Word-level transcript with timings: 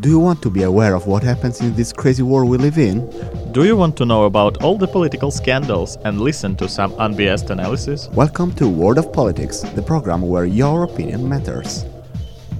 Do 0.00 0.08
you 0.08 0.20
want 0.20 0.40
to 0.42 0.50
be 0.50 0.62
aware 0.62 0.94
of 0.94 1.08
what 1.08 1.24
happens 1.24 1.60
in 1.60 1.74
this 1.74 1.92
crazy 1.92 2.22
world 2.22 2.48
we 2.48 2.56
live 2.56 2.78
in? 2.78 3.04
Do 3.50 3.64
you 3.64 3.74
want 3.74 3.96
to 3.96 4.04
know 4.04 4.26
about 4.26 4.62
all 4.62 4.78
the 4.78 4.86
political 4.86 5.32
scandals 5.32 5.96
and 6.04 6.20
listen 6.20 6.54
to 6.58 6.68
some 6.68 6.92
unbiased 7.00 7.50
analysis? 7.50 8.08
Welcome 8.12 8.52
to 8.54 8.68
World 8.68 8.98
of 8.98 9.12
Politics, 9.12 9.62
the 9.74 9.82
program 9.82 10.22
where 10.22 10.44
your 10.44 10.84
opinion 10.84 11.28
matters. 11.28 11.84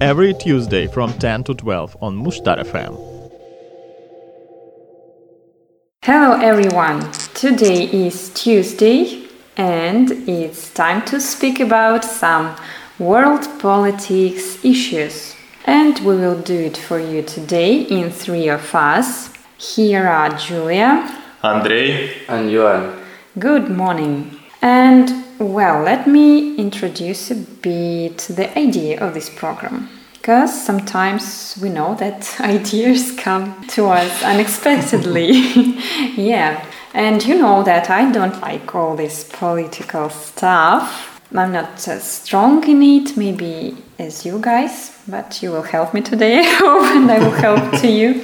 Every 0.01 0.33
Tuesday 0.33 0.87
from 0.87 1.13
10 1.13 1.45
to 1.45 1.53
12 1.53 1.95
on 2.01 2.21
Mushtar 2.21 2.61
FM. 2.61 2.97
Hello 6.03 6.37
everyone! 6.41 7.09
Today 7.35 7.85
is 7.85 8.33
Tuesday 8.33 9.29
and 9.55 10.11
it's 10.27 10.73
time 10.73 11.05
to 11.05 11.21
speak 11.21 11.61
about 11.61 12.03
some 12.03 12.53
world 12.99 13.47
politics 13.59 14.65
issues. 14.65 15.38
And 15.69 15.99
we 15.99 16.15
will 16.15 16.41
do 16.41 16.59
it 16.61 16.77
for 16.77 16.99
you 16.99 17.21
today 17.21 17.81
in 17.81 18.09
three 18.09 18.49
of 18.49 18.73
us. 18.73 19.31
Here 19.59 20.07
are 20.07 20.29
Julia, 20.35 21.07
Andrei, 21.43 22.25
and 22.27 22.49
Johan. 22.49 22.99
Good 23.37 23.69
morning. 23.69 24.39
And 24.63 25.23
well, 25.37 25.83
let 25.83 26.07
me 26.07 26.55
introduce 26.55 27.29
a 27.29 27.35
bit 27.35 28.17
the 28.17 28.49
idea 28.57 28.99
of 28.99 29.13
this 29.13 29.29
program. 29.29 29.89
Because 30.13 30.59
sometimes 30.59 31.55
we 31.61 31.69
know 31.69 31.93
that 31.93 32.41
ideas 32.57 33.11
come 33.11 33.67
to 33.67 33.89
us 33.89 34.23
unexpectedly. 34.23 35.33
yeah, 36.17 36.65
and 36.95 37.23
you 37.23 37.37
know 37.37 37.61
that 37.61 37.91
I 37.91 38.11
don't 38.11 38.41
like 38.41 38.73
all 38.73 38.95
this 38.95 39.23
political 39.23 40.09
stuff. 40.09 41.21
I'm 41.31 41.51
not 41.51 41.87
as 41.87 42.03
strong 42.03 42.67
in 42.67 42.81
it, 42.81 43.15
maybe 43.15 43.77
as 43.99 44.25
you 44.25 44.39
guys, 44.39 44.98
but 45.09 45.41
you 45.41 45.51
will 45.51 45.63
help 45.63 45.93
me 45.93 46.01
today, 46.01 46.39
I 46.45 46.53
hope, 46.53 46.83
and 46.95 47.11
I 47.11 47.19
will 47.19 47.31
help 47.31 47.81
to 47.81 47.87
you. 47.87 48.23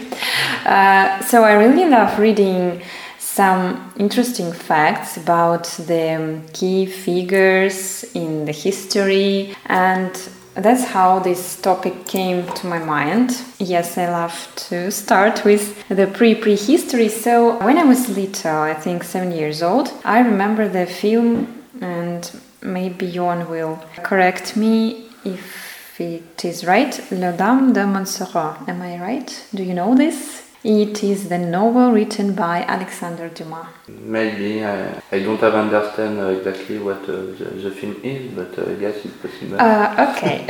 Uh, 0.65 1.19
so 1.21 1.43
I 1.43 1.53
really 1.53 1.89
love 1.89 2.19
reading 2.19 2.81
some 3.19 3.93
interesting 3.97 4.51
facts 4.51 5.17
about 5.17 5.65
the 5.87 6.41
key 6.53 6.85
figures 6.85 8.05
in 8.13 8.45
the 8.45 8.51
history 8.51 9.55
and 9.65 10.29
that's 10.55 10.85
how 10.85 11.19
this 11.19 11.59
topic 11.61 12.05
came 12.05 12.47
to 12.53 12.67
my 12.67 12.79
mind. 12.79 13.41
Yes, 13.59 13.97
I 13.97 14.09
love 14.09 14.51
to 14.69 14.89
start 14.89 15.43
with 15.43 15.85
the 15.89 16.07
pre 16.07 16.33
prehistory. 16.33 17.09
So, 17.09 17.57
when 17.61 17.77
I 17.77 17.83
was 17.83 18.07
little, 18.07 18.59
I 18.59 18.73
think 18.73 19.03
seven 19.03 19.33
years 19.33 19.61
old, 19.61 19.91
I 20.05 20.19
remember 20.19 20.69
the 20.69 20.85
film, 20.85 21.61
and 21.81 22.31
maybe 22.61 23.05
Johan 23.05 23.49
will 23.49 23.83
correct 23.97 24.55
me 24.55 25.09
if 25.25 25.74
it 25.99 26.43
is 26.43 26.65
right. 26.65 26.99
La 27.11 27.31
Dame 27.31 27.73
de 27.73 27.85
Montsoreau. 27.85 28.55
Am 28.67 28.81
I 28.81 28.97
right? 28.97 29.47
Do 29.53 29.63
you 29.63 29.73
know 29.73 29.95
this? 29.95 30.45
It 30.67 31.03
is 31.03 31.29
the 31.29 31.37
novel 31.37 31.91
written 31.91 32.33
by 32.33 32.65
Alexander 32.67 33.29
Dumas. 33.29 33.67
Maybe 33.87 34.65
I, 34.65 34.99
I 35.11 35.19
don't 35.19 35.39
have 35.39 35.53
understand 35.53 36.19
uh, 36.19 36.29
exactly 36.29 36.79
what 36.79 37.03
uh, 37.03 37.17
the, 37.37 37.61
the 37.61 37.69
film 37.69 37.97
is, 38.01 38.33
but 38.33 38.57
uh, 38.57 38.71
yes, 38.79 38.95
it's 39.05 39.15
possible. 39.17 39.61
Uh, 39.61 40.09
okay, 40.09 40.43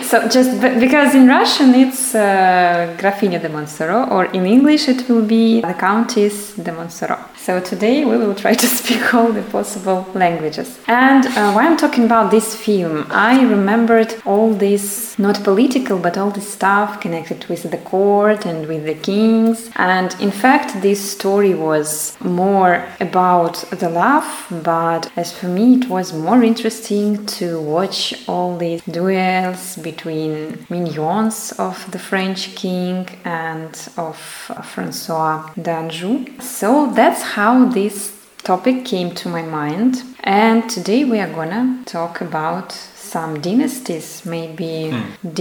so 0.02 0.28
just 0.28 0.60
because 0.80 1.14
in 1.14 1.28
Russian 1.28 1.72
it's 1.76 2.16
uh, 2.16 2.96
de 2.98 3.48
Montsoreau, 3.48 4.10
or 4.10 4.24
in 4.24 4.44
English 4.44 4.88
it 4.88 5.08
will 5.08 5.24
be 5.24 5.60
the 5.60 5.74
Countess 5.74 6.56
de 6.56 6.72
Montsoreau. 6.72 7.27
So 7.48 7.60
today 7.60 8.04
we 8.04 8.18
will 8.18 8.34
try 8.34 8.52
to 8.52 8.66
speak 8.80 9.14
all 9.14 9.32
the 9.32 9.40
possible 9.40 10.06
languages. 10.12 10.78
And 10.86 11.24
uh, 11.28 11.52
while 11.54 11.66
I'm 11.66 11.78
talking 11.78 12.04
about 12.04 12.30
this 12.30 12.54
film, 12.54 13.06
I 13.08 13.40
remembered 13.40 14.14
all 14.26 14.52
this, 14.52 15.18
not 15.18 15.42
political, 15.42 15.98
but 15.98 16.18
all 16.18 16.30
this 16.30 16.52
stuff 16.52 17.00
connected 17.00 17.46
with 17.46 17.62
the 17.70 17.78
court 17.78 18.44
and 18.44 18.68
with 18.68 18.84
the 18.84 18.96
kings. 18.96 19.70
And 19.76 20.14
in 20.20 20.30
fact, 20.30 20.82
this 20.82 21.00
story 21.10 21.54
was 21.54 22.18
more 22.20 22.86
about 23.00 23.54
the 23.70 23.88
love, 23.88 24.28
but 24.62 25.10
as 25.16 25.32
for 25.32 25.48
me, 25.48 25.76
it 25.76 25.88
was 25.88 26.12
more 26.12 26.42
interesting 26.42 27.24
to 27.38 27.62
watch 27.62 28.28
all 28.28 28.58
these 28.58 28.82
duels 28.82 29.76
between 29.76 30.66
minions 30.68 31.52
of 31.52 31.90
the 31.92 31.98
French 31.98 32.54
king 32.56 33.08
and 33.24 33.88
of 33.96 34.18
Francois 34.64 35.50
d'Anjou. 35.62 36.26
So 36.42 36.92
that's 36.92 37.22
how 37.38 37.64
this 37.66 37.96
topic 38.42 38.84
came 38.84 39.10
to 39.14 39.28
my 39.28 39.42
mind. 39.42 40.02
And 40.24 40.68
today 40.68 41.04
we 41.04 41.20
are 41.20 41.32
gonna 41.40 41.64
talk 41.86 42.20
about 42.20 42.72
some 43.12 43.40
dynasties, 43.40 44.26
maybe 44.26 44.92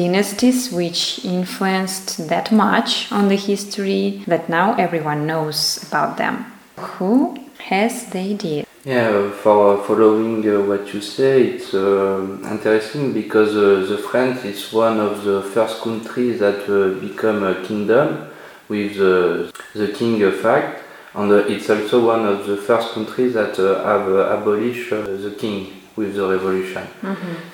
dynasties 0.01 0.71
which 0.71 1.25
influenced 1.25 2.27
that 2.29 2.51
much 2.51 3.11
on 3.11 3.29
the 3.29 3.35
history 3.35 4.23
that 4.27 4.47
now 4.47 4.75
everyone 4.75 5.25
knows 5.25 5.59
about 5.87 6.17
them. 6.17 6.45
Who 6.77 7.35
has 7.71 8.05
the 8.11 8.19
idea? 8.19 8.65
Yeah, 8.85 9.31
for 9.31 9.83
following 9.87 10.47
uh, 10.47 10.61
what 10.69 10.93
you 10.93 11.01
say, 11.01 11.33
it's 11.53 11.73
uh, 11.73 12.37
interesting 12.53 13.11
because 13.11 13.55
uh, 13.57 13.87
the 13.91 13.97
France 13.97 14.45
is 14.45 14.71
one 14.71 14.99
of 14.99 15.23
the 15.23 15.41
first 15.41 15.81
countries 15.81 16.39
that 16.41 16.61
uh, 16.69 16.93
become 17.07 17.41
a 17.43 17.55
kingdom 17.67 18.29
with 18.69 18.97
the, 18.97 19.51
the 19.73 19.87
king 19.87 20.31
fact, 20.31 20.83
and 21.17 21.31
uh, 21.31 21.35
it's 21.47 21.67
also 21.69 22.05
one 22.05 22.25
of 22.27 22.45
the 22.45 22.57
first 22.57 22.93
countries 22.93 23.33
that 23.33 23.57
uh, 23.57 23.83
have 23.83 24.07
uh, 24.07 24.37
abolished 24.37 24.91
the 24.91 25.35
king 25.37 25.73
with 25.95 26.13
the 26.13 26.27
revolution. 26.27 26.83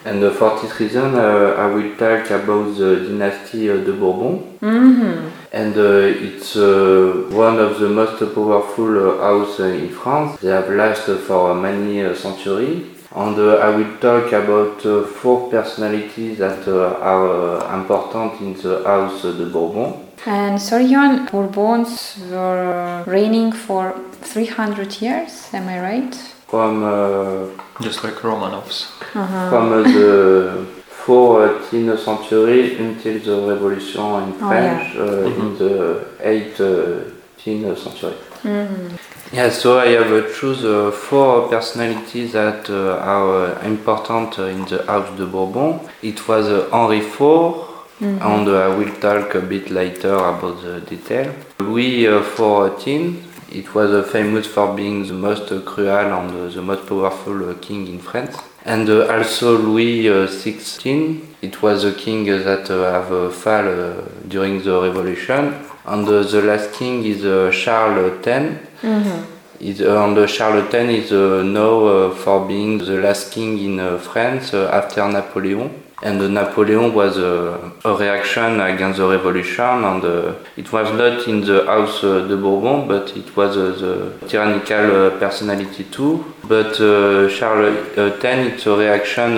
And 0.04 0.22
uh, 0.22 0.32
for 0.32 0.60
this 0.60 0.78
reason, 0.82 1.16
I 1.16 1.68
will 1.68 1.96
talk 1.96 2.30
about 2.30 2.76
the 2.78 3.08
dynasty 3.08 3.72
uh, 3.72 3.78
de 3.78 3.94
Bourbon. 3.94 4.58
Mm-hmm. 4.60 5.30
And 5.54 5.78
it's 5.78 6.56
one 6.56 7.58
of 7.60 7.80
the 7.80 7.88
most 7.88 8.20
powerful 8.36 9.18
house 9.20 9.62
uh, 9.62 9.68
in 9.68 9.90
France. 9.90 10.42
They 10.42 10.50
have 10.50 10.70
lasted 10.70 11.20
for 11.20 11.56
many 11.56 12.14
centuries. 12.16 12.94
And 13.16 13.38
uh, 13.38 13.58
I 13.58 13.70
will 13.70 13.98
talk 13.98 14.32
about 14.34 14.84
uh, 14.86 15.06
four 15.06 15.50
personalities 15.52 16.40
that 16.40 16.68
uh, 16.68 16.98
are 17.00 17.80
important 17.80 18.42
in 18.42 18.54
the 18.56 18.84
house 18.84 19.22
de 19.22 19.46
Bourbon. 19.46 20.03
And 20.26 20.62
sorry, 20.62 20.86
Johan, 20.86 21.26
Bourbons 21.26 22.18
were 22.32 23.04
reigning 23.06 23.52
for 23.52 23.94
300 24.22 25.02
years, 25.02 25.50
am 25.54 25.68
I 25.68 25.80
right? 25.82 26.16
From, 26.48 26.84
uh, 26.84 27.48
just 27.82 28.04
like 28.04 28.16
Romanovs. 28.16 28.86
from 29.12 29.74
uh, 29.74 29.84
the 29.84 30.66
14th 31.06 32.00
century 32.00 32.78
until 32.78 33.20
the 33.20 33.54
revolution 33.54 34.02
in 34.24 34.34
Oh, 34.42 34.48
French 34.48 34.96
uh, 34.96 35.42
in 35.42 35.58
the 35.58 36.06
18th 36.24 37.78
century. 37.78 38.14
Yeah, 39.34 39.50
so 39.50 39.80
I 39.80 39.88
have 39.88 40.12
uh, 40.12 40.30
choose 40.34 40.64
uh, 40.64 40.92
four 40.92 41.50
personalities 41.50 42.34
that 42.34 42.70
uh, 42.70 42.98
are 43.00 43.58
uh, 43.58 43.62
important 43.66 44.38
uh, 44.40 44.44
in 44.44 44.64
the 44.66 44.84
House 44.86 45.18
de 45.18 45.26
Bourbon. 45.26 45.80
It 46.02 46.26
was 46.28 46.48
uh, 46.48 46.70
Henri 46.72 47.00
IV, 47.00 47.73
and 48.02 48.48
uh, 48.48 48.70
I 48.70 48.76
will 48.78 48.92
talk 49.00 49.36
a 49.36 49.42
bit 49.42 49.70
later 49.70 50.14
about 50.16 50.62
the 50.62 50.82
detail. 50.82 51.34
Louis 51.60 52.08
uh, 52.08 52.22
XIV, 52.22 53.16
it 53.52 53.74
was 53.76 53.92
uh, 53.92 54.04
famous 54.04 54.46
for 54.48 54.74
being 54.76 55.06
the 55.08 55.14
most 55.14 55.52
uh, 55.52 55.62
cruel 55.62 55.90
and 55.90 56.32
uh, 56.32 56.48
the 56.54 56.62
most 56.62 56.86
powerful 56.88 57.50
uh, 57.50 57.54
king 57.56 57.88
in 57.88 58.00
France. 58.00 58.36
And 58.66 58.90
uh, 58.90 59.08
also 59.14 59.58
Louis 59.58 60.10
uh, 60.10 60.28
XVI, 60.28 61.22
it 61.42 61.62
was 61.62 61.84
a 61.84 61.94
king 61.94 62.30
uh, 62.30 62.38
that 62.44 62.70
uh, 62.72 62.92
have 62.92 63.12
uh, 63.12 63.30
fall 63.30 63.68
uh, 63.68 64.02
during 64.28 64.64
the 64.64 64.82
revolution. 64.82 65.54
And 65.86 66.08
uh, 66.08 66.24
the 66.24 66.42
last 66.42 66.74
king 66.74 67.04
is 67.06 67.24
uh, 67.26 67.52
Charles 67.54 68.26
X. 68.26 68.56
Is, 69.60 69.82
uh, 69.82 70.04
and 70.04 70.18
uh, 70.18 70.28
Charles 70.28 70.74
X 70.74 70.90
is 70.90 71.12
uh, 71.12 71.44
known 71.44 72.12
uh, 72.12 72.16
for 72.16 72.46
being 72.48 72.80
the 72.80 73.00
last 73.02 73.32
king 73.34 73.58
in 73.60 73.80
uh, 73.80 73.98
France 73.98 74.54
uh, 74.54 74.70
after 74.74 75.08
Napoleon. 75.08 75.70
And 76.06 76.20
Napoleon 76.34 76.94
was 76.94 77.18
uh, 77.18 77.72
a 77.86 77.96
reaction 77.96 78.60
against 78.60 78.98
the 79.00 79.08
revolution, 79.08 79.86
and 79.86 80.04
uh, 80.04 80.34
it 80.58 80.70
was 80.74 80.92
not 80.92 81.26
in 81.30 81.40
the 81.40 81.64
House 81.66 82.04
uh, 82.04 82.28
de 82.28 82.36
Bourbon, 82.36 82.90
but 82.90 83.16
it 83.16 83.34
was 83.38 83.56
uh, 83.56 84.12
the 84.20 84.28
tyrannical 84.28 85.08
uh, 85.08 85.10
personality 85.18 85.86
too. 85.86 86.26
But 86.46 86.78
uh, 86.82 87.30
Charles 87.30 87.78
uh, 87.98 88.20
X, 88.22 88.54
it's 88.54 88.66
a 88.66 88.76
reaction 88.76 89.38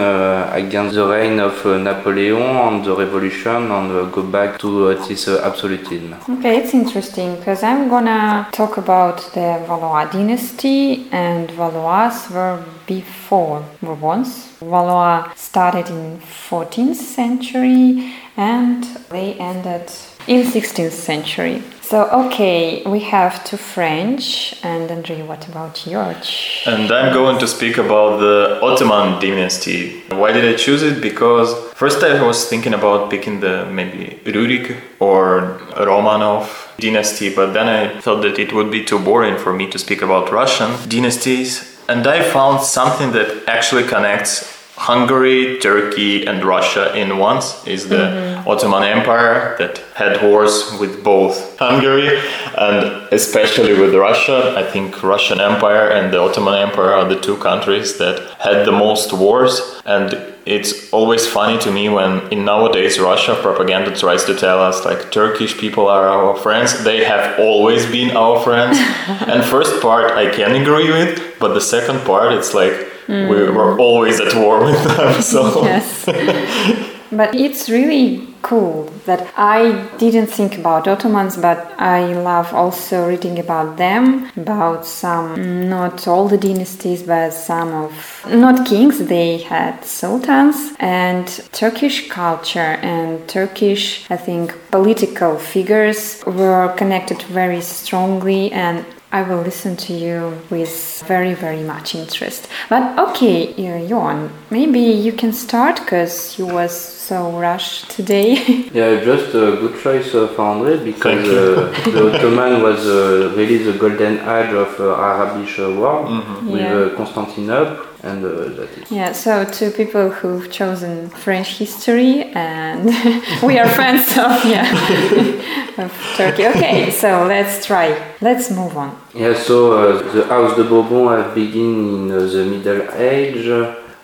against 0.60 0.96
the 0.96 1.06
reign 1.06 1.40
of 1.40 1.64
Napoleon 1.64 2.42
and 2.42 2.84
the 2.84 2.96
revolution, 2.96 3.70
and 3.72 4.12
go 4.12 4.24
back 4.24 4.58
to 4.62 4.96
this 5.08 5.28
absolutism. 5.28 6.16
Okay, 6.28 6.58
it's 6.58 6.74
interesting 6.74 7.36
because 7.36 7.62
I'm 7.62 7.90
gonna 7.90 8.50
talk 8.52 8.78
about 8.78 9.18
the 9.36 9.64
Valois 9.68 10.06
dynasty, 10.06 11.08
and 11.12 11.52
Valois 11.52 12.28
were 12.32 12.64
before 12.88 13.64
Bourbons. 13.84 14.48
Valois 14.62 15.30
started 15.36 15.90
in 15.90 16.20
14th 16.56 16.96
century 16.96 18.14
and 18.38 18.84
they 19.10 19.34
ended 19.34 19.92
in 20.26 20.42
16th 20.42 20.98
century. 21.10 21.62
So, 21.82 21.98
okay, 22.22 22.82
we 22.94 23.02
have 23.16 23.44
two 23.44 23.58
French. 23.58 24.56
And 24.64 24.90
Andrei, 24.90 25.22
what 25.22 25.48
about 25.50 25.76
George? 25.76 26.64
And 26.66 26.90
I'm 26.92 27.14
going 27.14 27.38
to 27.40 27.48
speak 27.48 27.78
about 27.78 28.20
the 28.26 28.60
Ottoman 28.68 29.20
dynasty. 29.22 30.02
Why 30.22 30.32
did 30.32 30.46
I 30.52 30.56
choose 30.58 30.82
it? 30.82 31.02
Because 31.02 31.50
first 31.74 32.02
I 32.02 32.24
was 32.30 32.38
thinking 32.52 32.74
about 32.74 33.12
picking 33.12 33.42
the 33.42 33.56
maybe 33.78 34.20
Rurik 34.24 34.66
or 35.00 35.60
Romanov 35.90 36.46
dynasty, 36.80 37.36
but 37.36 37.48
then 37.54 37.68
I 37.68 38.00
thought 38.02 38.22
that 38.22 38.40
it 38.40 38.54
would 38.54 38.72
be 38.72 38.82
too 38.84 39.00
boring 39.00 39.38
for 39.38 39.54
me 39.54 39.70
to 39.72 39.78
speak 39.78 40.02
about 40.02 40.32
Russian 40.32 40.72
dynasties. 40.90 41.50
And 41.88 42.08
I 42.08 42.24
found 42.24 42.62
something 42.62 43.12
that 43.12 43.30
actually 43.48 43.84
connects 43.84 44.56
Hungary, 44.78 45.58
Turkey, 45.60 46.26
and 46.26 46.44
Russia 46.44 46.94
in 46.96 47.18
once 47.18 47.66
is 47.66 47.88
the 47.88 47.96
mm-hmm. 47.96 48.50
Ottoman 48.50 48.84
Empire 48.84 49.56
that 49.58 49.78
had 49.96 50.22
wars 50.22 50.78
with 50.80 51.02
both 51.02 51.58
Hungary 51.58 52.20
and 52.58 53.08
especially 53.14 53.74
with 53.80 53.96
Russia. 53.96 54.54
I 54.58 54.64
think 54.64 55.02
Russian 55.02 55.40
Empire 55.40 55.90
and 55.90 56.14
the 56.14 56.20
Ottoman 56.20 56.56
Empire 56.56 56.92
are 56.92 57.08
the 57.08 57.20
two 57.20 57.38
countries 57.38 57.98
that 58.00 58.20
had 58.42 58.66
the 58.66 58.74
most 58.74 59.14
wars 59.14 59.82
and 59.86 60.36
it's 60.46 60.92
always 60.92 61.26
funny 61.26 61.58
to 61.60 61.72
me 61.72 61.90
when 61.90 62.32
in 62.32 62.46
nowadays 62.46 63.00
Russia 63.00 63.34
propaganda 63.42 63.96
tries 63.96 64.26
to 64.26 64.36
tell 64.36 64.60
us 64.62 64.86
like 64.86 65.12
Turkish 65.12 65.58
people 65.58 65.88
are 65.88 66.08
our 66.08 66.36
friends. 66.36 66.84
They 66.84 67.04
have 67.04 67.40
always 67.40 67.86
been 67.86 68.16
our 68.16 68.44
friends. 68.44 68.78
and 69.32 69.44
first 69.44 69.82
part 69.82 70.12
I 70.12 70.30
can 70.30 70.62
agree 70.62 70.92
with, 70.92 71.40
but 71.40 71.54
the 71.54 71.62
second 71.62 72.02
part 72.02 72.34
it's 72.34 72.54
like 72.54 72.92
Mm. 73.08 73.30
We 73.30 73.52
were 73.52 73.78
always 73.78 74.20
at 74.20 74.34
war 74.36 74.64
with 74.64 74.84
them. 74.84 75.22
So 75.22 75.64
yes, 75.64 76.06
but 77.12 77.36
it's 77.36 77.70
really 77.70 78.36
cool 78.46 78.92
that 79.06 79.28
I 79.36 79.88
didn't 79.98 80.28
think 80.28 80.58
about 80.58 80.88
Ottomans, 80.88 81.36
but 81.36 81.74
I 81.80 82.14
love 82.14 82.54
also 82.54 83.08
reading 83.08 83.40
about 83.40 83.78
them, 83.78 84.30
about 84.38 84.86
some, 84.86 85.68
not 85.68 86.08
all 86.08 86.28
the 86.28 86.38
dynasties, 86.38 87.02
but 87.02 87.32
some 87.32 87.74
of, 87.74 87.92
not 88.30 88.68
kings, 88.68 89.00
they 89.00 89.40
had 89.40 89.84
sultans, 89.84 90.74
and 90.80 91.28
Turkish 91.52 92.08
culture 92.10 92.78
and 92.84 93.28
Turkish, 93.28 94.06
I 94.12 94.18
think, 94.18 94.56
political 94.70 95.38
figures 95.38 96.24
were 96.28 96.74
connected 96.78 97.22
very 97.24 97.62
strongly 97.62 98.52
and 98.52 98.86
I 99.12 99.22
will 99.22 99.42
listen 99.42 99.76
to 99.78 99.94
you 99.94 100.42
with 100.50 101.04
very, 101.08 101.34
very 101.34 101.64
much 101.64 101.96
interest. 101.96 102.48
But 102.70 102.98
okay, 103.00 103.54
uh, 103.54 103.78
Johan, 103.86 104.32
maybe 104.50 104.80
you 104.80 105.14
can 105.14 105.32
start 105.34 105.80
because 105.80 106.38
you 106.38 106.46
was 106.46 106.95
so 107.06 107.32
rushed 107.40 107.92
today. 107.92 108.34
yeah, 108.74 109.04
just 109.04 109.30
a 109.36 109.58
good 109.62 109.80
choice 109.80 110.16
uh, 110.16 110.28
for 110.36 110.42
Andre 110.42 110.84
because 110.84 111.28
uh, 111.30 111.92
the 111.96 112.02
Ottoman 112.10 112.64
was 112.64 112.88
uh, 112.88 113.34
really 113.38 113.60
the 113.60 113.74
golden 113.74 114.16
age 114.36 114.54
of 114.54 114.80
uh, 114.80 115.10
Arabic 115.10 115.50
world 115.80 116.08
mm 116.10 116.22
-hmm. 116.22 116.52
with 116.52 116.62
yeah. 116.62 116.82
Uh, 116.82 116.98
Constantinople 117.00 117.78
and 118.06 118.24
uh, 118.24 118.30
that 118.58 118.70
is. 118.78 118.92
Yeah, 118.92 119.12
so 119.14 119.32
two 119.60 119.72
people 119.72 120.06
who've 120.18 120.48
chosen 120.60 121.10
French 121.10 121.50
history, 121.58 122.14
and 122.34 122.86
we 123.48 123.54
are 123.62 123.70
friends 123.78 124.06
of 124.18 124.34
yeah 124.56 125.84
of 125.84 125.92
Turkey. 126.18 126.46
Okay, 126.54 126.92
so 126.92 127.10
let's 127.34 127.66
try. 127.66 127.88
Let's 128.22 128.50
move 128.60 128.74
on. 128.84 128.90
Yeah, 129.14 129.34
so 129.48 129.56
uh, 129.74 130.14
the 130.14 130.24
House 130.34 130.54
de 130.56 130.64
Bourbon 130.64 131.08
have 131.18 131.34
begun 131.34 131.72
in 131.96 132.12
uh, 132.12 132.18
the 132.34 132.44
Middle 132.54 132.84
Age. 133.16 133.48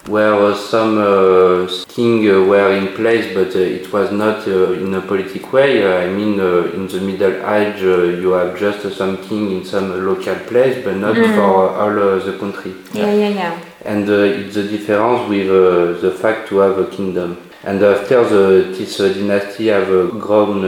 Where 0.07 0.33
uh, 0.33 0.56
some 0.56 0.98
uh, 0.98 1.68
kings 1.88 2.27
uh, 2.27 2.44
were 2.44 2.74
in 2.74 2.88
place, 2.95 3.33
but 3.33 3.56
it 3.56 3.92
was 3.94 4.12
not 4.12 4.48
in 4.48 4.94
a 4.94 5.01
political 5.01 5.51
way. 5.51 5.86
I 5.86 6.07
mean, 6.09 6.39
in 6.39 6.88
the 6.88 7.01
Middle 7.01 7.38
Age, 7.50 7.81
you 7.81 8.31
have 8.31 8.57
just 8.59 8.98
some 8.98 9.18
king 9.18 9.51
in 9.51 9.65
some 9.65 10.06
local 10.06 10.36
place, 10.36 10.83
but 10.83 10.98
not 10.98 11.15
mm. 11.15 11.36
for 11.36 11.69
all 11.69 12.19
the 12.19 12.38
country. 12.39 12.74
Yeah, 12.94 13.13
yeah, 13.13 13.30
yeah 13.30 13.59
and 13.86 14.07
uh, 14.09 14.13
it's 14.13 14.56
the 14.56 14.63
difference 14.63 15.27
with 15.30 15.50
uh, 15.50 16.00
the 16.01 16.12
fact 16.12 16.50
to 16.50 16.59
have 16.59 16.77
a 16.77 16.86
kingdom. 16.88 17.38
And 17.63 17.83
after 17.83 18.24
the, 18.24 18.74
this 18.75 19.00
uh, 19.00 19.13
dynasty 19.13 19.68
have 19.68 19.88
grown 20.19 20.65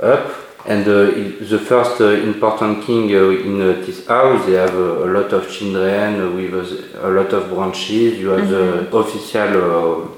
up, 0.00 0.34
and 0.66 0.84
the 0.84 1.58
first 1.58 2.00
important 2.00 2.84
king 2.84 3.08
in 3.10 3.58
this 3.58 4.06
house, 4.06 4.44
they 4.46 4.54
have 4.54 4.74
a 4.74 5.06
lot 5.06 5.32
of 5.32 5.50
children 5.50 6.34
with 6.34 6.94
a 7.00 7.08
lot 7.08 7.32
of 7.32 7.48
branches. 7.50 8.18
You 8.18 8.30
have 8.30 8.42
mm 8.42 8.46
-hmm. 8.46 8.50
the 8.50 8.64
mm-hmm. 8.82 8.96
official 8.96 9.52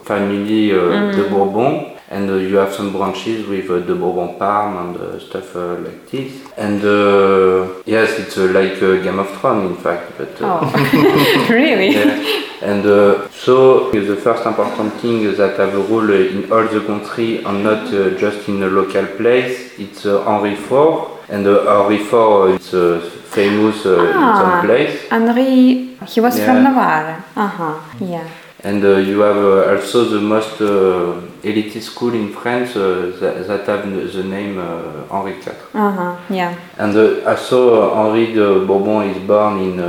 family, 0.05 0.73
mm 0.73 0.79
-hmm. 0.79 1.13
the 1.17 1.25
Bourbon, 1.33 2.00
and 2.11 2.29
uh, 2.29 2.35
you 2.35 2.57
have 2.57 2.75
some 2.75 2.93
branches 2.93 3.47
with 3.47 3.71
uh, 3.71 3.79
the 3.79 3.95
Bourbon 3.95 4.37
Parme 4.37 4.77
and 4.79 4.97
uh, 4.97 5.21
stuff 5.21 5.55
like 5.55 6.11
this. 6.11 6.43
And 6.57 6.83
yes, 7.87 8.19
it's 8.19 8.37
like 8.37 8.81
Game 8.81 9.21
of 9.21 9.31
Thrones, 9.39 9.71
in 9.71 9.77
fact. 9.77 10.19
But 10.19 10.37
oh, 10.41 11.47
really? 11.51 11.93
Yeah. 11.93 12.47
And 12.63 12.83
so 13.33 13.91
the 13.93 14.17
first 14.17 14.45
important 14.45 14.93
thing 14.95 15.23
that 15.37 15.57
have 15.59 15.73
a 15.73 15.79
role 15.79 16.11
in 16.13 16.51
all 16.53 16.67
the 16.67 16.85
country 16.85 17.45
and 17.45 17.63
not 17.63 17.89
just 18.19 18.49
in 18.49 18.63
a 18.65 18.67
local 18.67 19.07
place, 19.17 19.79
it's 19.79 20.03
Henry 20.03 20.55
IV. 20.55 20.73
And 21.29 21.47
Henry 21.47 22.01
IV, 22.01 22.57
it's 22.57 22.71
famous 23.31 23.87
ah, 23.87 24.01
in 24.01 24.37
some 24.43 24.67
place. 24.67 25.09
Henry, 25.09 25.97
he 26.09 26.21
was 26.21 26.37
yeah. 26.37 26.45
from 26.45 26.65
Navarre. 26.65 27.25
Uh-huh, 27.37 27.81
yeah. 28.01 28.29
And 28.63 28.85
uh, 28.85 28.97
you 28.97 29.21
have 29.21 29.37
uh, 29.37 29.73
also 29.73 30.05
the 30.05 30.21
most 30.21 30.61
uh, 31.45 31.49
elite 31.49 31.83
school 31.83 32.15
in 32.15 32.33
France 32.33 32.75
that, 32.75 33.47
that, 33.47 33.67
have 33.67 34.13
the 34.13 34.23
name 34.23 34.59
Henri 35.11 35.33
IV. 35.33 35.55
-huh, 35.73 36.17
yeah. 36.29 36.53
And 36.79 36.97
also 37.27 37.93
Henri 37.95 38.33
de 38.33 38.65
Bourbon 38.67 39.11
is 39.11 39.19
born 39.27 39.59
in 39.59 39.81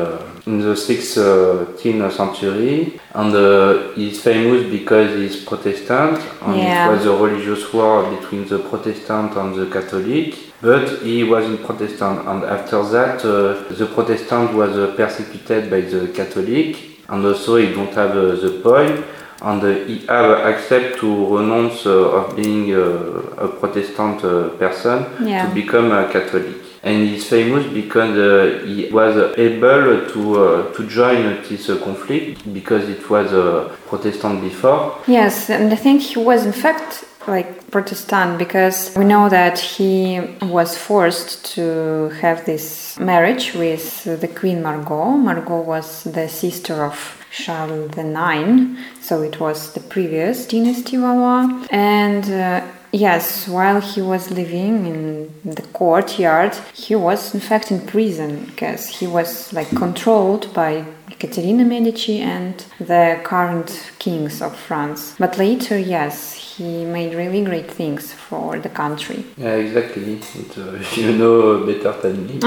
in 0.47 0.59
the 0.59 0.73
16th 0.73 2.11
century 2.11 2.99
and 3.13 3.35
uh, 3.35 3.91
he's 3.93 4.21
famous 4.21 4.69
because 4.69 5.15
he's 5.15 5.43
Protestant 5.45 6.17
and 6.41 6.57
yeah. 6.57 6.87
it 6.87 6.91
was 6.91 7.05
a 7.05 7.15
religious 7.15 7.71
war 7.71 8.09
between 8.09 8.47
the 8.47 8.57
Protestant 8.57 9.35
and 9.35 9.55
the 9.55 9.67
Catholic 9.67 10.35
but 10.61 11.01
he 11.03 11.23
was 11.23 11.45
in 11.45 11.59
Protestant 11.59 12.27
and 12.27 12.43
after 12.43 12.83
that 12.83 13.23
uh, 13.23 13.71
the 13.73 13.85
Protestant 13.93 14.53
was 14.53 14.75
uh, 14.77 14.93
persecuted 14.97 15.69
by 15.69 15.81
the 15.81 16.07
Catholic 16.07 16.75
and 17.09 17.25
also 17.25 17.57
he 17.57 17.73
don't 17.73 17.93
have 17.93 18.11
uh, 18.11 18.35
the 18.35 18.61
point 18.63 19.05
and 19.41 19.63
uh, 19.63 19.73
he 19.85 20.05
have 20.07 20.31
accept 20.51 20.99
to 20.99 21.37
renounce 21.37 21.85
uh, 21.85 22.19
of 22.19 22.35
being 22.35 22.73
a 22.73 23.47
Protestant 23.59 24.21
person 24.59 25.05
yeah. 25.27 25.47
to 25.47 25.53
become 25.53 25.91
a 25.91 26.11
Catholic 26.11 26.61
and 26.83 27.07
he's 27.07 27.27
famous 27.27 27.65
because 27.71 28.17
uh, 28.17 28.65
he 28.65 28.89
was 28.91 29.37
able 29.37 30.07
to 30.09 30.43
uh, 30.43 30.73
to 30.73 30.87
join 30.87 31.41
this 31.43 31.69
uh, 31.69 31.77
conflict 31.83 32.51
because 32.53 32.89
it 32.89 33.07
was 33.09 33.31
a 33.33 33.77
Protestant 33.87 34.41
before. 34.41 34.97
Yes, 35.07 35.49
and 35.49 35.71
I 35.71 35.75
think 35.75 36.01
he 36.01 36.19
was 36.19 36.45
in 36.45 36.53
fact 36.53 37.05
like 37.27 37.69
Protestant 37.69 38.39
because 38.39 38.95
we 38.97 39.05
know 39.05 39.29
that 39.29 39.59
he 39.59 40.19
was 40.41 40.75
forced 40.75 41.45
to 41.53 42.09
have 42.21 42.45
this 42.45 42.97
marriage 42.99 43.53
with 43.53 44.03
the 44.19 44.27
Queen 44.27 44.63
Margot. 44.63 45.11
Margot 45.11 45.61
was 45.61 46.03
the 46.03 46.27
sister 46.27 46.83
of 46.83 47.20
Charles 47.31 47.97
IX, 47.97 48.77
so 49.01 49.21
it 49.21 49.39
was 49.39 49.73
the 49.73 49.79
previous 49.79 50.45
dynasty 50.45 50.97
Valois. 50.97 51.65
And 51.71 52.29
uh, 52.29 52.67
yes, 52.91 53.47
while 53.47 53.79
he 53.79 54.01
was 54.01 54.31
living 54.31 54.85
in 54.85 55.33
the 55.45 55.61
courtyard, 55.73 56.53
he 56.73 56.95
was 56.95 57.33
in 57.33 57.39
fact 57.39 57.71
in 57.71 57.85
prison 57.87 58.45
because 58.45 58.87
he 58.87 59.07
was 59.07 59.51
like 59.53 59.69
controlled 59.69 60.53
by 60.53 60.85
Caterina 61.21 61.63
Medici 61.63 62.17
and 62.19 62.65
the 62.79 63.19
current 63.23 63.91
kings 63.99 64.41
of 64.41 64.55
France. 64.55 65.13
But 65.19 65.37
later, 65.37 65.77
yes, 65.77 66.33
he 66.33 66.83
made 66.83 67.13
really 67.13 67.43
great 67.43 67.69
things 67.69 68.11
for 68.11 68.57
the 68.57 68.69
country. 68.69 69.23
Yeah, 69.37 69.53
exactly. 69.53 70.15
It, 70.15 70.57
uh, 70.57 70.79
you 70.99 71.11
know 71.19 71.63
better 71.67 71.93
than 72.01 72.25
me. 72.25 72.37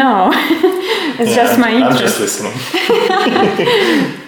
no, 0.00 0.30
it's 1.20 1.30
yeah, 1.30 1.42
just 1.42 1.58
my 1.58 1.72
interest. 1.72 1.92
I'm 1.92 2.06
just 2.06 2.20
listening. 2.20 2.56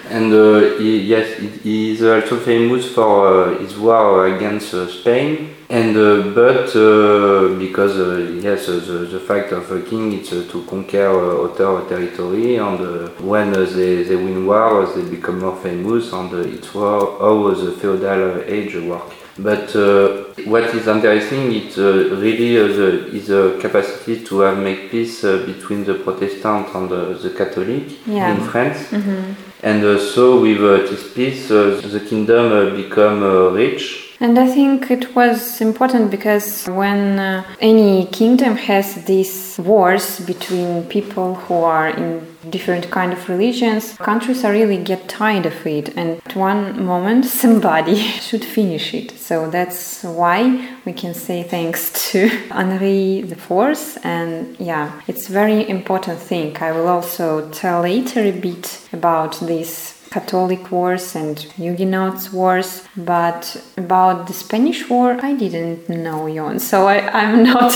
and 0.09 0.33
uh, 0.33 0.77
he, 0.79 0.99
yes, 1.13 1.27
he 1.63 1.91
is 1.93 2.03
also 2.03 2.37
famous 2.41 2.93
for 2.93 3.53
uh, 3.53 3.59
his 3.59 3.77
war 3.77 4.27
against 4.27 4.73
uh, 4.73 4.85
Spain 4.87 5.55
and 5.71 5.95
uh, 5.95 6.33
but 6.35 6.75
uh, 6.75 7.57
because 7.57 7.97
uh, 7.97 8.17
yes, 8.41 8.65
the, 8.65 9.07
the 9.09 9.21
fact 9.21 9.53
of 9.53 9.71
a 9.71 9.81
king 9.81 10.11
is 10.11 10.27
to 10.27 10.65
conquer 10.65 11.07
other 11.07 11.87
territory, 11.87 12.57
and 12.57 13.09
when 13.21 13.53
they, 13.53 14.03
they 14.03 14.17
win 14.17 14.45
wars, 14.45 14.95
they 14.95 15.09
become 15.09 15.39
more 15.39 15.55
famous, 15.55 16.11
and 16.11 16.33
it's 16.53 16.73
how 16.73 17.53
the 17.53 17.71
feudal 17.79 18.43
age 18.47 18.75
work. 18.75 19.13
But 19.39 19.73
uh, 19.73 20.25
what 20.43 20.65
is 20.75 20.87
interesting 20.87 21.53
is 21.53 21.77
uh, 21.77 22.17
really 22.19 22.59
uh, 22.59 22.67
the, 22.67 23.07
is 23.15 23.27
the 23.27 23.57
capacity 23.61 24.25
to 24.25 24.39
have 24.41 24.57
make 24.57 24.91
peace 24.91 25.21
between 25.21 25.85
the 25.85 25.93
Protestant 25.93 26.67
and 26.75 26.89
the 26.89 27.33
Catholic 27.37 27.83
yeah. 28.05 28.35
in 28.35 28.41
France. 28.43 28.91
Mm 28.91 29.01
-hmm. 29.01 29.35
And 29.63 29.99
so 29.99 30.41
with 30.41 30.89
this 30.89 31.03
peace, 31.13 31.47
the 31.93 32.01
kingdom 32.09 32.75
become 32.75 33.55
rich 33.55 34.10
And 34.21 34.37
I 34.37 34.45
think 34.45 34.91
it 34.91 35.15
was 35.15 35.61
important 35.61 36.11
because 36.11 36.67
when 36.67 37.17
uh, 37.17 37.43
any 37.59 38.05
kingdom 38.05 38.55
has 38.55 39.03
these 39.05 39.57
wars 39.57 40.19
between 40.19 40.83
people 40.83 41.33
who 41.33 41.55
are 41.55 41.89
in 41.89 42.27
different 42.51 42.91
kind 42.91 43.13
of 43.13 43.27
religions, 43.27 43.97
countries 43.97 44.45
are 44.45 44.51
really 44.51 44.77
get 44.77 45.09
tired 45.09 45.47
of 45.47 45.65
it, 45.65 45.97
and 45.97 46.21
at 46.23 46.35
one 46.35 46.85
moment 46.85 47.25
somebody 47.43 47.95
should 48.27 48.45
finish 48.45 48.93
it. 48.93 49.09
So 49.17 49.49
that's 49.49 50.03
why 50.03 50.69
we 50.85 50.93
can 50.93 51.15
say 51.15 51.41
thanks 51.41 51.91
to 52.11 52.29
Henri 52.51 53.21
IV, 53.21 53.97
and 54.03 54.55
yeah, 54.59 55.01
it's 55.07 55.29
very 55.29 55.67
important 55.67 56.19
thing. 56.19 56.55
I 56.61 56.71
will 56.73 56.87
also 56.87 57.49
tell 57.49 57.81
later 57.81 58.19
a 58.19 58.31
bit 58.31 58.87
about 58.93 59.39
this 59.39 60.00
Catholic 60.11 60.69
wars 60.71 61.15
and 61.15 61.39
Huguenots 61.39 62.33
wars, 62.33 62.83
but 62.97 63.43
about 63.77 64.27
the 64.27 64.33
Spanish 64.33 64.89
war, 64.89 65.17
I 65.23 65.33
didn't 65.33 65.87
know, 65.87 66.29
Jon. 66.33 66.59
So 66.59 66.87
I, 66.87 66.97
am 67.23 67.43
not 67.53 67.73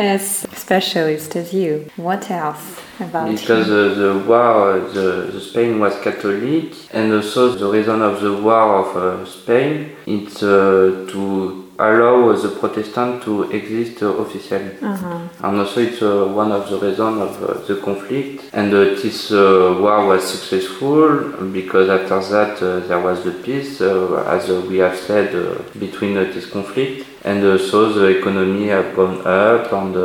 as 0.00 0.46
specialist 0.54 1.36
as 1.36 1.52
you. 1.52 1.90
What 1.96 2.30
else 2.30 2.80
about 2.98 3.30
Because 3.30 3.68
uh, 3.68 3.94
the 3.94 4.24
war, 4.26 4.80
the, 4.80 5.30
the, 5.32 5.40
Spain 5.40 5.78
was 5.78 5.94
Catholic, 6.00 6.72
and 6.94 7.12
also 7.12 7.54
the 7.54 7.68
reason 7.68 8.00
of 8.00 8.22
the 8.22 8.32
war 8.32 8.66
of 8.82 8.96
uh, 8.96 9.26
Spain 9.26 9.94
it's 10.06 10.42
uh, 10.42 11.06
to 11.10 11.65
allow 11.78 12.32
the 12.32 12.48
Protestant 12.60 13.22
to 13.24 13.50
exist 13.50 14.02
officially. 14.02 14.76
Uh-huh. 14.82 15.28
And 15.42 15.58
also 15.60 15.80
it's 15.80 16.02
uh, 16.02 16.26
one 16.26 16.52
of 16.52 16.68
the 16.70 16.78
reasons 16.78 17.20
of 17.20 17.42
uh, 17.42 17.66
the 17.66 17.80
conflict. 17.80 18.44
And 18.52 18.72
uh, 18.72 18.84
this 19.02 19.30
war 19.30 20.06
was 20.06 20.24
successful 20.24 21.46
because 21.52 21.88
after 21.88 22.20
that 22.20 22.86
there 22.88 23.00
was 23.00 23.24
the 23.24 23.32
peace, 23.32 23.80
as 23.80 24.48
we 24.68 24.78
have 24.78 24.96
said, 24.96 25.32
between 25.78 26.14
this 26.14 26.46
conflict. 26.50 27.06
And 27.24 27.60
so 27.60 27.92
the 27.92 28.18
economy 28.18 28.68
have 28.68 28.94
gone 28.94 29.26
up 29.26 29.72
and 29.72 29.96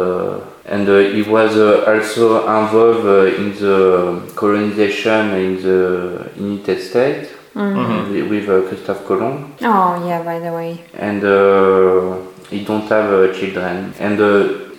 and 0.66 0.88
uh, 0.88 1.00
he 1.00 1.24
was 1.24 1.58
uh, 1.58 1.84
also 1.88 2.40
involved 2.48 3.06
uh, 3.06 3.26
in 3.26 3.52
the 3.60 4.32
colonization 4.36 5.34
in 5.34 5.62
the 5.62 6.32
United 6.38 6.82
States 6.82 7.30
mm-hmm. 7.56 8.30
with, 8.30 8.48
with 8.48 8.68
Christophe 8.70 9.06
Colomb. 9.06 9.54
Oh 9.62 10.08
yeah, 10.08 10.24
by 10.24 10.40
the 10.40 10.52
way. 10.52 10.84
And 10.94 11.24
uh, 11.24 12.18
he 12.50 12.64
don't 12.64 12.88
have 12.90 13.12
uh, 13.12 13.34
children. 13.34 13.94
And 14.00 14.20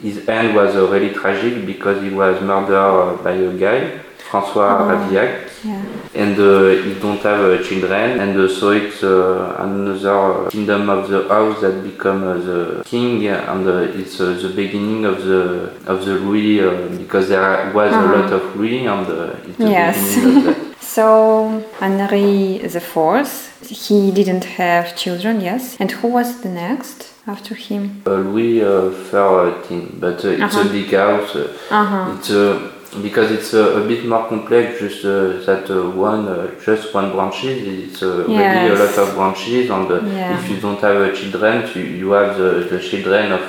his 0.02 0.29
end 0.29 0.55
was 0.55 0.75
really 0.75 1.11
tragic 1.11 1.64
because 1.67 2.02
he 2.02 2.11
was 2.11 2.41
murdered 2.43 3.23
by 3.23 3.33
a 3.33 3.52
guy, 3.57 4.00
François 4.31 4.81
oh. 4.81 4.88
Ravaillac. 4.88 5.49
Yeah. 5.64 5.81
And 6.14 6.37
uh, 6.38 6.71
he 6.83 6.99
don't 7.00 7.23
have 7.23 7.41
uh, 7.41 7.62
children, 7.62 8.19
and 8.19 8.37
uh, 8.37 8.49
so 8.49 8.71
it's 8.73 9.00
another 9.05 10.50
kingdom 10.50 10.91
of 10.91 11.09
the 11.09 11.29
house 11.29 11.61
that 11.61 11.85
become 11.85 12.23
the 12.23 12.83
king, 12.85 13.25
and 13.29 13.69
it's 13.95 14.19
the 14.19 14.52
beginning 14.57 15.05
of 15.05 15.25
the 15.25 15.73
of 15.87 16.05
the 16.05 16.14
Louis 16.14 16.99
because 16.99 17.29
there 17.29 17.71
was 17.73 17.93
-huh. 17.93 17.99
a 17.99 18.05
uh-huh. 18.05 18.17
lot 18.17 18.33
of 18.33 18.43
Louis, 18.57 18.88
and 18.88 19.07
it's 19.47 19.57
the 19.57 19.71
yes. 19.71 20.17
beginning 20.17 20.37
of 20.37 20.45
that. 20.45 20.62
So 20.94 21.64
Henri 21.80 22.56
IV, 22.56 23.26
he 23.66 24.11
didn't 24.11 24.44
have 24.44 24.94
children, 24.94 25.40
yes. 25.40 25.78
And 25.80 25.90
who 25.90 26.08
was 26.08 26.42
the 26.42 26.50
next 26.50 27.14
after 27.26 27.54
him? 27.54 28.02
Uh, 28.06 28.16
Louis 28.16 28.61
uh, 28.61 28.90
XIII, 29.11 29.87
but 30.04 30.22
uh, 30.22 30.32
it's 30.32 30.54
-huh. 30.54 30.66
a 30.66 30.72
big 30.76 30.90
house. 30.92 31.38
-huh. 31.70 32.14
It's 32.14 32.30
because 33.06 33.30
it's 33.37 33.54
a, 33.54 33.64
a, 33.80 33.82
bit 33.88 34.04
more 34.04 34.25
complex 34.28 34.64
just 34.80 35.04
uh, 35.04 35.40
that 35.46 35.64
uh, 35.70 36.08
one 36.11 36.28
uh, 36.28 36.50
just 36.66 36.94
one 36.94 37.08
branches 37.12 37.56
it's 37.84 38.02
uh, 38.02 38.08
yes. 38.28 38.54
really 38.54 38.75
a 38.75 38.78
lot 38.84 38.99
of 39.02 39.08
branches 39.16 39.70
and 39.70 39.90
uh, 39.90 39.96
yeah. 40.04 40.38
if 40.38 40.50
you 40.50 40.58
don't 40.61 40.80
have 40.80 40.99
uh, 41.00 41.11
children 41.18 41.56
you, 41.75 41.84
you 42.00 42.08
have 42.18 42.37
the, 42.37 42.50
the 42.70 42.78
children 42.88 43.32
of 43.32 43.44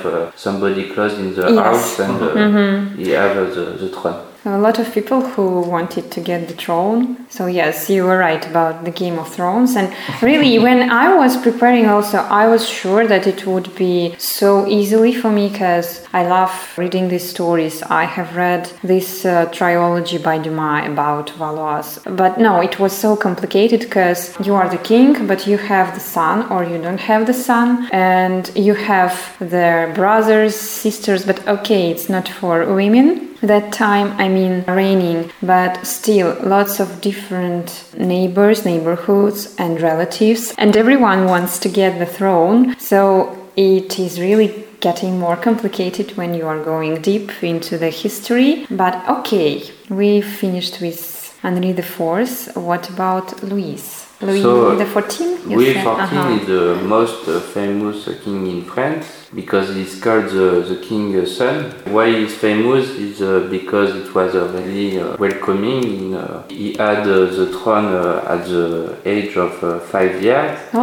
somebody 0.46 0.82
close 0.94 1.14
in 1.22 1.34
the 1.34 1.46
yes. 1.50 1.58
house 1.64 2.00
and 2.04 2.18
mm-hmm. 2.20 3.00
you 3.00 3.12
have 3.22 3.34
the, 3.56 3.64
the 3.82 3.88
throne 3.96 4.33
a 4.46 4.58
lot 4.58 4.78
of 4.78 4.92
people 4.92 5.22
who 5.22 5.60
wanted 5.60 6.10
to 6.10 6.20
get 6.20 6.48
the 6.48 6.54
throne. 6.54 7.16
So, 7.30 7.46
yes, 7.46 7.88
you 7.88 8.04
were 8.04 8.18
right 8.18 8.44
about 8.46 8.84
the 8.84 8.90
Game 8.90 9.18
of 9.18 9.32
Thrones. 9.32 9.74
And 9.74 9.94
really, 10.22 10.58
when 10.68 10.90
I 10.90 11.14
was 11.14 11.36
preparing, 11.36 11.86
also, 11.86 12.18
I 12.18 12.46
was 12.46 12.68
sure 12.68 13.06
that 13.06 13.26
it 13.26 13.46
would 13.46 13.74
be 13.74 14.14
so 14.18 14.66
easily 14.66 15.14
for 15.14 15.30
me 15.30 15.48
because 15.48 16.04
I 16.12 16.26
love 16.26 16.52
reading 16.76 17.08
these 17.08 17.28
stories. 17.28 17.82
I 17.82 18.04
have 18.04 18.36
read 18.36 18.70
this 18.82 19.24
uh, 19.24 19.46
trilogy 19.46 20.18
by 20.18 20.38
Dumas 20.38 20.88
about 20.88 21.30
Valois. 21.30 21.98
But 22.04 22.38
no, 22.38 22.60
it 22.60 22.78
was 22.78 22.92
so 22.92 23.16
complicated 23.16 23.80
because 23.80 24.34
you 24.44 24.54
are 24.54 24.68
the 24.68 24.78
king, 24.78 25.26
but 25.26 25.46
you 25.46 25.56
have 25.56 25.94
the 25.94 26.00
son, 26.00 26.50
or 26.50 26.64
you 26.64 26.80
don't 26.80 27.00
have 27.00 27.26
the 27.26 27.34
son, 27.34 27.88
and 27.92 28.50
you 28.54 28.74
have 28.74 29.36
their 29.40 29.92
brothers, 29.94 30.54
sisters. 30.54 31.24
But 31.24 31.46
okay, 31.48 31.90
it's 31.90 32.08
not 32.08 32.28
for 32.28 32.74
women 32.74 33.33
that 33.46 33.72
time 33.72 34.12
i 34.18 34.28
mean 34.28 34.64
reigning 34.66 35.30
but 35.42 35.84
still 35.84 36.36
lots 36.42 36.80
of 36.80 37.00
different 37.00 37.84
neighbors 37.96 38.64
neighborhoods 38.64 39.54
and 39.58 39.80
relatives 39.80 40.54
and 40.58 40.76
everyone 40.76 41.26
wants 41.26 41.58
to 41.58 41.68
get 41.68 41.98
the 41.98 42.06
throne 42.06 42.78
so 42.78 43.40
it 43.56 43.98
is 43.98 44.20
really 44.20 44.64
getting 44.80 45.18
more 45.18 45.36
complicated 45.36 46.14
when 46.16 46.34
you 46.34 46.46
are 46.46 46.62
going 46.62 47.00
deep 47.00 47.42
into 47.42 47.78
the 47.78 47.88
history. 47.88 48.66
But 48.70 49.08
okay 49.08 49.62
we 49.88 50.20
finished 50.20 50.80
with 50.80 51.00
henri 51.42 51.70
iv 51.70 52.56
what 52.56 52.88
about 52.88 53.42
louis 53.42 54.03
Louis 54.20 54.42
so, 54.42 54.76
XIV? 54.76 55.46
Louis 55.46 55.74
XIV 55.74 55.86
uh-huh. 55.86 56.38
is 56.40 56.46
the 56.46 56.76
most 56.86 57.28
uh, 57.28 57.40
famous 57.40 58.08
king 58.22 58.46
in 58.46 58.62
France 58.64 59.28
because 59.34 59.74
he's 59.74 60.00
called 60.00 60.26
the, 60.26 60.64
the 60.68 60.76
king's 60.76 61.36
son. 61.36 61.72
Why 61.86 62.10
he's 62.10 62.34
famous 62.34 62.90
is 62.90 63.20
uh, 63.20 63.48
because 63.50 63.94
it 63.96 64.14
was 64.14 64.34
uh, 64.34 64.46
really 64.54 65.00
uh, 65.00 65.16
welcoming. 65.16 65.82
In, 65.82 66.14
uh, 66.14 66.46
he 66.48 66.74
had 66.74 67.00
uh, 67.00 67.26
the 67.26 67.46
throne 67.58 67.86
uh, 67.86 68.24
at 68.28 68.46
the 68.46 68.96
age 69.04 69.36
of 69.36 69.52
five 69.84 70.22
years. 70.22 70.58
Oh. 70.72 70.82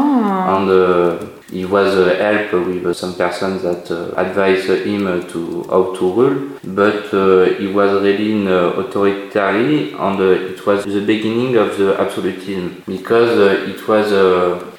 And 0.54 1.41
he 1.52 1.66
was 1.66 1.96
uh, 1.96 2.16
helped 2.16 2.54
with 2.68 2.96
some 2.96 3.14
persons 3.16 3.62
that 3.64 3.92
uh, 3.92 4.14
advised 4.16 4.70
him 4.70 5.04
to 5.28 5.64
how 5.70 5.94
to 5.96 6.14
rule, 6.14 6.60
but 6.64 7.14
uh, 7.14 7.44
he 7.60 7.68
was 7.68 8.02
really 8.02 8.32
in 8.32 8.48
authoritarian 8.48 9.94
and 9.96 10.20
it 10.20 10.66
was 10.66 10.86
the 10.86 11.02
beginning 11.02 11.58
of 11.58 11.78
the 11.78 12.00
absolutism 12.00 12.84
because 12.88 13.34
it 13.70 13.88
was 13.88 14.08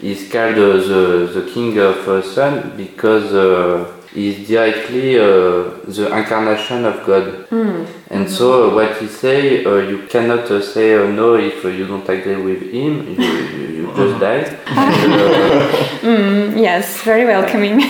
he's 0.01 0.31
called 0.33 0.57
the, 0.57 1.31
the 1.35 1.51
king 1.53 1.79
of 1.79 2.25
sun 2.25 2.75
because 2.77 3.31
he 4.15 4.29
is 4.29 4.49
directly 4.49 5.19
uh, 5.19 5.71
the 5.87 6.11
incarnation 6.15 6.85
of 6.85 7.07
God. 7.07 7.49
Mm. 7.49 7.87
And 8.11 8.31
so 8.31 8.71
uh, 8.71 8.75
what 8.75 8.99
he 8.99 9.07
say, 9.07 9.65
uh, 9.65 9.77
you 9.77 10.07
cannot 10.07 10.51
uh, 10.51 10.61
say 10.61 10.95
uh, 10.95 11.07
no 11.07 11.35
if 11.35 11.65
you 11.65 11.87
don't 11.87 12.07
agree 12.09 12.37
with 12.37 12.63
him. 12.71 13.09
You, 13.09 13.72
you, 13.97 14.05
you 14.05 14.09
just 14.11 14.21
mm, 16.03 16.61
yes, 16.61 17.03
very 17.03 17.25
welcoming. 17.25 17.81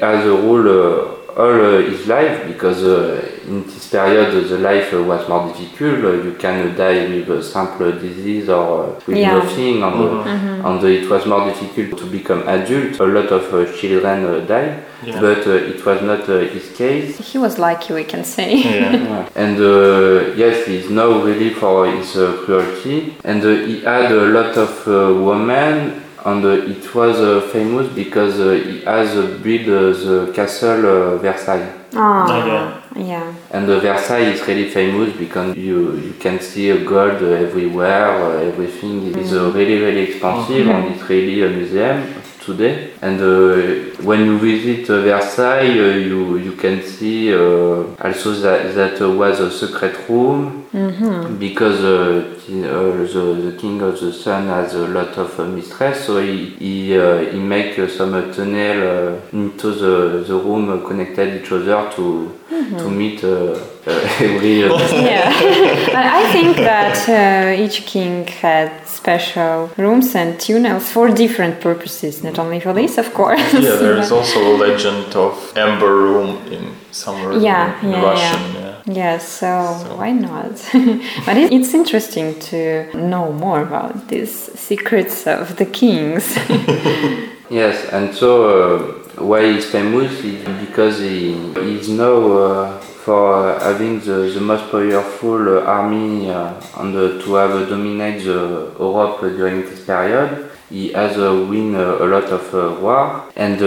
has 0.00 0.24
a 0.24 0.32
rule 0.32 1.17
all 1.38 1.60
uh, 1.64 1.80
his 1.80 2.06
life 2.08 2.48
because 2.48 2.82
uh, 2.82 3.24
in 3.46 3.62
this 3.62 3.88
period 3.88 4.44
the 4.48 4.58
life 4.58 4.92
was 4.92 5.28
more 5.28 5.46
difficult. 5.46 6.04
Uh, 6.04 6.22
you 6.24 6.34
can 6.34 6.76
die 6.76 7.06
with 7.06 7.30
a 7.30 7.42
simple 7.42 7.92
disease 7.92 8.48
or 8.48 9.00
with 9.06 9.16
yeah. 9.16 9.34
nothing, 9.34 9.82
and, 9.84 9.94
mm-hmm. 9.94 10.28
mm-hmm. 10.28 10.66
and, 10.66 10.84
it 10.84 11.08
was 11.08 11.26
more 11.26 11.44
difficult 11.44 11.96
to 12.00 12.06
become 12.06 12.40
adult. 12.48 12.98
A 12.98 13.04
lot 13.04 13.26
of 13.26 13.76
children 13.76 14.46
died. 14.46 14.84
Yeah. 15.04 15.20
But 15.20 15.46
uh, 15.46 15.50
it 15.52 15.86
was 15.86 16.02
not 16.02 16.28
uh, 16.28 16.40
his 16.40 16.72
case. 16.76 17.18
He 17.18 17.38
was 17.38 17.56
lucky, 17.56 17.94
we 17.94 18.02
can 18.02 18.24
say. 18.24 18.56
Yeah. 18.56 19.28
and 19.36 19.56
uh, 19.60 20.34
yes, 20.34 20.66
he's 20.66 20.90
now 20.90 21.22
really 21.22 21.50
for 21.50 21.86
his 21.86 22.10
cruelty. 22.44 23.14
And 23.22 23.40
he 23.44 23.82
had 23.82 24.10
a 24.10 24.26
lot 24.26 24.56
of 24.56 24.86
women 25.24 26.02
and 26.28 26.44
uh, 26.44 26.72
it 26.74 26.94
was 26.94 27.16
uh, 27.20 27.40
famous 27.52 27.86
because 27.94 28.38
uh, 28.40 28.50
he 28.52 28.80
has 28.84 29.14
built 29.44 29.66
the 29.66 30.32
castle 30.34 31.18
Versailles. 31.18 31.72
Oh, 31.94 32.82
yeah. 32.96 33.34
And 33.50 33.66
Versailles 33.66 34.32
is 34.34 34.46
really 34.46 34.68
famous 34.68 35.16
because 35.16 35.56
you, 35.56 35.96
you 35.96 36.14
can 36.24 36.38
see 36.40 36.66
gold 36.84 37.22
everywhere, 37.22 38.40
everything 38.50 39.16
is 39.16 39.32
mm. 39.32 39.54
really, 39.54 39.78
really 39.84 40.02
expensive 40.08 40.64
mm 40.64 40.70
-hmm. 40.70 40.74
and 40.74 40.84
it's 40.92 41.04
really 41.08 41.36
a 41.48 41.50
museum 41.58 41.98
today. 42.46 42.74
And 43.00 43.20
uh, 43.20 44.02
when 44.02 44.24
you 44.24 44.38
visit 44.38 44.90
uh, 44.90 45.02
Versailles, 45.02 45.78
uh, 45.78 45.96
you 45.96 46.36
you 46.38 46.52
can 46.52 46.82
see 46.82 47.32
also 47.32 48.32
that 48.40 48.74
that 48.74 49.00
was 49.00 49.40
a 49.40 49.50
secret 49.50 49.96
room 50.08 50.64
mm 50.72 50.90
-hmm. 50.90 51.38
because 51.38 51.80
he, 52.46 52.62
the, 52.62 53.22
the 53.46 53.56
king 53.56 53.82
of 53.82 54.00
the 54.00 54.12
sun 54.12 54.48
has 54.48 54.74
a 54.74 54.86
lot 54.98 55.18
of 55.18 55.38
mistress, 55.56 56.04
so 56.06 56.20
he 56.20 56.56
he, 56.58 56.74
he 57.32 57.38
make 57.38 57.74
some 57.88 58.32
tunnel 58.34 59.20
into 59.32 59.68
the, 59.82 60.24
the 60.28 60.36
room 60.46 60.66
connected 60.88 61.28
each 61.38 61.52
other 61.52 61.80
to 61.96 62.04
mm-hmm. 62.50 62.78
to 62.78 62.90
meet 62.90 63.20
every. 64.24 64.60
yeah, 65.10 65.32
I 66.20 66.32
think 66.32 66.56
that 66.56 66.98
each 67.64 67.78
king 67.86 68.26
had 68.26 68.70
special 68.86 69.70
rooms 69.76 70.14
and 70.14 70.38
tunnels 70.40 70.90
for 70.90 71.08
different 71.08 71.60
purposes, 71.60 72.22
not 72.22 72.38
only 72.38 72.60
for 72.60 72.72
this, 72.72 72.87
of 72.96 73.12
course. 73.12 73.52
Yeah, 73.52 73.76
there's 73.76 74.10
also 74.18 74.38
a 74.40 74.56
legend 74.56 75.14
of 75.14 75.52
Amber 75.56 75.94
Room 75.94 76.46
in 76.46 76.74
somewhere 76.90 77.38
yeah, 77.38 77.80
in 77.82 77.90
yeah, 77.90 78.02
Russian. 78.02 78.54
Yeah. 78.54 78.60
yeah. 78.60 78.82
Yes, 78.90 79.28
so, 79.28 79.82
so, 79.82 79.96
why 79.96 80.12
not? 80.12 80.52
but 81.26 81.36
it, 81.36 81.52
it's 81.52 81.74
interesting 81.74 82.38
to 82.50 82.88
know 82.96 83.32
more 83.32 83.60
about 83.60 84.08
these 84.08 84.32
secrets 84.58 85.26
of 85.26 85.56
the 85.56 85.66
kings. 85.66 86.36
yes, 87.50 87.84
and 87.92 88.14
so 88.14 88.30
uh, 88.48 89.22
why 89.22 89.52
he's 89.52 89.66
famous 89.66 90.12
is 90.24 90.42
because 90.66 91.00
he 91.00 91.34
is 91.56 91.88
now 91.90 92.32
uh, 92.32 92.80
for 92.80 93.58
having 93.60 94.00
the, 94.00 94.30
the 94.34 94.40
most 94.40 94.70
powerful 94.70 95.66
army 95.66 96.30
uh, 96.30 96.54
and 96.78 96.92
to 96.94 97.34
have 97.34 97.68
dominated 97.68 98.24
Europe 98.24 99.20
during 99.20 99.62
this 99.62 99.84
period. 99.84 100.47
He 100.70 100.92
has 100.92 101.16
win 101.16 101.74
a 101.74 102.04
lot 102.04 102.24
of 102.24 102.82
war. 102.82 103.24
And 103.36 103.58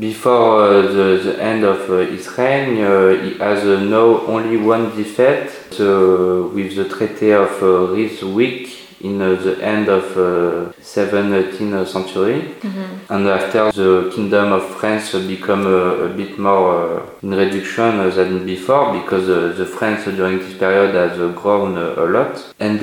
before 0.00 0.62
uh, 0.62 0.82
the, 0.82 1.20
the, 1.22 1.42
end 1.42 1.64
of 1.64 1.88
uh, 1.90 1.98
his 1.98 2.26
reign, 2.36 2.82
uh, 2.82 3.10
he 3.22 3.38
has 3.38 3.64
now 3.64 4.20
only 4.26 4.56
one 4.56 4.94
defeat 4.96 5.48
with 5.78 6.76
the 6.76 6.88
Treaty 6.88 7.30
of 7.30 7.50
Ryswick 7.60 8.86
in 9.00 9.20
uh, 9.20 9.34
the 9.34 9.62
end 9.62 9.88
of 9.88 10.04
uh, 10.16 10.72
17th 10.80 11.86
century. 11.86 12.54
Mm-hmm. 12.60 13.12
and 13.12 13.28
after 13.28 13.70
the 13.72 14.10
kingdom 14.14 14.52
of 14.52 14.64
france 14.76 15.12
become 15.12 15.66
a, 15.66 16.06
a 16.06 16.08
bit 16.08 16.38
more 16.38 17.00
uh, 17.00 17.06
in 17.22 17.30
reduction 17.34 18.10
than 18.10 18.46
before 18.46 18.98
because 18.98 19.26
the 19.26 19.66
france 19.66 20.04
during 20.04 20.38
this 20.38 20.56
period 20.56 20.94
has 20.94 21.16
grown 21.36 21.76
a 21.76 22.04
lot. 22.06 22.54
And 22.58 22.80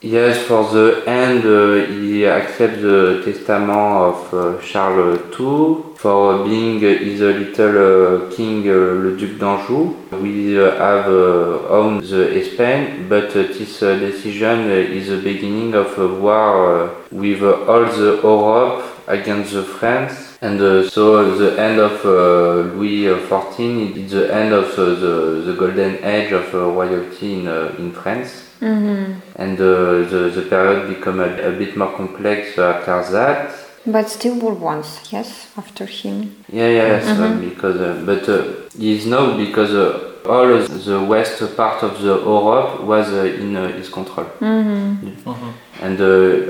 Yes, 0.00 0.46
for 0.46 0.62
the 0.70 1.02
end, 1.08 1.44
uh, 1.44 1.90
he 1.90 2.24
accepts 2.24 2.82
the 2.82 3.20
testament 3.24 3.70
of 3.70 4.32
uh, 4.32 4.62
Charles 4.62 5.18
II 5.40 5.96
for 5.96 6.44
being 6.44 6.76
uh, 6.76 6.98
his 6.98 7.20
little 7.20 8.30
king, 8.30 8.62
le 8.64 9.16
Duc 9.16 9.38
d'Anjou. 9.40 9.96
We 10.22 10.54
have 10.54 11.08
owned 11.08 12.04
the 12.04 12.44
Spain, 12.44 13.08
but 13.08 13.32
this 13.32 13.80
decision 13.80 14.70
is 14.70 15.08
the 15.08 15.16
beginning 15.16 15.74
of 15.74 15.98
a 15.98 16.06
war 16.06 16.94
with 17.10 17.42
all 17.42 17.86
the 17.86 18.20
Europe 18.22 18.84
against 19.08 19.52
the 19.52 19.64
France. 19.64 20.38
And 20.40 20.60
so 20.88 21.36
the 21.36 21.60
end 21.60 21.80
of 21.80 22.04
uh, 22.04 22.72
Louis 22.76 23.06
XIV 23.06 23.96
is 23.96 24.12
the 24.12 24.32
end 24.32 24.52
of 24.52 24.78
uh, 24.78 24.84
the, 24.84 25.42
the 25.44 25.54
golden 25.58 26.04
age 26.04 26.30
of 26.30 26.54
royalty 26.54 27.40
in, 27.40 27.48
in 27.78 27.90
France. 27.90 28.47
Mm-hmm. 28.60 29.20
And 29.36 29.60
uh, 29.60 30.08
the, 30.10 30.30
the 30.34 30.42
period 30.42 30.88
become 30.88 31.20
a, 31.20 31.48
a, 31.48 31.52
bit 31.52 31.76
more 31.76 31.92
complex 31.96 32.58
after 32.58 33.12
that. 33.12 33.54
But 33.86 34.10
still 34.10 34.38
Bourbons, 34.38 35.00
yes, 35.10 35.48
after 35.56 35.86
him. 35.86 36.44
Yeah, 36.52 36.68
yeah, 36.68 36.86
yes, 36.86 37.04
mm-hmm. 37.06 37.22
uh, 37.22 37.48
because 37.48 37.80
uh, 37.80 38.02
but 38.04 38.28
uh, 38.28 38.44
he 38.76 38.96
is 38.96 39.06
now 39.06 39.36
because 39.36 39.72
uh, 39.72 40.28
all 40.28 40.46
the 40.46 41.04
west 41.04 41.40
part 41.56 41.82
of 41.82 42.02
the 42.02 42.16
Europe 42.18 42.82
was 42.82 43.08
uh, 43.12 43.24
in 43.24 43.54
his 43.78 43.88
control. 43.88 44.26
Mm-hmm. 44.40 45.30
Mm-hmm. 45.30 45.50
And 45.80 46.00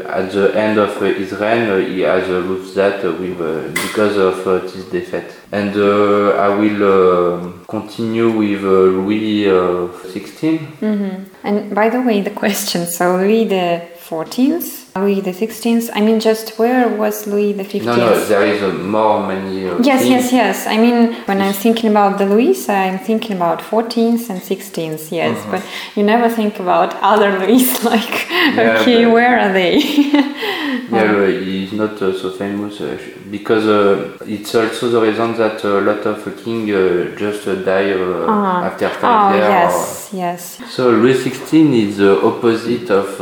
at 0.06 0.32
the 0.32 0.52
end 0.56 0.78
of 0.78 1.00
his 1.00 1.32
reign, 1.32 1.92
he 1.92 2.00
has 2.00 2.26
lost 2.28 2.74
that 2.74 3.04
with 3.04 3.38
because 3.74 4.16
of 4.16 4.44
this 4.62 4.84
defeat. 4.86 5.38
And 5.50 5.75
uh, 5.76 6.31
I 6.37 6.49
will 6.49 6.83
um, 6.85 7.64
continue 7.69 8.31
with 8.31 8.62
uh, 8.64 8.69
Louis 8.69 9.49
uh, 9.49 9.88
XVI. 10.12 10.59
Mm-hmm. 10.81 11.47
And 11.47 11.75
by 11.75 11.88
the 11.88 12.02
way, 12.02 12.21
the 12.21 12.31
question 12.31 12.87
so 12.87 13.17
Louis 13.17 13.45
the 13.45 13.83
14th 14.09 14.88
Louis 15.00 15.21
the 15.21 15.33
Sixteenth. 15.33 15.90
I 15.95 16.00
mean, 16.00 16.21
just 16.21 16.59
where 16.59 16.88
was 16.88 17.26
Louis 17.26 17.52
the 17.52 17.64
Fifteenth? 17.64 17.87
No, 17.87 17.97
no, 17.97 18.25
there 18.25 18.47
is 18.47 18.62
a 18.62 18.73
more 18.73 19.26
many. 19.26 19.69
Uh, 19.69 19.78
yes, 19.83 20.07
yes, 20.07 20.33
yes. 20.33 20.67
I 20.67 20.76
mean, 20.76 21.14
when 21.26 21.40
I'm 21.40 21.52
thinking 21.52 21.90
about 21.90 22.19
the 22.19 22.26
Louis, 22.26 22.69
I'm 22.69 22.99
thinking 22.99 23.37
about 23.37 23.62
fourteenth 23.62 24.31
and 24.31 24.43
sixteenth. 24.43 25.12
Yes, 25.12 25.38
uh-huh. 25.38 25.50
but 25.52 25.62
you 25.97 26.02
never 26.02 26.28
think 26.28 26.59
about 26.61 26.95
other 27.02 27.38
Louis. 27.38 27.67
Like, 27.88 28.28
yeah, 28.28 28.78
okay, 28.81 29.07
where 29.07 29.38
are 29.38 29.52
they? 29.52 29.76
yeah, 30.90 31.26
he's 31.26 31.73
not 31.73 32.00
uh, 32.02 32.12
so 32.19 32.31
famous 32.31 32.81
uh, 32.81 32.99
because 33.31 33.67
uh, 33.67 34.17
it's 34.26 34.54
also 34.54 34.89
the 34.91 35.00
reason 35.00 35.37
that 35.37 35.63
a 35.65 35.80
lot 35.80 36.04
of 36.06 36.25
kings 36.43 36.71
uh, 36.71 37.15
just 37.17 37.45
die 37.65 37.93
uh-huh. 37.93 38.67
after 38.69 38.89
five 38.89 39.34
oh, 39.34 39.37
years. 39.37 40.11
yes, 40.13 40.58
yes. 40.61 40.73
So 40.73 40.91
Louis 40.91 41.15
XVI 41.15 41.89
is 41.89 41.97
the 41.99 42.21
opposite 42.23 42.91
of 42.91 43.21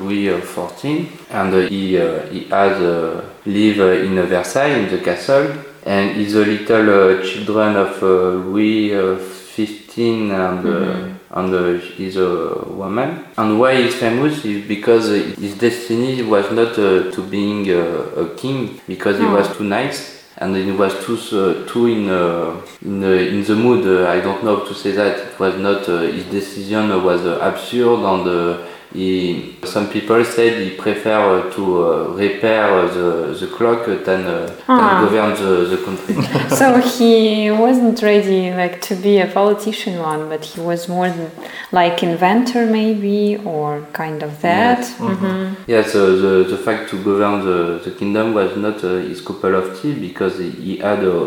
Louis 0.00 0.26
XIV 0.26 0.97
and 1.30 1.54
uh, 1.54 1.68
he, 1.68 1.98
uh, 1.98 2.26
he 2.26 2.44
has 2.44 2.80
uh, 2.80 3.24
live 3.46 3.80
in 4.04 4.14
Versailles 4.26 4.78
in 4.78 4.90
the 4.90 4.98
castle 4.98 5.52
and 5.86 6.16
he's 6.16 6.34
a 6.34 6.44
little 6.44 7.22
children 7.22 7.76
of 7.76 8.02
Louis 8.02 8.90
XV 8.90 9.98
and 9.98 10.64
mm-hmm 10.64 11.18
and 11.30 11.54
uh, 11.54 11.72
he's 11.78 12.16
a 12.16 12.64
woman. 12.68 13.24
And 13.36 13.60
why 13.60 13.82
he's 13.82 13.94
famous 13.96 14.44
is 14.44 14.66
because 14.66 15.08
his 15.08 15.56
destiny 15.56 16.22
was 16.22 16.50
not 16.50 16.78
uh, 16.78 17.10
to 17.10 17.22
being 17.22 17.68
uh, 17.70 18.22
a 18.24 18.34
king 18.36 18.80
because 18.86 19.18
he 19.18 19.24
oh. 19.24 19.34
was 19.34 19.54
too 19.56 19.64
nice 19.64 20.24
and 20.38 20.56
he 20.56 20.70
was 20.70 20.94
too 21.04 21.16
uh, 21.36 21.66
too 21.66 21.86
in 21.86 22.08
uh, 22.08 22.60
in, 22.82 23.02
in 23.02 23.44
the 23.44 23.54
mood. 23.54 24.06
I 24.06 24.20
don't 24.20 24.42
know 24.44 24.56
how 24.56 24.64
to 24.64 24.74
say 24.74 24.92
that. 24.92 25.18
It 25.18 25.38
was 25.38 25.56
not 25.56 25.86
his 25.86 26.24
decision 26.26 27.02
was 27.04 27.24
absurd 27.24 28.00
and 28.00 28.67
he, 28.92 29.56
some 29.64 29.90
people 29.90 30.24
said 30.24 30.62
he 30.62 30.76
prefer 30.76 31.50
to 31.52 31.84
uh, 31.84 32.08
repair 32.14 32.88
the, 32.88 33.36
the 33.38 33.46
clock 33.48 33.84
than, 33.86 34.24
uh, 34.24 34.56
ah. 34.66 34.78
than 34.78 35.04
govern 35.04 35.30
the, 35.42 35.76
the 35.76 35.84
country. 35.84 36.14
so 36.56 36.80
he 36.80 37.50
wasn't 37.50 38.00
ready 38.02 38.50
like 38.50 38.80
to 38.80 38.94
be 38.94 39.18
a 39.18 39.26
politician 39.26 39.98
one, 39.98 40.28
but 40.28 40.44
he 40.44 40.60
was 40.60 40.88
more 40.88 41.12
like 41.70 42.02
inventor 42.02 42.66
maybe 42.66 43.36
or 43.44 43.86
kind 43.92 44.22
of 44.22 44.40
that. 44.40 44.78
Yes, 44.78 44.94
mm-hmm. 44.94 45.26
Mm-hmm. 45.26 45.62
yes 45.66 45.94
uh, 45.94 46.06
the, 46.06 46.44
the 46.48 46.56
fact 46.56 46.88
to 46.90 47.02
govern 47.02 47.44
the, 47.44 47.80
the 47.84 47.90
kingdom 47.90 48.32
was 48.32 48.56
not 48.56 48.82
uh, 48.84 48.96
his 48.96 49.20
cup 49.20 49.44
of 49.44 49.80
tea 49.80 49.94
because 49.94 50.38
he, 50.38 50.78
had 50.78 51.02
a 51.02 51.26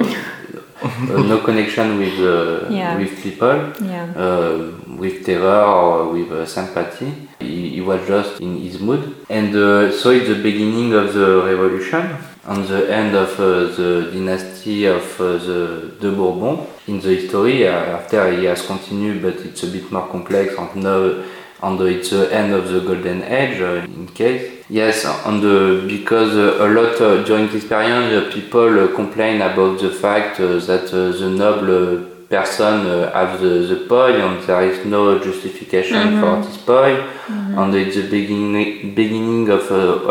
uh, 0.83 1.21
no 1.27 1.39
connection 1.41 1.99
with 1.99 2.19
uh, 2.19 2.67
yeah. 2.69 2.97
with 2.97 3.21
people, 3.21 3.71
yeah. 3.83 4.11
uh, 4.15 4.71
with 5.01 5.25
terror 5.25 5.63
or 5.65 6.13
with 6.13 6.31
uh, 6.31 6.45
sympathy. 6.45 7.11
He, 7.39 7.69
he, 7.75 7.81
was 7.81 8.07
just 8.07 8.39
in 8.39 8.61
his 8.61 8.79
mood, 8.79 9.03
and 9.29 9.51
uh, 9.55 9.91
so 9.91 10.11
it's 10.11 10.27
the 10.27 10.41
beginning 10.49 10.93
of 10.93 11.13
the 11.15 11.29
revolution 11.51 12.05
and 12.45 12.61
the 12.67 12.81
end 13.01 13.15
of 13.15 13.31
uh, 13.39 13.45
the 13.79 14.11
dynasty 14.13 14.85
of 14.85 15.05
the 15.17 15.91
de 15.99 16.11
Bourbon 16.11 16.67
in 16.87 16.99
the 16.99 17.15
history. 17.15 17.67
after 17.67 18.31
he 18.31 18.45
has 18.45 18.61
continued, 18.65 19.23
but 19.23 19.37
it's 19.47 19.63
a 19.63 19.67
bit 19.75 19.91
more 19.91 20.07
complex 20.07 20.53
and 20.55 20.75
now 20.75 21.23
and 21.63 21.79
it's 21.81 22.09
the 22.09 22.33
end 22.33 22.53
of 22.53 22.69
the 22.69 22.79
golden 22.81 23.21
age 23.23 23.59
in 23.59 24.07
case. 24.07 24.65
Yes, 24.69 25.05
and 25.05 25.43
uh, 25.43 25.85
because 25.87 26.33
uh, 26.35 26.65
a 26.65 26.67
lot 26.77 26.99
uh, 27.01 27.23
during 27.23 27.47
this 27.49 27.67
period 27.67 28.31
people 28.31 28.87
complain 28.95 29.41
about 29.41 29.79
the 29.79 29.91
fact 29.91 30.37
that 30.37 30.87
the 30.91 31.29
noble 31.29 32.10
person 32.35 32.73
have 33.13 33.39
the, 33.41 33.53
the 33.71 33.79
poi 33.89 34.11
and 34.25 34.41
there 34.47 34.63
is 34.71 34.85
no 34.85 35.01
justification 35.27 36.01
mm 36.03 36.13
-hmm. 36.13 36.21
for 36.21 36.33
this 36.45 36.57
poi. 36.69 36.91
Mm 36.93 37.01
-hmm. 37.01 37.59
And 37.59 37.75
it's 37.75 37.95
the 37.95 38.07
beginning, 38.17 38.69
beginning 39.01 39.43
of 39.57 39.63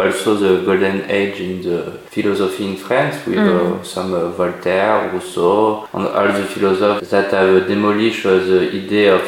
also 0.04 0.30
the 0.44 0.52
golden 0.68 0.98
age 1.20 1.38
in 1.48 1.54
the 1.66 1.78
philosophy 2.14 2.64
in 2.70 2.76
France 2.86 3.16
with 3.26 3.38
mm 3.38 3.48
-hmm. 3.48 3.84
some 3.94 4.10
Voltaire, 4.38 4.96
Rousseau, 5.12 5.88
and 5.94 6.04
all 6.16 6.28
the 6.38 6.46
philosophers 6.54 7.08
that 7.14 7.28
have 7.38 7.52
demolished 7.72 8.22
the 8.50 8.60
idea 8.80 9.08
of 9.18 9.24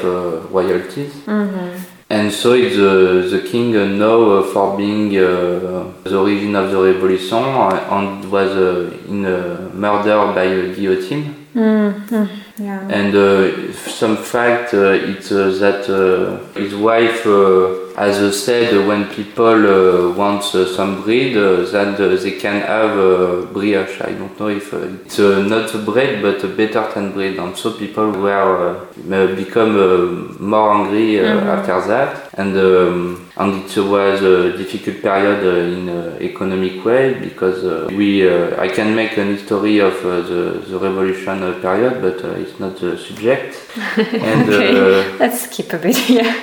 royalties. 0.57 1.12
Mm-hmm. 1.26 1.92
And 2.12 2.31
so 2.31 2.52
it's 2.52 2.76
uh, 2.76 3.26
the 3.31 3.40
king 3.40 3.74
uh, 3.74 3.87
now 3.87 4.20
uh, 4.33 4.42
for 4.42 4.76
being 4.76 5.16
uh, 5.16 5.94
the 6.05 6.18
origin 6.18 6.55
of 6.55 6.70
the 6.70 6.76
revolution 6.76 7.42
and 7.42 8.31
was 8.31 8.50
uh, 8.50 9.09
in 9.09 9.22
murder 9.72 10.18
by 10.35 10.74
guillotine. 10.74 11.41
Mm, 11.54 12.08
mm, 12.08 12.28
yeah. 12.58 12.88
And 12.88 13.14
uh, 13.14 13.72
some 13.74 14.16
fact 14.16 14.72
uh, 14.72 14.92
it's 14.92 15.30
uh, 15.30 15.50
that 15.60 15.86
uh, 15.86 16.58
his 16.58 16.74
wife 16.74 17.26
uh, 17.26 17.92
has 17.94 18.16
uh, 18.18 18.32
said 18.32 18.86
when 18.88 19.04
people 19.10 20.14
want 20.14 20.44
some 20.44 21.02
bread 21.02 21.34
that 21.34 22.20
they 22.22 22.30
can 22.38 22.62
have 22.62 23.52
brioche. 23.52 24.00
I 24.00 24.12
don't 24.12 24.38
know 24.40 24.48
if 24.48 24.72
it's 24.72 25.18
not 25.18 25.84
bread 25.84 26.22
but 26.22 26.56
better 26.56 26.90
than 26.94 27.12
bread. 27.12 27.36
And 27.36 27.54
so 27.54 27.72
people 27.72 28.10
were 28.12 28.86
become 29.36 30.38
more 30.40 30.70
angry 30.72 31.18
-hmm. 31.18 31.48
after 31.48 31.80
that. 31.88 32.21
And 32.34 32.56
um, 32.56 33.30
and 33.36 33.64
it 33.64 33.76
was 33.76 34.22
a 34.22 34.56
difficult 34.56 35.02
period 35.02 35.44
uh, 35.44 35.76
in 35.76 35.88
an 35.88 36.22
economic 36.22 36.84
way 36.84 37.14
because 37.14 37.62
uh, 37.64 37.88
we 37.92 38.26
uh, 38.26 38.60
I 38.60 38.68
can 38.68 38.94
make 38.94 39.16
an 39.18 39.36
history 39.36 39.78
of 39.78 39.94
uh, 40.04 40.22
the, 40.22 40.64
the 40.66 40.78
revolution 40.78 41.60
period, 41.60 42.00
but 42.00 42.24
it's 42.38 42.58
not 42.58 42.78
the 42.78 42.96
subject. 42.96 43.56
and, 43.96 44.48
okay, 44.48 45.18
let's 45.18 45.42
skip 45.42 45.72
a 45.74 45.78
bit 45.78 45.96
here. 45.96 46.34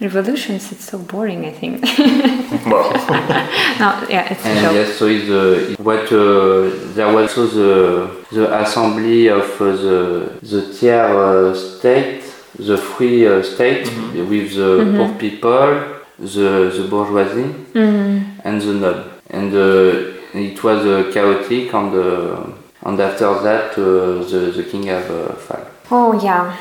Revolutions, 0.00 0.72
it's 0.72 0.86
so 0.90 0.98
boring. 0.98 1.44
I 1.44 1.52
think. 1.52 1.82
well, 2.66 2.92
no, 3.78 4.06
yeah, 4.08 4.32
it's 4.32 4.44
and 4.44 4.74
yes, 4.74 4.96
so 4.96 5.06
it's 5.06 5.30
uh, 5.30 5.82
what 5.82 6.10
uh, 6.12 6.94
there 6.94 7.12
was 7.12 7.36
also 7.38 7.46
the 7.46 8.24
the 8.32 8.60
assembly 8.60 9.28
of 9.28 9.60
uh, 9.60 9.64
the 9.76 10.38
the 10.42 10.74
tiers 10.74 11.78
state 11.78 12.23
the 12.58 12.76
free 12.76 13.26
uh, 13.26 13.42
state 13.42 13.86
mm-hmm. 13.86 14.28
with 14.28 14.54
the 14.54 14.78
mm-hmm. 14.78 14.96
poor 14.96 15.14
people, 15.18 16.00
the, 16.18 16.72
the 16.76 16.86
bourgeoisie, 16.88 17.54
mm-hmm. 17.72 18.40
and 18.44 18.60
the 18.60 18.74
noble. 18.74 19.04
And 19.30 19.52
uh, 19.54 20.38
it 20.38 20.62
was 20.62 20.86
uh, 20.86 21.10
chaotic, 21.12 21.72
and, 21.74 21.94
uh, 21.94 22.46
and 22.82 23.00
after 23.00 23.34
that, 23.42 23.72
uh, 23.72 24.24
the, 24.30 24.52
the 24.56 24.64
king 24.64 24.84
have 24.84 25.10
uh, 25.10 25.32
fall. 25.34 25.66
Oh, 25.90 26.22
yeah. 26.22 26.56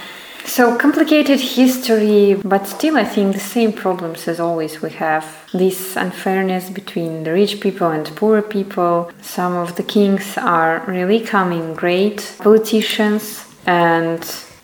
So 0.46 0.78
complicated 0.78 1.40
history, 1.40 2.36
but 2.44 2.68
still, 2.68 2.98
I 2.98 3.06
think 3.06 3.34
the 3.34 3.40
same 3.40 3.72
problems 3.72 4.28
as 4.28 4.42
always. 4.42 4.82
We 4.82 4.90
have 4.92 5.26
this 5.54 5.96
unfairness 5.96 6.70
between 6.70 7.24
the 7.24 7.32
rich 7.32 7.62
people 7.62 7.88
and 7.88 8.06
poor 8.18 8.42
people. 8.42 9.10
Some 9.22 9.56
of 9.56 9.78
the 9.78 9.84
kings 9.84 10.38
are 10.38 10.84
really 10.86 11.22
coming 11.22 11.74
great 11.74 12.36
politicians, 12.40 13.46
and 13.66 14.22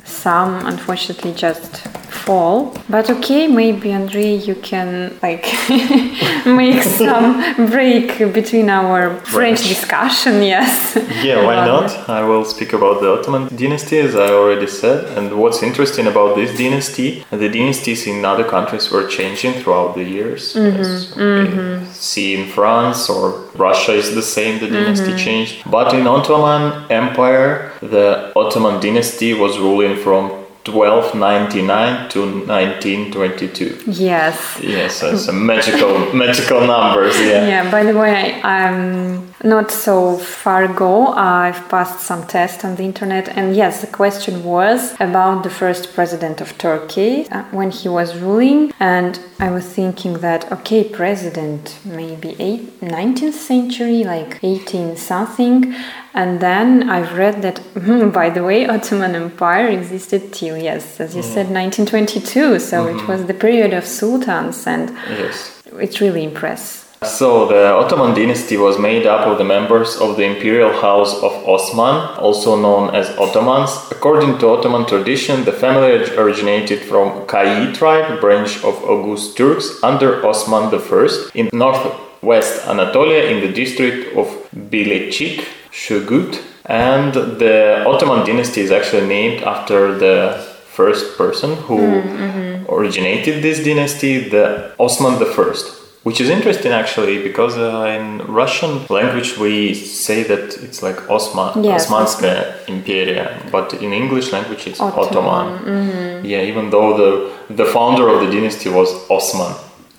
some 0.09 0.65
unfortunately 0.65 1.33
just 1.33 1.87
fall 2.09 2.75
but 2.89 3.09
okay 3.09 3.47
maybe 3.47 3.93
andre 3.93 4.27
you 4.47 4.55
can 4.55 4.87
like 5.21 5.45
make 6.45 6.81
some 7.01 7.25
break 7.67 8.17
between 8.33 8.69
our 8.69 9.15
french 9.35 9.61
discussion 9.73 10.33
yes 10.53 10.97
yeah 11.23 11.45
why 11.45 11.55
not 11.73 11.87
i 12.09 12.21
will 12.23 12.45
speak 12.45 12.73
about 12.73 13.01
the 13.01 13.09
ottoman 13.15 13.43
dynasty 13.55 13.97
as 13.99 14.15
i 14.15 14.29
already 14.39 14.67
said 14.67 14.99
and 15.17 15.25
what's 15.41 15.61
interesting 15.63 16.07
about 16.07 16.35
this 16.35 16.57
dynasty 16.57 17.23
the 17.29 17.49
dynasties 17.49 18.05
in 18.07 18.25
other 18.25 18.43
countries 18.43 18.91
were 18.91 19.07
changing 19.07 19.53
throughout 19.59 19.95
the 19.95 20.03
years 20.03 20.53
mm-hmm. 20.53 20.81
as 20.81 21.11
mm-hmm. 21.13 21.85
see 21.91 22.29
in 22.39 22.47
france 22.49 23.09
or 23.09 23.23
russia 23.55 23.93
is 23.93 24.13
the 24.15 24.21
same 24.21 24.59
the 24.59 24.69
dynasty 24.69 25.07
mm-hmm. 25.07 25.17
changed 25.17 25.55
but 25.69 25.93
in 25.93 26.05
ottoman 26.07 26.63
empire 26.91 27.71
the 27.81 28.31
ottoman 28.35 28.79
dynasty 28.81 29.33
was 29.33 29.57
ruling 29.57 29.95
from 30.03 30.29
1299 30.65 32.09
to 32.09 32.19
1922 32.45 33.83
yes. 33.91 34.59
Yes 34.61 34.99
that's 35.01 35.27
a 35.27 35.33
magical 35.33 36.13
magical 36.13 36.65
numbers 36.65 37.17
yeah. 37.19 37.47
Yeah 37.47 37.71
by 37.71 37.83
the 37.83 37.97
way 37.97 38.41
i'm 38.41 39.17
um, 39.17 39.28
not 39.43 39.71
so 39.71 40.17
far 40.17 40.63
ago 40.63 41.07
i've 41.13 41.67
passed 41.69 41.99
some 41.99 42.25
tests 42.27 42.65
on 42.65 42.75
the 42.75 42.83
internet 42.83 43.29
and 43.37 43.55
yes 43.55 43.81
the 43.81 43.87
question 43.87 44.43
was 44.43 44.93
about 44.99 45.43
the 45.43 45.49
first 45.49 45.93
president 45.93 46.41
of 46.41 46.57
turkey 46.57 47.27
uh, 47.29 47.43
when 47.51 47.71
he 47.71 47.87
was 47.87 48.17
ruling 48.17 48.71
and 48.79 49.19
i 49.39 49.49
was 49.49 49.65
thinking 49.65 50.13
that 50.19 50.51
okay 50.51 50.83
president 50.83 51.77
maybe 51.85 52.35
8, 52.39 52.81
19th 52.81 53.33
century 53.33 54.03
like 54.03 54.43
18 54.43 54.97
something 54.97 55.73
and 56.13 56.39
then 56.39 56.89
I've 56.89 57.15
read 57.17 57.43
that, 57.43 57.59
hmm, 57.59 58.09
by 58.09 58.29
the 58.31 58.43
way, 58.43 58.67
Ottoman 58.67 59.15
Empire 59.15 59.67
existed 59.67 60.33
till, 60.33 60.57
yes, 60.57 60.99
as 60.99 61.15
you 61.15 61.21
mm. 61.21 61.25
said, 61.25 61.49
1922. 61.51 62.59
So 62.59 62.85
mm-hmm. 62.85 62.99
it 62.99 63.07
was 63.07 63.25
the 63.25 63.33
period 63.33 63.73
of 63.73 63.85
sultans, 63.85 64.65
and 64.65 64.89
yes. 65.07 65.61
it's 65.73 66.01
really 66.01 66.23
impressive. 66.23 66.88
So 67.03 67.47
the 67.47 67.71
Ottoman 67.71 68.13
dynasty 68.13 68.57
was 68.57 68.77
made 68.77 69.05
up 69.05 69.25
of 69.25 69.37
the 69.37 69.45
members 69.45 69.95
of 69.95 70.17
the 70.17 70.23
imperial 70.23 70.73
house 70.81 71.15
of 71.23 71.31
Osman, 71.47 72.17
also 72.17 72.59
known 72.59 72.93
as 72.93 73.07
Ottomans. 73.17 73.71
According 73.89 74.37
to 74.39 74.49
Ottoman 74.49 74.85
tradition, 74.85 75.45
the 75.45 75.53
family 75.53 75.91
originated 76.17 76.79
from 76.79 77.25
Kayi 77.25 77.73
tribe, 77.73 78.19
branch 78.19 78.57
of 78.65 78.75
Oghuz 78.83 79.33
Turks, 79.37 79.81
under 79.81 80.25
Osman 80.25 80.73
I 80.73 81.29
in 81.35 81.49
northwest 81.53 82.67
Anatolia 82.67 83.29
in 83.29 83.39
the 83.39 83.53
district 83.53 84.17
of 84.17 84.27
Bilecik, 84.53 85.45
Shugut. 85.71 86.43
And 86.65 87.13
the 87.13 87.85
Ottoman 87.87 88.25
dynasty 88.25 88.59
is 88.59 88.71
actually 88.71 89.07
named 89.07 89.43
after 89.43 89.97
the 89.97 90.45
first 90.65 91.17
person 91.17 91.55
who 91.55 91.77
mm-hmm. 91.77 92.69
originated 92.69 93.41
this 93.41 93.63
dynasty, 93.63 94.27
the 94.27 94.75
Osman 94.77 95.13
I. 95.13 95.78
Which 96.03 96.21
is 96.21 96.29
interesting 96.29 96.71
actually 96.71 97.21
because 97.21 97.57
uh, 97.57 97.97
in 97.97 98.19
Russian 98.25 98.85
language 98.89 99.37
we 99.37 99.73
say 99.73 100.23
that 100.23 100.57
it's 100.63 100.81
like 100.81 101.09
Osman, 101.09 101.63
yes, 101.63 101.87
Osmanskaya 101.87 102.67
Imperia, 102.67 103.25
but 103.51 103.73
in 103.73 103.91
English 103.91 104.31
language 104.31 104.65
it's 104.65 104.79
Ottoman. 104.79 105.05
Ottoman. 105.05 105.47
Mm-hmm. 105.65 106.25
Yeah, 106.25 106.41
even 106.43 106.69
though 106.69 106.91
the 107.01 107.11
the 107.53 107.65
founder 107.65 108.07
of 108.07 108.21
the 108.21 108.31
dynasty 108.31 108.69
was 108.69 108.89
Osman. 109.09 109.53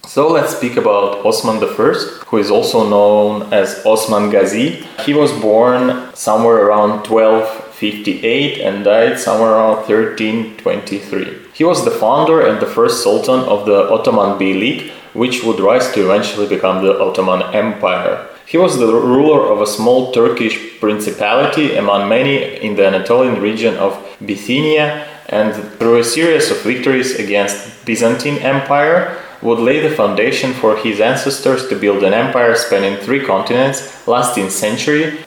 So 0.06 0.28
let's 0.28 0.56
speak 0.56 0.76
about 0.76 1.24
Osman 1.24 1.62
I, 1.62 1.92
who 2.26 2.38
is 2.38 2.50
also 2.50 2.88
known 2.88 3.52
as 3.52 3.80
Osman 3.86 4.30
Gazi. 4.30 4.84
He 5.04 5.14
was 5.14 5.30
born 5.32 6.08
somewhere 6.14 6.66
around 6.66 7.06
1258 7.06 8.58
and 8.58 8.84
died 8.84 9.20
somewhere 9.20 9.52
around 9.52 9.86
1323. 9.86 11.52
He 11.52 11.62
was 11.62 11.84
the 11.84 11.92
founder 11.92 12.40
and 12.40 12.58
the 12.58 12.66
first 12.66 13.04
sultan 13.04 13.40
of 13.40 13.66
the 13.66 13.88
Ottoman 13.88 14.38
Beylik, 14.38 14.90
which 15.12 15.42
would 15.44 15.61
rise 15.61 15.92
to 15.92 16.05
eventually 16.05 16.49
become 16.49 16.85
the 16.85 16.99
Ottoman 17.01 17.42
Empire. 17.55 18.27
He 18.46 18.59
was 18.59 18.79
the 18.79 18.87
ruler 18.87 19.53
of 19.53 19.61
a 19.61 19.66
small 19.66 20.12
Turkish 20.12 20.81
principality 20.81 21.77
among 21.77 22.09
many 22.09 22.57
in 22.57 22.75
the 22.75 22.87
Anatolian 22.87 23.40
region 23.40 23.77
of 23.77 23.96
Bithynia, 24.25 25.07
and 25.29 25.55
through 25.79 25.99
a 25.99 26.05
series 26.05 26.51
of 26.51 26.61
victories 26.62 27.14
against 27.18 27.87
Byzantine 27.87 28.38
Empire, 28.38 29.16
would 29.42 29.59
lay 29.59 29.81
the 29.81 29.94
foundation 29.94 30.53
for 30.53 30.77
his 30.77 31.01
ancestors 31.01 31.68
to 31.68 31.77
build 31.77 32.03
an 32.03 32.12
empire 32.12 32.55
spanning 32.55 32.99
three 32.99 33.25
continents, 33.25 34.07
lasting 34.07 34.51
centuries, 34.51 35.25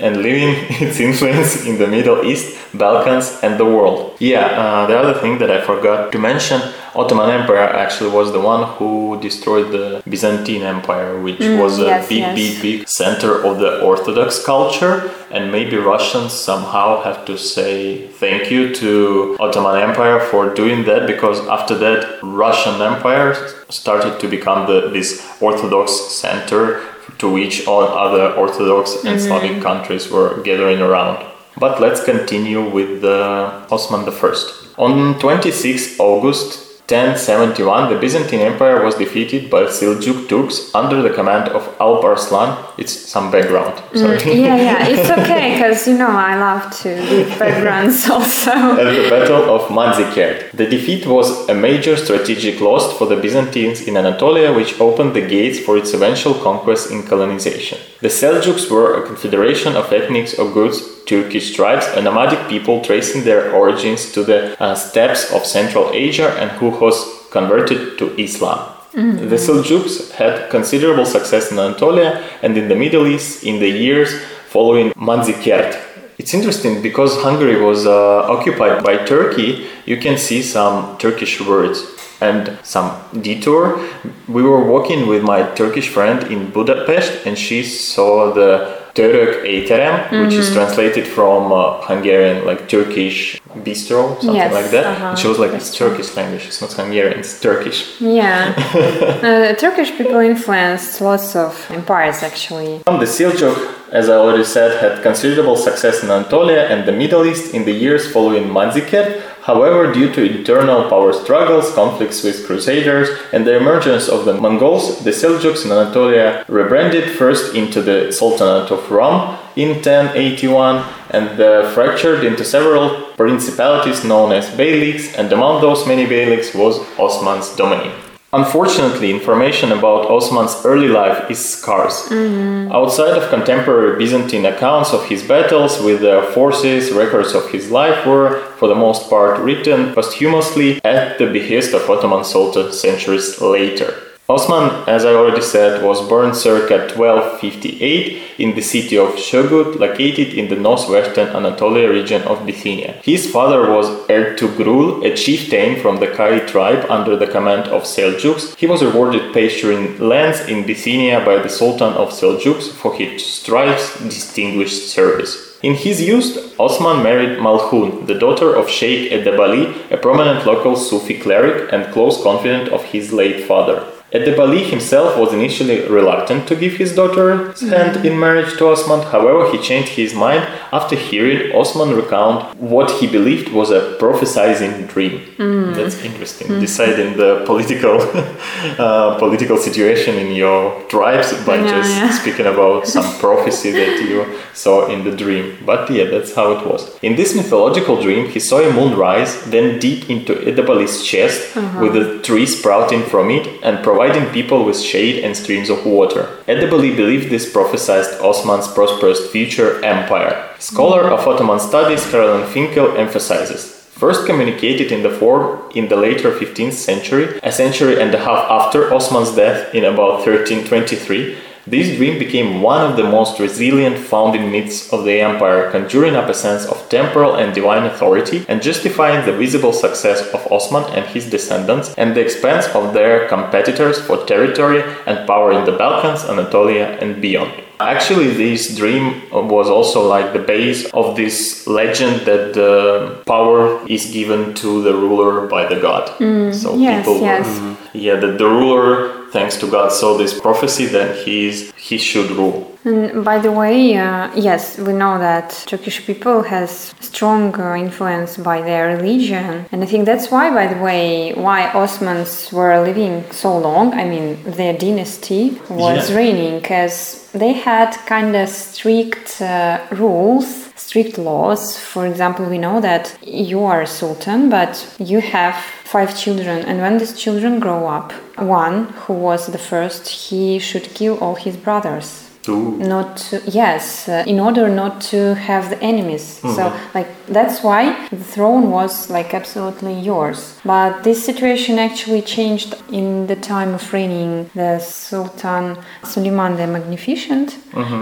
and 0.00 0.16
leaving 0.16 0.54
its 0.88 0.98
influence 0.98 1.64
in 1.64 1.78
the 1.78 1.86
Middle 1.86 2.24
East, 2.24 2.58
Balkans, 2.74 3.38
and 3.42 3.58
the 3.58 3.64
world. 3.64 4.16
Yeah, 4.18 4.46
uh, 4.46 4.86
the 4.86 4.98
other 4.98 5.14
thing 5.20 5.38
that 5.38 5.50
I 5.50 5.60
forgot 5.60 6.10
to 6.12 6.18
mention 6.18 6.60
Ottoman 6.96 7.28
Empire 7.28 7.68
actually 7.84 8.10
was 8.10 8.32
the 8.32 8.40
one 8.40 8.62
who 8.76 9.20
destroyed 9.20 9.70
the 9.70 10.02
Byzantine 10.08 10.62
Empire, 10.62 11.20
which 11.20 11.38
mm, 11.38 11.60
was 11.62 11.78
a 11.78 11.84
yes, 11.84 12.08
big, 12.08 12.18
yes. 12.18 12.34
big, 12.34 12.62
big 12.62 12.88
center 12.88 13.44
of 13.44 13.58
the 13.58 13.82
Orthodox 13.82 14.42
culture. 14.44 15.10
And 15.30 15.52
maybe 15.52 15.76
Russians 15.76 16.32
somehow 16.32 17.02
have 17.02 17.26
to 17.26 17.36
say 17.36 18.08
thank 18.08 18.50
you 18.50 18.74
to 18.76 19.36
Ottoman 19.38 19.76
Empire 19.76 20.20
for 20.20 20.54
doing 20.54 20.84
that, 20.84 21.06
because 21.06 21.46
after 21.48 21.74
that, 21.76 22.18
Russian 22.22 22.80
Empire 22.80 23.34
started 23.68 24.18
to 24.20 24.28
become 24.28 24.66
the, 24.66 24.88
this 24.88 25.08
Orthodox 25.40 25.92
center 25.92 26.82
to 27.18 27.30
which 27.30 27.66
all 27.66 27.82
other 27.82 28.32
Orthodox 28.34 29.04
and 29.04 29.18
mm-hmm. 29.18 29.26
Slavic 29.26 29.62
countries 29.62 30.10
were 30.10 30.42
gathering 30.42 30.80
around. 30.80 31.24
But 31.58 31.80
let's 31.80 32.02
continue 32.04 32.68
with 32.68 33.02
the 33.02 33.66
Osman 33.70 34.08
I. 34.08 34.34
On 34.78 35.18
26 35.18 35.98
August 35.98 36.65
1071, 36.88 37.92
the 37.92 37.98
Byzantine 37.98 38.42
Empire 38.42 38.84
was 38.84 38.94
defeated 38.94 39.50
by 39.50 39.64
Seljuk 39.64 40.28
Turks 40.28 40.72
under 40.72 41.02
the 41.02 41.10
command 41.10 41.48
of 41.48 41.74
Alp 41.80 42.04
Arslan. 42.04 42.56
It's 42.78 42.92
some 42.92 43.32
background. 43.32 43.74
Mm, 43.74 43.98
sorry. 43.98 44.18
Mm, 44.18 44.40
yeah, 44.40 44.56
yeah, 44.56 44.86
it's 44.90 45.10
okay 45.10 45.54
because 45.54 45.88
you 45.88 45.98
know 45.98 46.10
I 46.10 46.36
love 46.36 46.70
to 46.82 46.94
give 46.94 47.36
backgrounds 47.40 48.08
also. 48.08 48.52
At 48.52 48.94
the 48.94 49.10
Battle 49.10 49.52
of 49.56 49.62
Manzikert. 49.62 50.52
The 50.52 50.66
defeat 50.66 51.06
was 51.08 51.48
a 51.48 51.54
major 51.54 51.96
strategic 51.96 52.60
loss 52.60 52.96
for 52.96 53.06
the 53.08 53.16
Byzantines 53.16 53.80
in 53.88 53.96
Anatolia, 53.96 54.52
which 54.52 54.80
opened 54.80 55.14
the 55.16 55.26
gates 55.26 55.58
for 55.58 55.76
its 55.76 55.92
eventual 55.92 56.34
conquest 56.34 56.92
in 56.92 57.02
colonization. 57.02 57.78
The 58.00 58.08
Seljuks 58.08 58.70
were 58.70 58.94
a 58.94 59.04
confederation 59.04 59.74
of 59.74 59.92
ethnic 59.92 60.26
Oghuz 60.38 60.95
Turkish 61.06 61.54
tribes, 61.54 61.86
a 61.96 62.02
nomadic 62.02 62.48
people 62.48 62.82
tracing 62.82 63.24
their 63.24 63.54
origins 63.54 64.12
to 64.12 64.22
the 64.24 64.60
uh, 64.60 64.74
steppes 64.74 65.32
of 65.32 65.46
Central 65.46 65.90
Asia 65.92 66.30
and 66.40 66.50
who 66.52 66.70
was 66.70 66.96
converted 67.30 67.98
to 67.98 68.14
Islam. 68.20 68.58
Mm-hmm. 68.92 69.28
The 69.28 69.36
Seljuks 69.36 70.12
had 70.12 70.50
considerable 70.50 71.04
success 71.04 71.52
in 71.52 71.58
Anatolia 71.58 72.24
and 72.42 72.56
in 72.56 72.68
the 72.68 72.74
Middle 72.74 73.06
East 73.06 73.44
in 73.44 73.60
the 73.60 73.68
years 73.68 74.22
following 74.48 74.90
Manzikert. 74.92 75.80
It's 76.18 76.32
interesting 76.32 76.80
because 76.80 77.20
Hungary 77.22 77.60
was 77.60 77.86
uh, 77.86 78.22
occupied 78.34 78.82
by 78.82 78.96
Turkey. 79.04 79.66
You 79.84 79.98
can 79.98 80.16
see 80.16 80.42
some 80.42 80.96
Turkish 80.96 81.40
words 81.42 81.84
and 82.22 82.58
some 82.62 82.90
detour. 83.20 83.86
We 84.26 84.42
were 84.42 84.64
walking 84.64 85.06
with 85.06 85.22
my 85.22 85.42
Turkish 85.54 85.88
friend 85.88 86.22
in 86.32 86.50
Budapest 86.50 87.26
and 87.26 87.36
she 87.36 87.62
saw 87.62 88.32
the 88.32 88.75
Török 88.96 89.46
Étterem, 89.46 89.96
which 90.22 90.34
is 90.38 90.50
translated 90.52 91.06
from 91.06 91.52
uh, 91.52 91.58
Hungarian, 91.88 92.44
like 92.46 92.60
Turkish 92.66 93.40
bistro, 93.64 94.16
something 94.20 94.34
Yes, 94.34 94.52
like 94.52 94.70
that. 94.70 94.84
uh-huh, 94.86 95.12
It 95.12 95.18
shows 95.18 95.38
like 95.38 95.52
it's. 95.58 95.70
Turkish 95.76 96.10
language, 96.16 96.44
it's 96.46 96.60
not 96.62 96.72
Hungarian, 96.72 97.18
it's 97.18 97.38
Turkish. 97.40 97.78
Yeah. 98.00 98.54
uh, 99.22 99.54
Turkish 99.64 99.90
people 99.98 100.18
influenced 100.20 101.00
lots 101.00 101.36
of 101.36 101.52
empires 101.70 102.22
actually. 102.22 102.78
The 102.84 103.06
Seljuk, 103.16 103.56
as 103.92 104.08
I 104.08 104.16
already 104.16 104.44
said, 104.44 104.70
had 104.82 105.02
considerable 105.02 105.56
success 105.56 106.02
in 106.02 106.10
Anatolia 106.10 106.62
and 106.72 106.86
the 106.88 106.92
Middle 107.02 107.24
East 107.26 107.54
in 107.54 107.64
the 107.64 107.72
years 107.84 108.02
following 108.14 108.44
Manzikert. 108.48 109.20
However, 109.46 109.92
due 109.92 110.12
to 110.12 110.38
internal 110.38 110.88
power 110.90 111.12
struggles, 111.12 111.72
conflicts 111.72 112.24
with 112.24 112.44
crusaders, 112.44 113.08
and 113.32 113.46
the 113.46 113.56
emergence 113.56 114.08
of 114.08 114.24
the 114.24 114.34
Mongols, 114.34 115.04
the 115.04 115.12
Seljuks 115.12 115.64
in 115.64 115.70
Anatolia 115.70 116.44
rebranded 116.48 117.12
first 117.12 117.54
into 117.54 117.80
the 117.80 118.10
Sultanate 118.10 118.72
of 118.72 118.90
Rum 118.90 119.38
in 119.54 119.68
1081 119.68 120.84
and 121.10 121.40
uh, 121.40 121.70
fractured 121.70 122.24
into 122.24 122.44
several 122.44 123.12
principalities 123.16 124.04
known 124.04 124.32
as 124.32 124.50
beyliks, 124.50 125.16
and 125.16 125.32
among 125.32 125.60
those 125.60 125.86
many 125.86 126.06
beyliks 126.06 126.52
was 126.52 126.80
Osman's 126.98 127.54
domain. 127.54 127.92
Unfortunately, 128.32 129.10
information 129.10 129.70
about 129.70 130.10
Osman's 130.10 130.60
early 130.64 130.88
life 130.88 131.30
is 131.30 131.42
scarce. 131.42 132.08
Mm-hmm. 132.08 132.72
Outside 132.72 133.16
of 133.16 133.30
contemporary 133.30 133.96
Byzantine 133.98 134.44
accounts 134.46 134.92
of 134.92 135.06
his 135.06 135.22
battles 135.22 135.80
with 135.80 136.00
their 136.00 136.22
forces, 136.22 136.90
records 136.90 137.34
of 137.34 137.48
his 137.50 137.70
life 137.70 138.04
were, 138.04 138.40
for 138.58 138.66
the 138.68 138.74
most 138.74 139.08
part, 139.08 139.38
written 139.38 139.94
posthumously 139.94 140.80
at 140.84 141.18
the 141.18 141.26
behest 141.26 141.72
of 141.72 141.88
Ottoman 141.88 142.24
Sultan 142.24 142.72
centuries 142.72 143.40
later. 143.40 144.05
Osman, 144.28 144.88
as 144.88 145.04
I 145.04 145.14
already 145.14 145.40
said, 145.40 145.84
was 145.84 146.08
born 146.08 146.34
circa 146.34 146.78
1258 146.92 148.22
in 148.38 148.56
the 148.56 148.60
city 148.60 148.98
of 148.98 149.10
Shogut, 149.10 149.78
located 149.78 150.34
in 150.34 150.48
the 150.48 150.56
northwestern 150.56 151.28
Anatolia 151.28 151.88
region 151.88 152.22
of 152.22 152.44
Bithynia. 152.44 152.94
His 153.04 153.30
father 153.30 153.70
was 153.70 153.86
Ertugrul, 154.08 155.06
a 155.06 155.14
chieftain 155.14 155.80
from 155.80 156.00
the 156.00 156.08
Kayi 156.08 156.44
tribe 156.48 156.84
under 156.90 157.14
the 157.16 157.28
command 157.28 157.68
of 157.68 157.84
Seljuks. 157.84 158.56
He 158.56 158.66
was 158.66 158.82
awarded 158.82 159.32
pasturing 159.32 159.96
lands 160.00 160.40
in 160.40 160.66
Bithynia 160.66 161.24
by 161.24 161.40
the 161.40 161.48
Sultan 161.48 161.92
of 161.92 162.10
Seljuks 162.10 162.72
for 162.72 162.94
his 162.94 163.38
thrice 163.44 163.96
distinguished 164.00 164.88
service. 164.88 165.56
In 165.62 165.74
his 165.74 166.02
youth, 166.02 166.58
Osman 166.58 167.00
married 167.00 167.38
Malhun, 167.38 168.08
the 168.08 168.18
daughter 168.18 168.56
of 168.56 168.68
Sheikh 168.68 169.12
Edebali, 169.12 169.88
a 169.92 169.96
prominent 169.96 170.44
local 170.44 170.74
Sufi 170.74 171.16
cleric 171.16 171.72
and 171.72 171.92
close 171.92 172.20
confidant 172.20 172.70
of 172.70 172.82
his 172.86 173.12
late 173.12 173.44
father. 173.44 173.86
Edebali 174.12 174.64
himself 174.70 175.18
was 175.18 175.32
initially 175.32 175.80
reluctant 175.88 176.46
to 176.46 176.54
give 176.54 176.74
his 176.74 176.94
daughter's 176.94 177.60
hand 177.60 178.06
in 178.06 178.18
marriage 178.18 178.56
to 178.58 178.68
Osman, 178.68 179.00
however, 179.02 179.50
he 179.50 179.58
changed 179.58 179.90
his 179.90 180.14
mind 180.14 180.46
after 180.72 180.94
hearing 180.94 181.52
Osman 181.52 181.90
recount 181.94 182.56
what 182.56 182.88
he 182.98 183.06
believed 183.08 183.52
was 183.52 183.70
a 183.70 183.96
prophesizing 183.98 184.88
dream. 184.88 185.18
Hmm. 185.36 185.72
That's 185.72 186.00
interesting. 186.02 186.46
Hmm. 186.48 186.60
Deciding 186.60 187.16
the 187.16 187.42
political 187.46 187.96
uh, 188.78 189.18
political 189.18 189.56
situation 189.56 190.14
in 190.16 190.36
your 190.36 190.82
tribes 190.88 191.32
by 191.44 191.56
Yeah, 191.56 191.70
just 191.74 191.90
yeah. 191.90 192.10
speaking 192.10 192.46
about 192.46 192.86
some 192.86 193.08
prophecy 193.24 193.70
that 193.72 193.94
you 194.08 194.38
saw 194.54 194.86
in 194.86 195.02
the 195.02 195.14
dream. 195.22 195.58
But 195.64 195.90
yeah, 195.90 196.04
that's 196.04 196.32
how 196.34 196.52
it 196.52 196.62
was. 196.66 196.96
In 197.02 197.16
this 197.16 197.34
mythological 197.34 198.00
dream, 198.00 198.28
he 198.28 198.40
saw 198.40 198.58
a 198.60 198.72
moon 198.72 198.96
rise, 198.96 199.32
then 199.50 199.78
deep 199.80 200.08
into 200.08 200.32
Edebali's 200.34 201.04
chest, 201.04 201.56
uh-huh. 201.56 201.80
with 201.82 201.96
a 201.96 202.06
tree 202.22 202.46
sprouting 202.46 203.02
from 203.02 203.30
it 203.30 203.46
and 203.62 203.82
providing 203.96 204.30
people 204.30 204.62
with 204.62 204.78
shade 204.78 205.24
and 205.24 205.34
streams 205.34 205.70
of 205.70 205.86
water. 205.86 206.24
Edebali 206.46 206.94
believed 206.94 207.30
this 207.30 207.50
prophesied 207.50 208.04
Osman's 208.20 208.68
prosperous 208.68 209.30
future 209.30 209.82
empire. 209.82 210.36
Scholar 210.58 211.04
of 211.10 211.26
Ottoman 211.26 211.58
studies 211.58 212.04
Caroline 212.10 212.46
Finkel 212.46 212.94
emphasizes 212.98 213.76
First 213.96 214.26
communicated 214.26 214.92
in 214.92 215.02
the 215.02 215.08
form 215.08 215.58
in 215.74 215.88
the 215.88 215.96
later 215.96 216.30
15th 216.30 216.74
century, 216.74 217.40
a 217.42 217.50
century 217.50 217.98
and 217.98 218.14
a 218.14 218.18
half 218.18 218.44
after 218.50 218.92
Osman's 218.92 219.34
death 219.34 219.74
in 219.74 219.84
about 219.86 220.20
1323, 220.26 221.38
this 221.66 221.96
dream 221.96 222.18
became 222.18 222.62
one 222.62 222.80
of 222.88 222.96
the 222.96 223.02
most 223.02 223.40
resilient 223.40 223.98
founding 223.98 224.52
myths 224.52 224.92
of 224.92 225.04
the 225.04 225.20
empire, 225.20 225.70
conjuring 225.70 226.14
up 226.14 226.28
a 226.28 226.34
sense 226.34 226.64
of 226.66 226.88
temporal 226.88 227.36
and 227.36 227.54
divine 227.54 227.84
authority 227.84 228.44
and 228.48 228.62
justifying 228.62 229.26
the 229.26 229.32
visible 229.32 229.72
success 229.72 230.22
of 230.32 230.46
Osman 230.52 230.84
and 230.94 231.04
his 231.06 231.28
descendants 231.28 231.94
and 231.98 232.14
the 232.14 232.20
expense 232.20 232.66
of 232.74 232.94
their 232.94 233.28
competitors 233.28 234.00
for 234.00 234.24
territory 234.26 234.82
and 235.06 235.26
power 235.26 235.52
in 235.52 235.64
the 235.64 235.76
Balkans, 235.76 236.24
Anatolia, 236.24 236.98
and 237.00 237.20
beyond. 237.20 237.52
Actually, 237.78 238.28
this 238.28 238.74
dream 238.74 239.22
was 239.30 239.68
also 239.68 240.06
like 240.08 240.32
the 240.32 240.38
base 240.38 240.86
of 240.94 241.14
this 241.14 241.66
legend 241.66 242.24
that 242.24 242.54
the 242.54 243.22
power 243.26 243.86
is 243.86 244.06
given 244.12 244.54
to 244.54 244.82
the 244.82 244.94
ruler 244.94 245.46
by 245.46 245.66
the 245.66 245.78
god. 245.78 246.08
Mm, 246.18 246.54
so 246.54 246.74
yes, 246.76 247.04
people, 247.04 247.20
yes. 247.20 247.76
yeah, 247.92 248.16
that 248.16 248.38
the 248.38 248.46
ruler, 248.46 249.25
thanks 249.36 249.58
to 249.58 249.70
God, 249.70 249.92
saw 249.92 250.16
this 250.16 250.40
prophecy 250.40 250.86
that 250.86 251.26
he 251.26 251.46
is 251.46 251.70
he 251.76 251.98
should 251.98 252.30
rule. 252.30 252.75
And 252.86 253.24
by 253.24 253.38
the 253.40 253.50
way, 253.50 253.96
uh, 253.96 254.30
yes, 254.36 254.78
we 254.78 254.92
know 254.92 255.18
that 255.18 255.64
Turkish 255.66 256.06
people 256.06 256.42
has 256.42 256.94
strong 257.00 257.52
uh, 257.60 257.74
influence 257.74 258.36
by 258.36 258.62
their 258.62 258.96
religion, 258.96 259.66
and 259.72 259.82
I 259.82 259.86
think 259.86 260.06
that's 260.06 260.30
why, 260.30 260.50
by 260.54 260.72
the 260.72 260.80
way, 260.80 261.32
why 261.34 261.68
Ottomans 261.72 262.52
were 262.52 262.80
living 262.80 263.24
so 263.32 263.58
long. 263.58 263.92
I 263.92 264.04
mean, 264.04 264.38
their 264.44 264.72
dynasty 264.72 265.60
was 265.68 266.10
Yeah. 266.10 266.16
reigning 266.16 266.60
because 266.60 267.28
they 267.32 267.54
had 267.54 267.90
kind 268.06 268.36
of 268.36 268.48
strict 268.48 269.42
uh, 269.42 269.80
rules, 269.90 270.46
strict 270.76 271.18
laws. 271.18 271.76
For 271.76 272.06
example, 272.06 272.44
we 272.46 272.58
know 272.58 272.80
that 272.80 273.16
you 273.20 273.64
are 273.64 273.82
a 273.82 273.86
sultan, 273.86 274.48
but 274.48 274.72
you 275.00 275.20
have 275.20 275.56
five 275.84 276.16
children, 276.16 276.64
and 276.64 276.80
when 276.80 276.98
these 276.98 277.18
children 277.18 277.58
grow 277.58 277.88
up, 277.88 278.12
one 278.38 278.84
who 279.06 279.14
was 279.14 279.48
the 279.48 279.58
first, 279.58 280.08
he 280.08 280.60
should 280.60 280.94
kill 280.94 281.18
all 281.18 281.34
his 281.34 281.56
brothers 281.56 282.25
To 282.46 282.76
not 282.78 283.16
to, 283.28 283.42
yes 283.46 284.08
uh, 284.08 284.24
in 284.26 284.38
order 284.40 284.68
not 284.68 285.00
to 285.12 285.34
have 285.34 285.70
the 285.70 285.80
enemies. 285.82 286.24
So 286.56 286.72
like 286.94 287.08
that's 287.26 287.62
why 287.62 288.08
the 288.10 288.24
throne 288.34 288.70
was 288.70 289.10
like 289.10 289.34
absolutely 289.34 289.94
yours. 290.00 290.58
But 290.64 291.02
this 291.02 291.24
situation 291.24 291.78
actually 291.78 292.22
changed 292.22 292.74
in 292.90 293.26
the 293.26 293.36
time 293.36 293.74
of 293.74 293.92
reigning 293.92 294.50
the 294.54 294.78
sultan 294.78 295.76
suleiman 296.04 296.56
the 296.56 296.66
magnificent. 296.66 297.58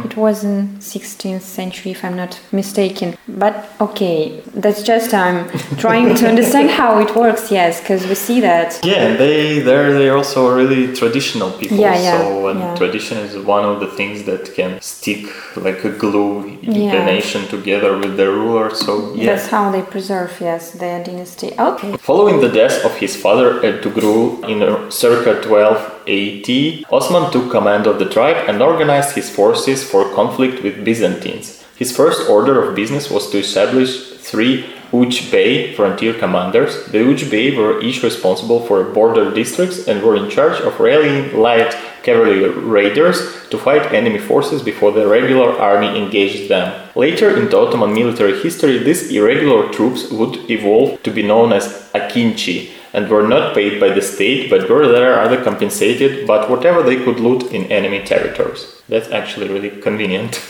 It 0.07 0.17
was 0.17 0.45
in 0.45 0.57
16th 0.79 1.43
century 1.43 1.91
if 1.93 2.05
i'm 2.05 2.17
not 2.17 2.41
mistaken. 2.53 3.17
But 3.27 3.55
okay 3.81 4.43
that's 4.63 4.83
just 4.83 5.13
i'm 5.15 5.39
trying 5.85 6.15
to 6.15 6.29
understand 6.29 6.71
how 6.71 6.99
it 7.05 7.11
works 7.17 7.51
yes 7.51 7.81
because 7.81 8.07
we 8.07 8.15
see 8.15 8.41
that. 8.41 8.81
Yeah, 8.83 9.17
they 9.17 9.61
they're 9.61 9.93
they're 9.99 10.17
also 10.17 10.55
really 10.61 10.95
traditional 10.95 11.51
people. 11.53 11.79
Yeah, 11.79 11.97
yeah, 12.07 12.19
so 12.19 12.49
and 12.49 12.61
yeah. 12.61 12.75
tradition 12.83 13.19
is 13.19 13.33
one 13.55 13.65
of 13.65 13.81
the 13.81 13.91
things 13.99 14.25
that 14.25 14.34
can 14.55 14.81
stick 14.81 15.23
like 15.57 15.85
a 15.85 15.91
glue 15.91 16.59
the 16.63 16.81
Yeah. 16.81 17.05
nation 17.05 17.43
together 17.49 17.93
with 18.03 18.17
the 18.17 18.29
ruler. 18.39 18.75
So 18.75 19.15
yeah. 19.15 19.27
that's 19.27 19.49
how 19.49 19.65
they 19.71 19.83
preserve 19.83 20.33
yes 20.41 20.63
their 20.83 20.99
dynasty 21.05 21.51
okay 21.59 21.91
Following 22.11 22.41
the 22.41 22.49
death 22.61 22.77
of 22.85 22.93
his 23.03 23.15
father 23.25 23.49
Ertugrul 23.69 24.25
in 24.53 24.59
circa 24.91 25.33
1280, 25.49 26.85
Osman 26.91 27.31
took 27.33 27.51
command 27.51 27.87
of 27.87 27.99
the 27.99 28.09
tribe 28.09 28.37
and 28.49 28.63
organized 28.63 29.15
his 29.15 29.29
forces 29.31 29.83
for 29.91 30.03
conflict 30.15 30.63
with 30.63 30.85
Byzantines. 30.85 31.63
His 31.77 31.91
first 31.97 32.29
order 32.29 32.63
of 32.63 32.75
business 32.75 33.11
was 33.11 33.31
to 33.31 33.39
establish 33.39 33.91
three 34.31 34.65
Uj 34.95 35.31
Bey 35.33 35.75
frontier 35.75 36.15
commanders. 36.15 36.87
The 36.93 36.99
Uj 36.99 37.29
Bey 37.31 37.57
were 37.57 37.81
each 37.83 38.03
responsible 38.03 38.61
for 38.67 38.85
border 38.85 39.35
districts 39.35 39.89
and 39.89 40.03
were 40.03 40.15
in 40.15 40.31
charge 40.31 40.61
of 40.61 40.79
rallying 40.79 41.37
light 41.37 41.75
cavalry 42.05 42.49
raiders 42.49 43.19
to 43.51 43.59
fight 43.59 43.93
enemy 43.93 44.19
forces 44.19 44.63
before 44.63 44.93
the 44.93 45.09
regular 45.09 45.51
army 45.59 45.91
engaged 46.01 46.49
them. 46.49 46.69
Later 46.95 47.37
in 47.37 47.51
the 47.51 47.59
Ottoman 47.59 47.93
military 47.93 48.39
history, 48.41 48.79
these 48.79 49.11
irregular 49.11 49.73
troops 49.73 50.11
would 50.11 50.49
evolve 50.49 51.03
to 51.03 51.11
be 51.11 51.23
known 51.23 51.53
as 51.53 51.91
Akinci 51.93 52.71
and 52.95 53.11
were 53.11 53.27
not 53.27 53.55
paid 53.55 53.79
by 53.81 53.91
the 53.91 54.01
state 54.01 54.49
but 54.49 54.71
were 54.71 54.87
there 54.87 55.17
rather 55.17 55.43
compensated 55.43 56.27
but 56.27 56.49
whatever 56.49 56.83
they 56.83 56.97
could 57.05 57.21
loot 57.21 57.43
in 57.53 57.71
enemy 57.71 58.03
territories. 58.05 58.81
That's 58.89 59.11
actually 59.11 59.49
really 59.49 59.71
convenient. 59.71 60.41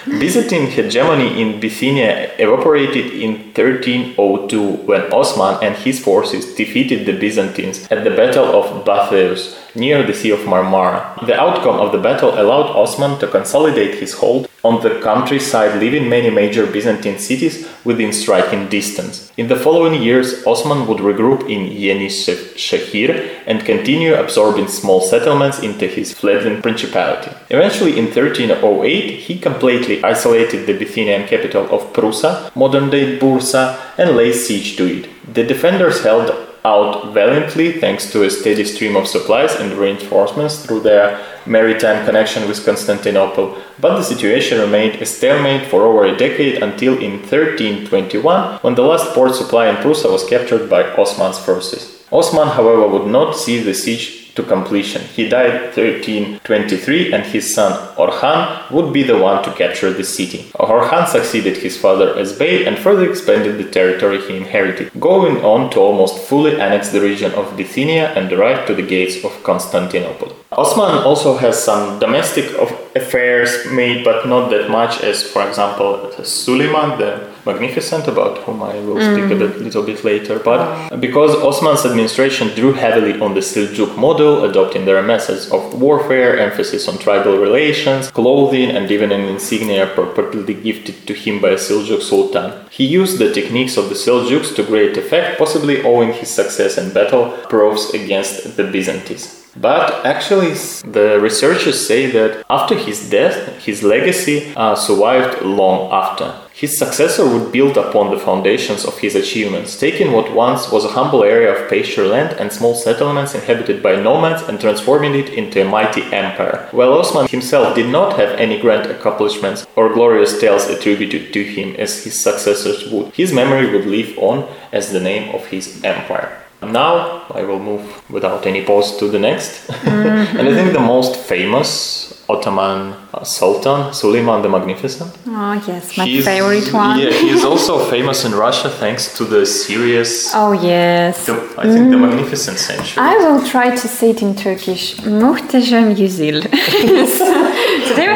Byzantine 0.06 0.66
hegemony 0.66 1.40
in 1.40 1.58
Bithynia 1.60 2.32
evaporated 2.38 3.12
in 3.12 3.32
1302 3.54 4.62
when 4.88 5.12
Osman 5.12 5.62
and 5.62 5.74
his 5.76 6.00
forces 6.00 6.54
defeated 6.54 7.06
the 7.06 7.18
Byzantines 7.18 7.86
at 7.90 8.04
the 8.04 8.10
Battle 8.10 8.44
of 8.44 8.84
Bapheus 8.84 9.56
near 9.74 10.02
the 10.02 10.14
Sea 10.14 10.30
of 10.30 10.40
Marmara. 10.40 11.26
The 11.26 11.38
outcome 11.40 11.80
of 11.80 11.92
the 11.92 11.98
battle 11.98 12.30
allowed 12.30 12.70
Osman 12.76 13.18
to 13.20 13.26
consolidate 13.26 13.94
his 13.96 14.14
hold 14.14 14.48
on 14.64 14.82
the 14.82 15.00
countryside, 15.00 15.80
leaving 15.80 16.08
many 16.08 16.30
major 16.30 16.66
Byzantine 16.66 17.18
cities 17.18 17.68
within 17.84 18.12
striking 18.12 18.68
distance. 18.68 19.32
In 19.36 19.48
the 19.48 19.56
following 19.56 20.00
years, 20.00 20.46
Osman 20.46 20.86
would 20.86 20.98
regroup 20.98 21.42
in 21.50 21.72
Yeni 21.72 22.06
Shahir 22.06 23.42
and 23.46 23.64
continue 23.64 24.14
absorbing 24.14 24.68
small 24.68 25.00
settlements 25.00 25.58
into 25.58 25.86
his 25.88 26.14
fledgling 26.14 26.62
principality. 26.62 27.32
Eventually, 27.50 27.98
in 27.98 28.06
1308, 28.06 29.10
he 29.10 29.38
completely 29.38 30.02
isolated 30.04 30.66
the 30.66 30.78
Bithynian 30.78 31.26
capital 31.26 31.64
of 31.74 31.92
Prusa, 31.92 32.54
modern 32.54 32.90
day 32.90 33.18
Bursa, 33.18 33.78
and 33.98 34.16
laid 34.16 34.34
siege 34.34 34.76
to 34.76 34.86
it. 34.86 35.08
The 35.34 35.44
defenders 35.44 36.02
held 36.02 36.30
out 36.64 37.12
valiantly 37.12 37.72
thanks 37.72 38.10
to 38.12 38.22
a 38.22 38.30
steady 38.30 38.64
stream 38.64 38.94
of 38.94 39.08
supplies 39.08 39.54
and 39.56 39.72
reinforcements 39.72 40.64
through 40.64 40.80
their 40.80 41.20
maritime 41.44 42.04
connection 42.06 42.46
with 42.46 42.64
Constantinople, 42.64 43.58
but 43.80 43.96
the 43.96 44.04
situation 44.04 44.60
remained 44.60 45.02
a 45.02 45.06
stalemate 45.06 45.68
for 45.68 45.82
over 45.82 46.04
a 46.04 46.16
decade 46.16 46.62
until 46.62 46.94
in 46.98 47.18
1321 47.18 48.58
when 48.60 48.74
the 48.74 48.82
last 48.82 49.12
port 49.12 49.34
supply 49.34 49.68
in 49.68 49.76
Prusa 49.76 50.10
was 50.10 50.28
captured 50.28 50.70
by 50.70 50.84
Osman's 50.94 51.38
forces. 51.38 52.04
Osman, 52.12 52.48
however, 52.48 52.86
would 52.86 53.06
not 53.06 53.32
see 53.32 53.58
the 53.60 53.74
siege 53.74 54.21
to 54.34 54.42
completion. 54.42 55.02
He 55.02 55.28
died 55.28 55.74
1323 55.76 57.12
and 57.12 57.24
his 57.24 57.54
son 57.54 57.72
Orhan 57.96 58.70
would 58.70 58.92
be 58.92 59.02
the 59.02 59.18
one 59.18 59.42
to 59.44 59.52
capture 59.52 59.92
the 59.92 60.04
city. 60.04 60.50
Orhan 60.54 61.06
succeeded 61.08 61.56
his 61.58 61.76
father 61.76 62.16
as 62.16 62.38
Bey 62.38 62.64
and 62.66 62.78
further 62.78 63.08
expanded 63.08 63.58
the 63.58 63.70
territory 63.70 64.20
he 64.20 64.36
inherited, 64.36 64.90
going 64.98 65.44
on 65.44 65.70
to 65.70 65.80
almost 65.80 66.18
fully 66.28 66.60
annex 66.60 66.88
the 66.90 67.00
region 67.00 67.32
of 67.32 67.56
Bithynia 67.56 68.12
and 68.14 68.32
arrive 68.32 68.66
to 68.66 68.74
the 68.74 68.82
gates 68.82 69.24
of 69.24 69.42
Constantinople. 69.42 70.34
Osman 70.52 71.02
also 71.04 71.36
has 71.38 71.62
some 71.62 71.98
domestic 71.98 72.46
affairs 72.94 73.70
made, 73.70 74.04
but 74.04 74.26
not 74.26 74.50
that 74.50 74.68
much 74.70 75.00
as, 75.02 75.22
for 75.22 75.46
example, 75.48 76.12
Suleiman 76.24 76.98
the 76.98 77.31
Magnificent, 77.44 78.06
about 78.06 78.38
whom 78.38 78.62
I 78.62 78.74
will 78.80 78.96
mm. 78.96 79.12
speak 79.12 79.30
a 79.30 79.38
bit, 79.38 79.60
little 79.60 79.82
bit 79.82 80.04
later. 80.04 80.38
But 80.38 80.96
because 80.96 81.34
Osman's 81.34 81.84
administration 81.84 82.48
drew 82.54 82.72
heavily 82.72 83.20
on 83.20 83.34
the 83.34 83.40
Seljuk 83.40 83.96
model, 83.96 84.44
adopting 84.44 84.84
their 84.84 85.02
methods 85.02 85.50
of 85.50 85.80
warfare, 85.80 86.38
emphasis 86.38 86.88
on 86.88 86.98
tribal 86.98 87.38
relations, 87.38 88.10
clothing, 88.10 88.70
and 88.70 88.90
even 88.90 89.10
an 89.12 89.22
insignia 89.22 89.86
purportedly 89.86 90.62
gifted 90.62 91.06
to 91.06 91.14
him 91.14 91.40
by 91.40 91.50
a 91.50 91.56
Seljuk 91.56 92.02
sultan, 92.02 92.52
he 92.70 92.84
used 92.86 93.18
the 93.18 93.32
techniques 93.32 93.76
of 93.76 93.88
the 93.88 93.94
Seljuks 93.94 94.54
to 94.56 94.62
great 94.62 94.96
effect, 94.96 95.38
possibly 95.38 95.82
owing 95.82 96.12
his 96.12 96.30
success 96.30 96.78
in 96.78 96.92
battle 96.92 97.30
proofs 97.48 97.92
against 97.92 98.56
the 98.56 98.64
Byzantines. 98.64 99.42
But 99.56 100.06
actually, 100.06 100.54
the 100.84 101.18
researchers 101.20 101.86
say 101.86 102.10
that 102.12 102.44
after 102.48 102.74
his 102.74 103.10
death, 103.10 103.62
his 103.62 103.82
legacy 103.82 104.52
uh, 104.56 104.74
survived 104.74 105.42
long 105.42 105.92
after. 105.92 106.34
His 106.62 106.78
successor 106.78 107.26
would 107.28 107.50
build 107.50 107.76
upon 107.76 108.12
the 108.12 108.20
foundations 108.20 108.84
of 108.84 108.96
his 109.00 109.16
achievements, 109.16 109.76
taking 109.76 110.12
what 110.12 110.32
once 110.32 110.70
was 110.70 110.84
a 110.84 110.94
humble 110.96 111.24
area 111.24 111.52
of 111.52 111.68
pasture 111.68 112.06
land 112.06 112.38
and 112.38 112.52
small 112.52 112.76
settlements 112.76 113.34
inhabited 113.34 113.82
by 113.82 113.96
nomads 113.96 114.44
and 114.44 114.60
transforming 114.60 115.16
it 115.16 115.30
into 115.30 115.60
a 115.60 115.68
mighty 115.68 116.02
empire. 116.12 116.68
While 116.70 116.92
Osman 116.92 117.26
himself 117.26 117.74
did 117.74 117.88
not 117.88 118.16
have 118.16 118.38
any 118.38 118.60
grand 118.60 118.88
accomplishments 118.88 119.66
or 119.74 119.92
glorious 119.92 120.38
tales 120.40 120.68
attributed 120.68 121.32
to 121.32 121.42
him 121.42 121.74
as 121.80 122.04
his 122.04 122.22
successors 122.22 122.88
would, 122.92 123.12
his 123.12 123.32
memory 123.32 123.68
would 123.72 123.86
live 123.86 124.16
on 124.16 124.48
as 124.70 124.92
the 124.92 125.00
name 125.00 125.34
of 125.34 125.44
his 125.46 125.82
empire. 125.82 126.30
Now 126.62 127.24
I 127.34 127.42
will 127.42 127.58
move 127.58 128.08
without 128.08 128.46
any 128.46 128.62
pause 128.64 128.96
to 128.98 129.08
the 129.08 129.18
next. 129.18 129.68
And 129.84 130.48
I 130.48 130.54
think 130.54 130.72
the 130.72 130.88
most 130.94 131.16
famous 131.16 132.21
Ottoman 132.32 132.94
uh, 133.14 133.24
Sultan, 133.24 133.92
Suleiman 133.92 134.42
the 134.42 134.48
Magnificent. 134.48 135.10
Oh, 135.26 135.54
yes, 135.66 135.96
my 135.98 136.06
he's, 136.06 136.24
favorite 136.24 136.72
one. 136.72 136.98
yeah, 136.98 137.10
he 137.10 137.28
is 137.30 137.44
also 137.44 137.78
famous 137.90 138.24
in 138.24 138.32
Russia 138.34 138.68
thanks 138.70 139.16
to 139.16 139.24
the 139.24 139.44
series. 139.44 140.30
Oh, 140.34 140.52
yes. 140.52 141.26
The, 141.26 141.34
I 141.58 141.64
think 141.72 141.86
mm. 141.86 141.90
the 141.90 141.98
Magnificent 141.98 142.58
Century. 142.58 142.98
I 143.02 143.14
will 143.22 143.40
try 143.46 143.70
to 143.82 143.88
say 143.96 144.10
it 144.10 144.22
in 144.22 144.34
Turkish. 144.34 144.84
Muhteşem 145.06 145.90
Yüzyıl. 145.96 146.42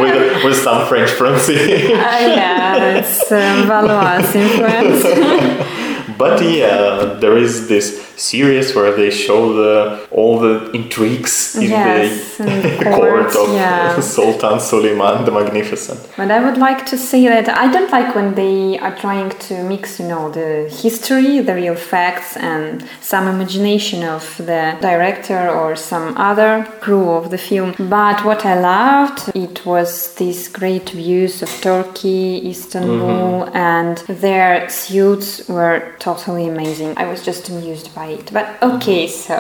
with, 0.00 0.44
with 0.44 0.56
some 0.56 0.86
French 0.88 1.10
fluency. 1.10 1.54
uh, 1.54 1.98
yeah, 2.40 2.98
it's 2.98 3.30
um, 3.32 3.68
Valois 3.68 4.34
influence. 4.34 5.04
But 6.18 6.42
yeah, 6.42 7.16
there 7.20 7.36
is 7.36 7.68
this 7.68 8.06
series 8.16 8.74
where 8.74 8.96
they 8.96 9.10
show 9.10 9.52
the 9.52 10.06
all 10.10 10.38
the 10.38 10.70
intrigues 10.72 11.54
in 11.56 11.70
yes, 11.70 12.38
the, 12.38 12.44
court, 12.84 13.30
court, 13.30 13.36
of 13.36 13.54
yeah. 13.54 14.00
Sultan 14.14 14.58
Suleiman 14.58 15.24
the 15.24 15.30
Magnificent. 15.30 16.00
But 16.16 16.30
I 16.30 16.42
would 16.44 16.58
like 16.58 16.86
to 16.86 16.96
say 16.96 17.26
that 17.28 17.48
I 17.48 17.70
don't 17.70 17.90
like 17.90 18.14
when 18.14 18.34
they 18.34 18.78
are 18.78 18.96
trying 18.96 19.30
to 19.30 19.62
mix, 19.64 20.00
you 20.00 20.08
know, 20.08 20.30
the 20.30 20.68
history, 20.70 21.40
the 21.40 21.54
real 21.54 21.74
facts, 21.74 22.36
and 22.36 22.84
some 23.00 23.28
imagination 23.28 24.02
of 24.02 24.36
the 24.38 24.76
director 24.80 25.48
or 25.48 25.76
some 25.76 26.16
other 26.16 26.66
crew 26.80 27.10
of 27.10 27.30
the 27.30 27.38
film. 27.38 27.74
But 27.78 28.24
what 28.24 28.44
I 28.46 28.58
loved, 28.58 29.30
it 29.34 29.66
was 29.66 30.14
these 30.14 30.48
great 30.48 30.90
views 30.90 31.42
of 31.42 31.50
Turkey, 31.60 32.48
Istanbul, 32.48 33.46
mm-hmm. 33.46 33.56
and 33.56 33.98
their 34.08 34.68
suits 34.68 35.48
were 35.48 35.94
totally 36.06 36.46
amazing. 36.54 36.90
I 36.96 37.04
was 37.12 37.20
just 37.24 37.48
amused 37.48 37.88
by 37.94 38.06
it. 38.18 38.26
But 38.32 38.46
okay, 38.62 39.06
mm-hmm. 39.06 39.26
so. 39.26 39.36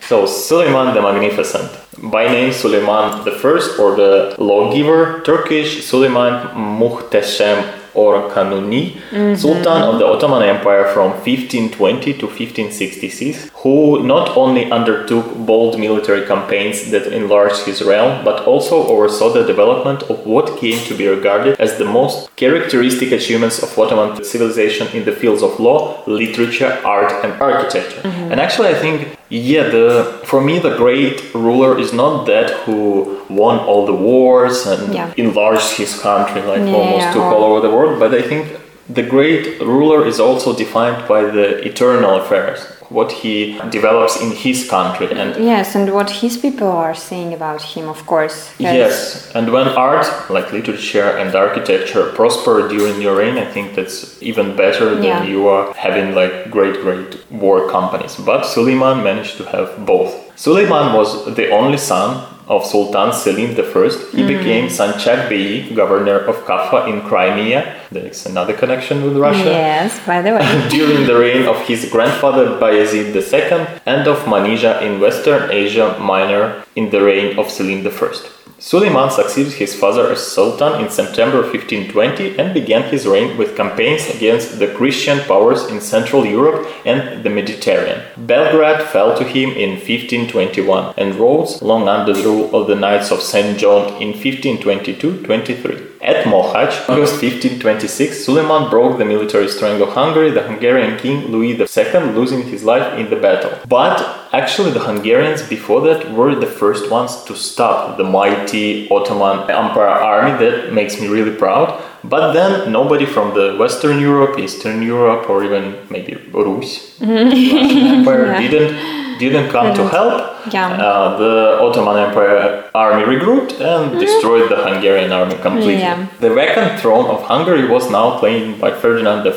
so 0.10 0.26
Suleiman 0.26 0.94
the 0.94 1.00
Magnificent. 1.00 1.70
By 2.16 2.24
name 2.36 2.52
Suleiman 2.52 3.24
the 3.24 3.34
First 3.44 3.78
or 3.80 3.96
the 3.96 4.34
lawgiver, 4.38 5.22
Turkish 5.24 5.70
Suleiman 5.88 6.34
Muhteşem 6.80 7.58
or 7.94 8.30
Kanuni, 8.30 8.96
mm-hmm. 9.10 9.34
Sultan 9.34 9.82
of 9.82 9.98
the 9.98 10.06
Ottoman 10.06 10.42
Empire 10.42 10.84
from 10.92 11.10
1520 11.10 12.14
to 12.14 12.26
1566, 12.26 13.50
who 13.62 14.02
not 14.02 14.36
only 14.36 14.70
undertook 14.70 15.26
bold 15.46 15.78
military 15.78 16.26
campaigns 16.26 16.90
that 16.90 17.06
enlarged 17.12 17.64
his 17.64 17.82
realm, 17.82 18.24
but 18.24 18.44
also 18.44 18.86
oversaw 18.86 19.32
the 19.32 19.44
development 19.44 20.02
of 20.04 20.26
what 20.26 20.58
came 20.58 20.78
to 20.86 20.94
be 20.96 21.06
regarded 21.06 21.58
as 21.60 21.78
the 21.78 21.84
most 21.84 22.34
characteristic 22.36 23.12
achievements 23.12 23.62
of 23.62 23.78
Ottoman 23.78 24.24
civilization 24.24 24.86
in 24.88 25.04
the 25.04 25.12
fields 25.12 25.42
of 25.42 25.58
law, 25.60 26.02
literature, 26.06 26.80
art, 26.84 27.12
and 27.24 27.32
architecture. 27.40 28.00
Mm-hmm. 28.00 28.32
And 28.32 28.40
actually, 28.40 28.68
I 28.68 28.74
think 28.74 29.18
yeah, 29.28 29.68
the 29.68 30.20
for 30.24 30.40
me 30.40 30.58
the 30.58 30.76
great 30.76 31.34
ruler 31.34 31.78
is 31.78 31.92
not 31.92 32.26
that 32.26 32.50
who 32.64 33.20
won 33.28 33.58
all 33.58 33.86
the 33.86 33.94
wars 33.94 34.66
and 34.66 34.94
yeah. 34.94 35.12
enlarged 35.16 35.76
his 35.76 35.98
country 36.00 36.42
like 36.42 36.60
yeah, 36.60 36.74
almost 36.74 37.12
took 37.12 37.22
all 37.22 37.44
over 37.44 37.66
the 37.66 37.74
world, 37.74 37.98
but 37.98 38.14
I 38.14 38.22
think 38.22 38.60
the 38.88 39.02
great 39.02 39.60
ruler 39.60 40.06
is 40.06 40.20
also 40.20 40.54
defined 40.54 41.08
by 41.08 41.22
the 41.22 41.66
eternal 41.66 42.20
affairs 42.20 42.73
what 42.88 43.10
he 43.12 43.58
develops 43.70 44.20
in 44.20 44.30
his 44.30 44.68
country 44.68 45.08
and 45.10 45.42
yes 45.44 45.74
and 45.74 45.92
what 45.92 46.10
his 46.10 46.36
people 46.36 46.68
are 46.68 46.94
saying 46.94 47.32
about 47.32 47.62
him 47.62 47.88
of 47.88 48.04
course. 48.06 48.54
Yes 48.58 49.30
and 49.34 49.52
when 49.52 49.68
art 49.68 50.06
like 50.30 50.52
literature 50.52 51.10
and 51.20 51.34
architecture 51.34 52.12
prosper 52.12 52.68
during 52.68 53.00
your 53.00 53.16
reign 53.16 53.36
i 53.38 53.44
think 53.44 53.74
that's 53.74 54.22
even 54.22 54.56
better 54.56 54.94
than 54.94 55.04
yeah. 55.04 55.24
you 55.24 55.48
are 55.48 55.72
having 55.74 56.14
like 56.14 56.50
great 56.50 56.80
great 56.82 57.30
war 57.30 57.70
companies. 57.70 58.16
But 58.16 58.44
suleiman 58.44 59.02
managed 59.02 59.36
to 59.38 59.44
have 59.44 59.86
both. 59.86 60.12
Suleiman 60.36 60.94
was 60.94 61.34
the 61.36 61.50
only 61.50 61.78
son 61.78 62.33
of 62.46 62.64
Sultan 62.64 63.12
Selim 63.12 63.50
I, 63.50 63.54
he 63.54 64.22
mm. 64.22 64.28
became 64.28 64.68
Sanchak 64.68 65.28
Bey, 65.28 65.74
governor 65.74 66.18
of 66.18 66.36
Kaffa 66.44 66.88
in 66.88 67.00
Crimea. 67.02 67.80
There's 67.90 68.26
another 68.26 68.52
connection 68.52 69.02
with 69.02 69.16
Russia. 69.16 69.44
Yes, 69.44 69.98
by 70.06 70.20
the 70.20 70.32
way. 70.32 70.68
During 70.68 71.06
the 71.06 71.18
reign 71.18 71.46
of 71.46 71.60
his 71.66 71.88
grandfather 71.90 72.60
Bayezid 72.60 73.14
II 73.14 73.80
and 73.86 74.06
of 74.06 74.18
Manisa 74.24 74.82
in 74.82 75.00
Western 75.00 75.50
Asia 75.50 75.96
Minor 75.98 76.64
in 76.76 76.90
the 76.90 77.02
reign 77.02 77.38
of 77.38 77.50
Selim 77.50 77.86
I. 77.86 78.43
Suleiman 78.66 79.10
succeeded 79.10 79.52
his 79.52 79.74
father 79.74 80.10
as 80.10 80.26
Sultan 80.26 80.82
in 80.82 80.90
September 80.90 81.42
1520 81.42 82.38
and 82.38 82.54
began 82.54 82.82
his 82.84 83.06
reign 83.06 83.36
with 83.36 83.58
campaigns 83.58 84.08
against 84.08 84.58
the 84.58 84.68
Christian 84.68 85.18
powers 85.28 85.66
in 85.66 85.82
Central 85.82 86.24
Europe 86.24 86.66
and 86.86 87.22
the 87.22 87.28
Mediterranean. 87.28 88.00
Belgrade 88.16 88.80
fell 88.84 89.14
to 89.18 89.22
him 89.22 89.50
in 89.50 89.72
1521 89.72 90.94
and 90.96 91.14
Rhodes, 91.16 91.60
long 91.60 91.88
under 91.88 92.14
the 92.14 92.22
rule 92.22 92.56
of 92.56 92.66
the 92.66 92.74
Knights 92.74 93.10
of 93.10 93.20
St. 93.20 93.58
John 93.58 94.00
in 94.00 94.14
1522-23. 94.14 95.93
At 96.04 96.26
Mohacs, 96.26 96.76
uh-huh. 96.80 96.92
August 96.92 97.14
1526, 97.22 98.26
Suleiman 98.26 98.68
broke 98.68 98.98
the 98.98 99.06
military 99.06 99.48
strength 99.48 99.80
of 99.80 99.94
Hungary, 99.94 100.30
the 100.30 100.42
Hungarian 100.42 100.98
king 100.98 101.28
Louis 101.32 101.52
II 101.58 102.00
losing 102.12 102.42
his 102.42 102.62
life 102.62 102.98
in 102.98 103.08
the 103.08 103.16
battle. 103.16 103.52
But 103.66 103.96
actually, 104.30 104.72
the 104.72 104.80
Hungarians 104.80 105.40
before 105.42 105.80
that 105.86 106.12
were 106.12 106.34
the 106.34 106.46
first 106.46 106.90
ones 106.90 107.24
to 107.24 107.34
stop 107.34 107.96
the 107.96 108.04
mighty 108.04 108.86
Ottoman 108.90 109.50
Empire 109.50 109.88
army. 109.88 110.32
That 110.44 110.74
makes 110.74 111.00
me 111.00 111.06
really 111.08 111.34
proud. 111.34 111.82
But 112.04 112.34
then 112.34 112.70
nobody 112.70 113.06
from 113.06 113.32
the 113.32 113.56
Western 113.56 113.98
Europe, 113.98 114.38
Eastern 114.38 114.82
Europe, 114.82 115.30
or 115.30 115.42
even 115.42 115.78
maybe 115.88 116.16
Rus, 116.32 116.98
mm-hmm. 116.98 117.56
Russian 117.56 117.86
Empire 117.98 118.26
yeah. 118.26 118.48
didn't 118.50 119.03
didn't 119.18 119.48
come 119.50 119.74
to 119.74 119.84
help 119.88 120.14
Yeah. 120.52 120.72
uh, 120.88 121.16
the 121.16 121.58
Ottoman 121.64 121.96
Empire 122.06 122.64
army 122.74 123.02
regrouped 123.04 123.52
and 123.60 123.98
destroyed 123.98 124.48
the 124.50 124.56
Hungarian 124.56 125.12
army 125.12 125.36
completely. 125.36 125.78
Yeah. 125.78 126.06
The 126.20 126.30
vacant 126.30 126.80
throne 126.80 127.06
of 127.06 127.22
Hungary 127.22 127.66
was 127.68 127.90
now 127.90 128.18
claimed 128.18 128.60
by 128.60 128.70
Ferdinand 128.70 129.20
I, 129.26 129.30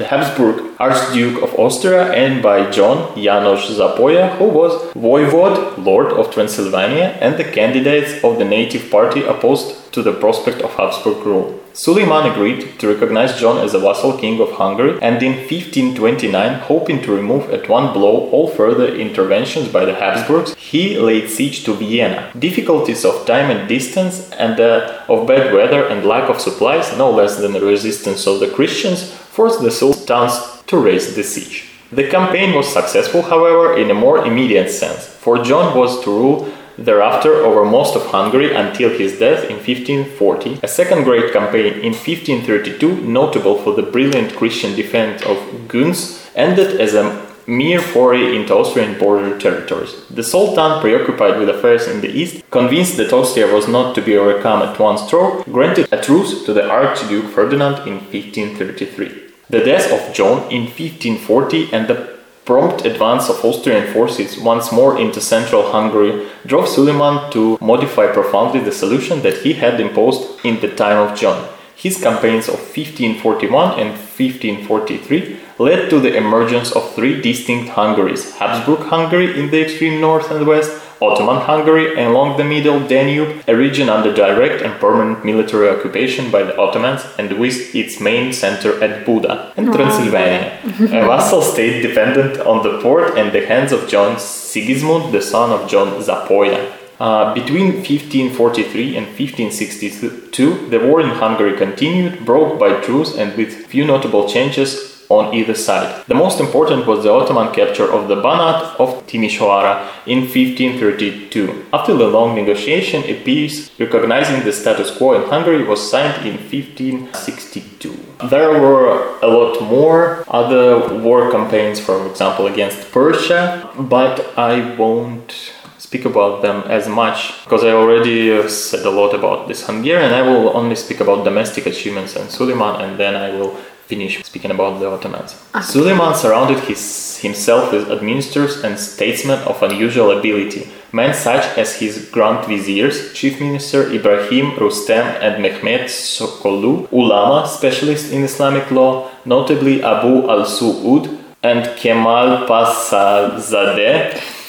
the 0.00 0.06
Habsburg 0.10 0.56
Archduke 0.78 1.42
of 1.42 1.50
Austria, 1.58 2.12
and 2.12 2.42
by 2.42 2.70
John 2.70 2.98
János 3.16 3.62
Zapolya, 3.78 4.26
who 4.38 4.44
was 4.60 4.72
voivode, 4.94 5.58
lord 5.78 6.12
of 6.12 6.30
Transylvania, 6.34 7.16
and 7.20 7.36
the 7.36 7.44
candidates 7.44 8.12
of 8.24 8.38
the 8.38 8.44
native 8.44 8.90
party 8.90 9.22
opposed 9.24 9.92
to 9.94 10.02
the 10.02 10.12
prospect 10.12 10.60
of 10.62 10.70
Habsburg 10.74 11.24
rule. 11.26 11.61
Suleiman 11.74 12.30
agreed 12.30 12.78
to 12.78 12.92
recognize 12.92 13.40
John 13.40 13.56
as 13.56 13.72
a 13.72 13.78
vassal 13.78 14.18
king 14.18 14.40
of 14.40 14.52
Hungary, 14.52 14.98
and 15.00 15.22
in 15.22 15.32
1529, 15.32 16.60
hoping 16.60 17.00
to 17.02 17.16
remove 17.16 17.48
at 17.50 17.68
one 17.68 17.94
blow 17.94 18.28
all 18.30 18.48
further 18.48 18.94
interventions 18.94 19.68
by 19.68 19.86
the 19.86 19.94
Habsburgs, 19.94 20.54
he 20.54 20.98
laid 20.98 21.30
siege 21.30 21.64
to 21.64 21.72
Vienna. 21.72 22.30
Difficulties 22.38 23.06
of 23.06 23.24
time 23.24 23.50
and 23.50 23.66
distance, 23.68 24.30
and 24.32 24.60
uh, 24.60 25.02
of 25.08 25.26
bad 25.26 25.54
weather 25.54 25.86
and 25.86 26.04
lack 26.04 26.28
of 26.28 26.42
supplies, 26.42 26.96
no 26.98 27.10
less 27.10 27.38
than 27.38 27.52
the 27.52 27.64
resistance 27.64 28.26
of 28.26 28.40
the 28.40 28.50
Christians, 28.50 29.10
forced 29.10 29.62
the 29.62 29.70
sultans 29.70 30.34
to 30.66 30.76
raise 30.76 31.16
the 31.16 31.24
siege. 31.24 31.70
The 31.90 32.08
campaign 32.08 32.54
was 32.54 32.70
successful, 32.70 33.22
however, 33.22 33.78
in 33.78 33.90
a 33.90 33.94
more 33.94 34.26
immediate 34.26 34.70
sense, 34.70 35.06
for 35.06 35.42
John 35.42 35.76
was 35.76 36.02
to 36.04 36.10
rule 36.10 36.52
thereafter 36.78 37.34
over 37.34 37.64
most 37.64 37.96
of 37.96 38.06
Hungary 38.06 38.54
until 38.54 38.90
his 38.90 39.18
death 39.18 39.44
in 39.44 39.56
1540. 39.56 40.60
A 40.62 40.68
second 40.68 41.04
great 41.04 41.32
campaign 41.32 41.74
in 41.74 41.92
1532, 41.92 43.02
notable 43.02 43.58
for 43.58 43.74
the 43.74 43.82
brilliant 43.82 44.34
Christian 44.36 44.74
defense 44.74 45.22
of 45.22 45.68
Guns, 45.68 46.26
ended 46.34 46.80
as 46.80 46.94
a 46.94 47.32
mere 47.46 47.80
foray 47.80 48.36
into 48.36 48.54
Austrian 48.54 48.98
border 48.98 49.38
territories. 49.38 49.94
The 50.08 50.22
Sultan, 50.22 50.80
preoccupied 50.80 51.38
with 51.38 51.48
affairs 51.48 51.88
in 51.88 52.00
the 52.00 52.10
east, 52.10 52.48
convinced 52.50 52.96
that 52.96 53.12
Austria 53.12 53.52
was 53.52 53.68
not 53.68 53.94
to 53.94 54.02
be 54.02 54.16
overcome 54.16 54.62
at 54.62 54.78
one 54.78 54.98
stroke, 54.98 55.44
granted 55.46 55.88
a 55.92 56.00
truce 56.00 56.44
to 56.44 56.52
the 56.52 56.68
Archduke 56.68 57.30
Ferdinand 57.32 57.86
in 57.86 57.94
1533. 57.94 59.22
The 59.50 59.60
death 59.60 59.92
of 59.92 60.14
John 60.14 60.50
in 60.50 60.62
1540 60.62 61.72
and 61.72 61.88
the 61.88 62.21
prompt 62.44 62.84
advance 62.84 63.28
of 63.28 63.44
Austrian 63.44 63.92
forces 63.92 64.38
once 64.38 64.72
more 64.72 64.98
into 64.98 65.20
central 65.20 65.70
Hungary 65.70 66.26
drove 66.44 66.68
Suleiman 66.68 67.30
to 67.32 67.56
modify 67.60 68.08
profoundly 68.08 68.60
the 68.60 68.72
solution 68.72 69.22
that 69.22 69.38
he 69.42 69.52
had 69.52 69.80
imposed 69.80 70.44
in 70.44 70.60
the 70.60 70.74
time 70.74 70.98
of 70.98 71.16
John. 71.16 71.48
His 71.76 72.00
campaigns 72.00 72.48
of 72.48 72.54
1541 72.54 73.78
and 73.78 73.90
1543 73.90 75.36
led 75.58 75.90
to 75.90 76.00
the 76.00 76.16
emergence 76.16 76.72
of 76.72 76.94
three 76.94 77.20
distinct 77.20 77.70
Hungaries 77.70 78.36
Habsburg 78.36 78.80
Hungary 78.86 79.38
in 79.38 79.50
the 79.50 79.62
extreme 79.62 80.00
north 80.00 80.30
and 80.30 80.46
west, 80.46 80.81
Ottoman 81.02 81.40
Hungary 81.42 81.98
and 81.98 82.12
along 82.12 82.36
the 82.36 82.44
middle 82.44 82.80
Danube, 82.86 83.42
a 83.48 83.56
region 83.56 83.88
under 83.88 84.14
direct 84.14 84.62
and 84.62 84.78
permanent 84.80 85.24
military 85.24 85.68
occupation 85.68 86.30
by 86.30 86.42
the 86.44 86.56
Ottomans 86.56 87.02
and 87.18 87.38
with 87.38 87.74
its 87.74 88.00
main 88.00 88.32
center 88.32 88.82
at 88.82 89.04
Buda, 89.04 89.52
and 89.56 89.72
Transylvania, 89.72 90.58
a 90.64 91.06
vassal 91.10 91.42
state 91.42 91.82
dependent 91.82 92.38
on 92.40 92.62
the 92.62 92.80
Porte 92.80 93.18
and 93.18 93.32
the 93.32 93.46
hands 93.46 93.72
of 93.72 93.88
John 93.88 94.18
Sigismund, 94.18 95.12
the 95.12 95.22
son 95.22 95.50
of 95.50 95.68
John 95.68 95.88
Zapolya. 96.02 96.72
Uh, 97.00 97.34
between 97.34 97.82
1543 97.82 98.96
and 98.96 99.06
1562, 99.06 100.68
the 100.68 100.78
war 100.78 101.00
in 101.00 101.08
Hungary 101.08 101.56
continued, 101.56 102.24
broke 102.24 102.60
by 102.60 102.80
truce 102.80 103.16
and 103.16 103.36
with 103.36 103.66
few 103.66 103.84
notable 103.84 104.28
changes 104.28 104.91
on 105.18 105.34
either 105.34 105.54
side. 105.54 106.04
The 106.06 106.14
most 106.14 106.40
important 106.40 106.86
was 106.86 107.04
the 107.04 107.12
Ottoman 107.12 107.52
capture 107.52 107.88
of 107.96 108.08
the 108.08 108.16
Banat 108.16 108.58
of 108.80 109.06
Timisoara 109.06 109.74
in 110.06 110.20
1532. 110.20 111.66
After 111.72 111.94
the 111.94 112.08
long 112.08 112.34
negotiation, 112.34 113.02
a 113.04 113.14
peace 113.22 113.70
recognizing 113.78 114.44
the 114.44 114.52
status 114.52 114.90
quo 114.96 115.14
in 115.14 115.28
Hungary 115.28 115.64
was 115.64 115.80
signed 115.90 116.26
in 116.26 116.36
1562. 116.36 117.98
There 118.30 118.52
were 118.60 118.86
a 119.20 119.26
lot 119.26 119.60
more 119.62 120.24
other 120.28 120.66
war 121.04 121.30
campaigns, 121.30 121.78
for 121.80 122.06
example, 122.10 122.46
against 122.46 122.90
Persia, 122.92 123.68
but 123.78 124.14
I 124.38 124.76
won't 124.76 125.52
speak 125.92 126.04
about 126.06 126.40
them 126.40 126.62
as 126.78 126.88
much 126.88 127.18
because 127.44 127.62
I 127.64 127.72
already 127.72 128.32
uh, 128.32 128.48
said 128.48 128.86
a 128.86 128.90
lot 128.90 129.12
about 129.14 129.48
this 129.48 129.66
Hungarian. 129.66 130.12
I 130.12 130.22
will 130.22 130.56
only 130.56 130.76
speak 130.76 131.00
about 131.00 131.24
domestic 131.24 131.66
achievements 131.66 132.16
and 132.16 132.30
Suleiman, 132.30 132.80
and 132.80 132.98
then 132.98 133.14
I 133.14 133.28
will 133.36 133.52
finish 133.92 134.14
speaking 134.30 134.52
about 134.56 134.80
the 134.80 134.88
Ottomans. 134.94 135.30
Ah. 135.54 135.60
Suleiman 135.60 136.14
surrounded 136.22 136.60
his, 136.70 136.82
himself 137.26 137.72
with 137.72 137.90
administrators 137.96 138.54
and 138.64 138.78
statesmen 138.78 139.40
of 139.50 139.62
unusual 139.62 140.08
ability, 140.18 140.62
men 140.92 141.12
such 141.28 141.44
as 141.62 141.68
his 141.82 141.94
grand 142.14 142.40
viziers, 142.52 142.96
chief 143.18 143.34
minister 143.46 143.80
Ibrahim 143.98 144.46
Rustem 144.62 145.04
and 145.24 145.34
Mehmet 145.44 145.84
Sokollu, 146.14 146.74
ulama, 147.00 147.46
specialist 147.46 148.12
in 148.14 148.22
Islamic 148.30 148.70
law, 148.70 148.92
notably 149.24 149.82
Abu 149.94 150.12
al-Su'ud 150.34 151.04
and 151.42 151.62
Kemal 151.76 152.46
Paşazadeh, 152.48 154.02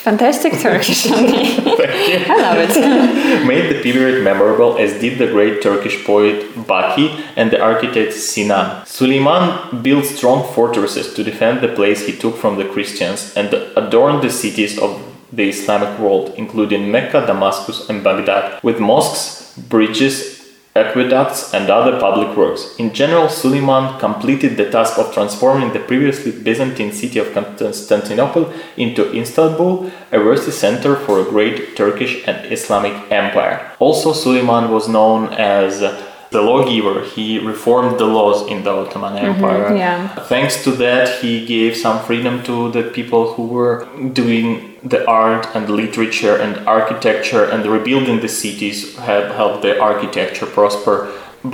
Fantastic 0.03 0.59
Turkish. 0.59 1.03
Thank 1.07 1.31
you. 1.31 2.33
I 2.33 2.41
love 2.41 2.57
it. 2.59 3.47
made 3.47 3.73
the 3.73 3.81
period 3.81 4.21
memorable 4.21 4.77
as 4.77 4.99
did 4.99 5.17
the 5.17 5.27
great 5.27 5.61
Turkish 5.61 6.03
poet 6.03 6.43
Baki 6.67 7.23
and 7.37 7.49
the 7.51 7.61
architect 7.61 8.11
Sinan. 8.11 8.85
Suleiman 8.85 9.81
built 9.81 10.03
strong 10.03 10.43
fortresses 10.53 11.13
to 11.13 11.23
defend 11.23 11.61
the 11.61 11.69
place 11.69 12.05
he 12.05 12.11
took 12.11 12.35
from 12.35 12.57
the 12.57 12.65
Christians 12.65 13.33
and 13.37 13.53
adorned 13.77 14.21
the 14.23 14.29
cities 14.29 14.77
of 14.77 15.01
the 15.31 15.47
Islamic 15.47 15.97
world, 15.97 16.33
including 16.35 16.91
Mecca, 16.91 17.25
Damascus, 17.25 17.89
and 17.89 18.03
Baghdad, 18.03 18.61
with 18.61 18.81
mosques, 18.81 19.57
bridges, 19.57 20.42
aqueducts, 20.75 21.53
and 21.53 21.69
other 21.69 21.99
public 21.99 22.35
works. 22.35 22.75
In 22.77 22.93
general, 22.93 23.29
Suleiman 23.29 23.99
completed 23.99 24.57
the 24.57 24.69
task 24.69 24.97
of 24.97 25.13
transforming 25.13 25.71
the 25.71 25.79
previously 25.79 26.31
Byzantine 26.31 26.91
city 26.91 27.19
of 27.19 27.31
Constantinople 27.33 28.51
into 28.75 29.13
Istanbul, 29.13 29.91
a 30.11 30.17
worthy 30.19 30.51
center 30.51 30.95
for 30.95 31.19
a 31.19 31.25
great 31.25 31.75
Turkish 31.75 32.27
and 32.27 32.51
Islamic 32.51 32.93
empire. 33.11 33.71
Also, 33.79 34.13
Suleiman 34.13 34.71
was 34.71 34.87
known 34.87 35.31
as 35.33 35.81
the 36.33 36.41
lawgiver. 36.41 36.97
He 37.15 37.39
reformed 37.39 37.93
the 38.01 38.05
laws 38.17 38.39
in 38.51 38.63
the 38.65 38.71
Ottoman 38.81 39.13
mm-hmm, 39.13 39.25
Empire. 39.31 39.75
yeah. 39.83 40.07
Thanks 40.33 40.55
to 40.65 40.71
that, 40.85 41.05
he 41.21 41.31
gave 41.45 41.71
some 41.85 41.97
freedom 42.07 42.43
to 42.49 42.55
the 42.75 42.83
people 42.97 43.23
who 43.33 43.45
were 43.57 43.75
doing 44.21 44.45
the 44.93 45.01
art 45.07 45.47
and 45.55 45.69
literature 45.69 46.35
and 46.43 46.53
architecture 46.67 47.43
and 47.53 47.65
rebuilding 47.65 48.17
the 48.19 48.27
cities 48.43 48.97
have 49.09 49.25
helped 49.39 49.61
the 49.61 49.73
architecture 49.79 50.45
prosper. 50.57 50.95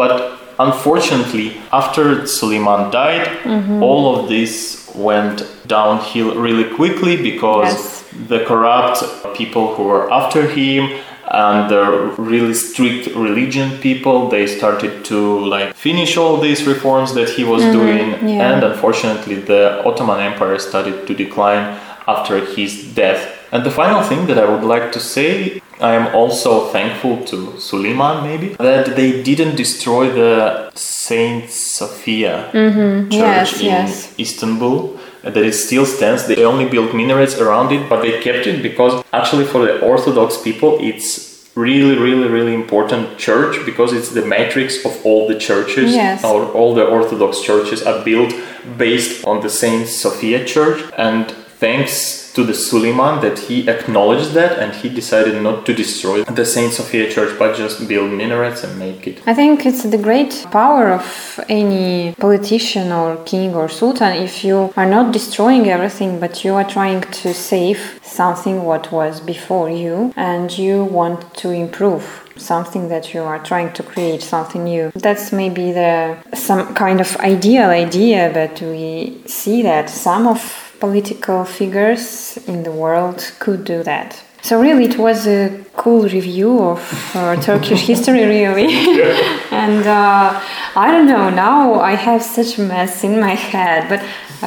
But 0.02 0.14
unfortunately, 0.58 1.48
after 1.72 2.26
Suleiman 2.26 2.92
died, 2.92 3.28
mm-hmm. 3.44 3.84
all 3.84 4.04
of 4.16 4.30
this 4.30 4.90
went 4.96 5.38
downhill 5.68 6.30
really 6.46 6.68
quickly 6.80 7.16
because 7.32 7.74
Yes. 7.74 8.04
the 8.32 8.40
corrupt 8.50 8.98
people 9.40 9.66
who 9.76 9.84
were 9.92 10.06
after 10.12 10.42
him 10.58 10.82
and 11.30 11.70
the 11.70 12.14
really 12.18 12.54
strict 12.54 13.08
religion 13.16 13.78
people 13.80 14.30
they 14.30 14.48
started 14.48 15.06
to 15.06 15.40
like 15.46 15.76
finish 15.76 16.18
all 16.18 16.38
these 16.38 16.66
reforms 16.66 17.14
that 17.14 17.30
he 17.30 17.44
was 17.44 17.62
mm-hmm. 17.62 17.80
doing. 17.80 18.28
Yeah. 18.28 18.52
and 18.54 18.64
unfortunately 18.64 19.36
the 19.36 19.84
ottoman 19.86 20.20
empire 20.20 20.58
started 20.58 21.06
to 21.08 21.14
decline 21.14 21.80
after 22.08 22.44
his 22.44 22.94
death. 22.96 23.36
And 23.52 23.64
the 23.64 23.72
final 23.72 24.04
thing 24.04 24.28
that 24.28 24.38
i 24.38 24.46
would 24.52 24.64
like 24.64 24.92
to 24.92 25.00
say 25.00 25.60
i 25.80 25.94
am 25.96 26.14
also 26.14 26.68
thankful 26.68 27.24
to 27.26 27.60
suleiman 27.60 28.24
maybe 28.24 28.50
that 28.56 28.96
they 28.96 29.24
didn't 29.24 29.56
destroy 29.56 30.12
the 30.12 30.70
saint 30.76 31.50
sophia 31.50 32.52
mm-hmm. 32.54 33.10
church 33.10 33.54
Yes, 33.54 33.60
in 33.60 33.66
yes. 33.66 34.20
Istanbul 34.20 34.99
that 35.24 35.38
it 35.38 35.54
still 35.54 35.86
stands. 35.86 36.28
They 36.28 36.44
only 36.44 36.68
built 36.68 36.94
minarets 36.94 37.38
around 37.38 37.72
it, 37.72 37.90
but 37.90 38.02
they 38.02 38.22
kept 38.22 38.48
it 38.48 38.62
because 38.62 39.04
actually 39.14 39.46
for 39.46 39.66
the 39.66 39.82
Orthodox 39.82 40.42
people 40.42 40.78
it's 40.80 41.30
really, 41.56 41.98
really, 41.98 42.28
really 42.28 42.54
important 42.54 43.18
church 43.18 43.66
because 43.66 43.92
it's 43.92 44.12
the 44.12 44.26
matrix 44.26 44.86
of 44.86 44.94
all 45.06 45.28
the 45.28 45.38
churches. 45.38 45.94
Yes. 45.94 46.24
All, 46.24 46.46
all 46.52 46.74
the 46.74 46.86
Orthodox 46.86 47.42
churches 47.42 47.84
are 47.84 48.04
built 48.04 48.34
based 48.78 49.26
on 49.26 49.42
the 49.42 49.50
Saint 49.50 49.88
Sophia 49.88 50.46
Church, 50.46 50.84
and 50.98 51.30
thanks 51.32 52.19
to 52.40 52.46
the 52.46 52.54
Suleiman 52.54 53.20
that 53.26 53.38
he 53.48 53.58
acknowledged 53.76 54.32
that 54.40 54.54
and 54.62 54.70
he 54.82 54.88
decided 55.02 55.36
not 55.48 55.66
to 55.68 55.74
destroy 55.74 56.24
the 56.40 56.46
Saint 56.46 56.72
Sophia 56.72 57.06
Church 57.16 57.32
but 57.38 57.50
just 57.64 57.76
build 57.92 58.10
minarets 58.12 58.64
and 58.64 58.74
make 58.80 59.02
it. 59.10 59.16
I 59.32 59.34
think 59.34 59.66
it's 59.66 59.84
the 59.96 60.02
great 60.08 60.34
power 60.60 60.86
of 61.00 61.06
any 61.50 62.16
politician 62.28 62.88
or 63.00 63.18
king 63.32 63.50
or 63.60 63.68
sultan. 63.68 64.14
If 64.30 64.46
you 64.48 64.58
are 64.80 64.90
not 64.98 65.12
destroying 65.12 65.66
everything 65.76 66.12
but 66.24 66.34
you 66.46 66.54
are 66.60 66.68
trying 66.78 67.02
to 67.22 67.34
save 67.34 67.80
something 68.02 68.64
what 68.64 68.84
was 69.00 69.20
before 69.20 69.70
you 69.70 70.14
and 70.16 70.48
you 70.58 70.86
want 71.00 71.20
to 71.42 71.48
improve 71.66 72.06
something 72.38 72.88
that 72.88 73.14
you 73.14 73.22
are 73.22 73.40
trying 73.40 73.74
to 73.74 73.84
create 73.84 74.22
something 74.22 74.64
new. 74.64 74.92
That's 74.96 75.34
maybe 75.34 75.74
the 75.74 76.18
some 76.34 76.74
kind 76.74 77.02
of 77.02 77.10
ideal 77.18 77.70
idea 77.86 78.32
but 78.34 78.62
we 78.62 79.22
see 79.26 79.62
that 79.64 79.90
some 79.90 80.26
of 80.26 80.69
political 80.80 81.46
figures 81.46 82.38
in 82.48 82.64
the 82.64 82.72
world 82.72 83.32
could 83.40 83.64
do 83.64 83.84
that 83.84 84.24
So 84.42 84.60
really, 84.60 84.86
it 84.86 84.98
was 84.98 85.28
a 85.28 85.66
cool 85.76 86.04
review 86.04 86.60
of 86.60 87.16
uh, 87.16 87.36
Turkish 87.42 87.82
history, 87.82 88.26
really. 88.26 88.68
and 89.52 89.86
uh, 89.86 90.42
I 90.76 90.92
don't 90.92 91.08
know. 91.08 91.30
Now 91.30 91.80
I 91.82 91.96
have 91.96 92.24
such 92.24 92.58
a 92.58 92.62
mess 92.62 93.04
in 93.04 93.20
my 93.20 93.36
head, 93.36 93.90
but 93.90 94.02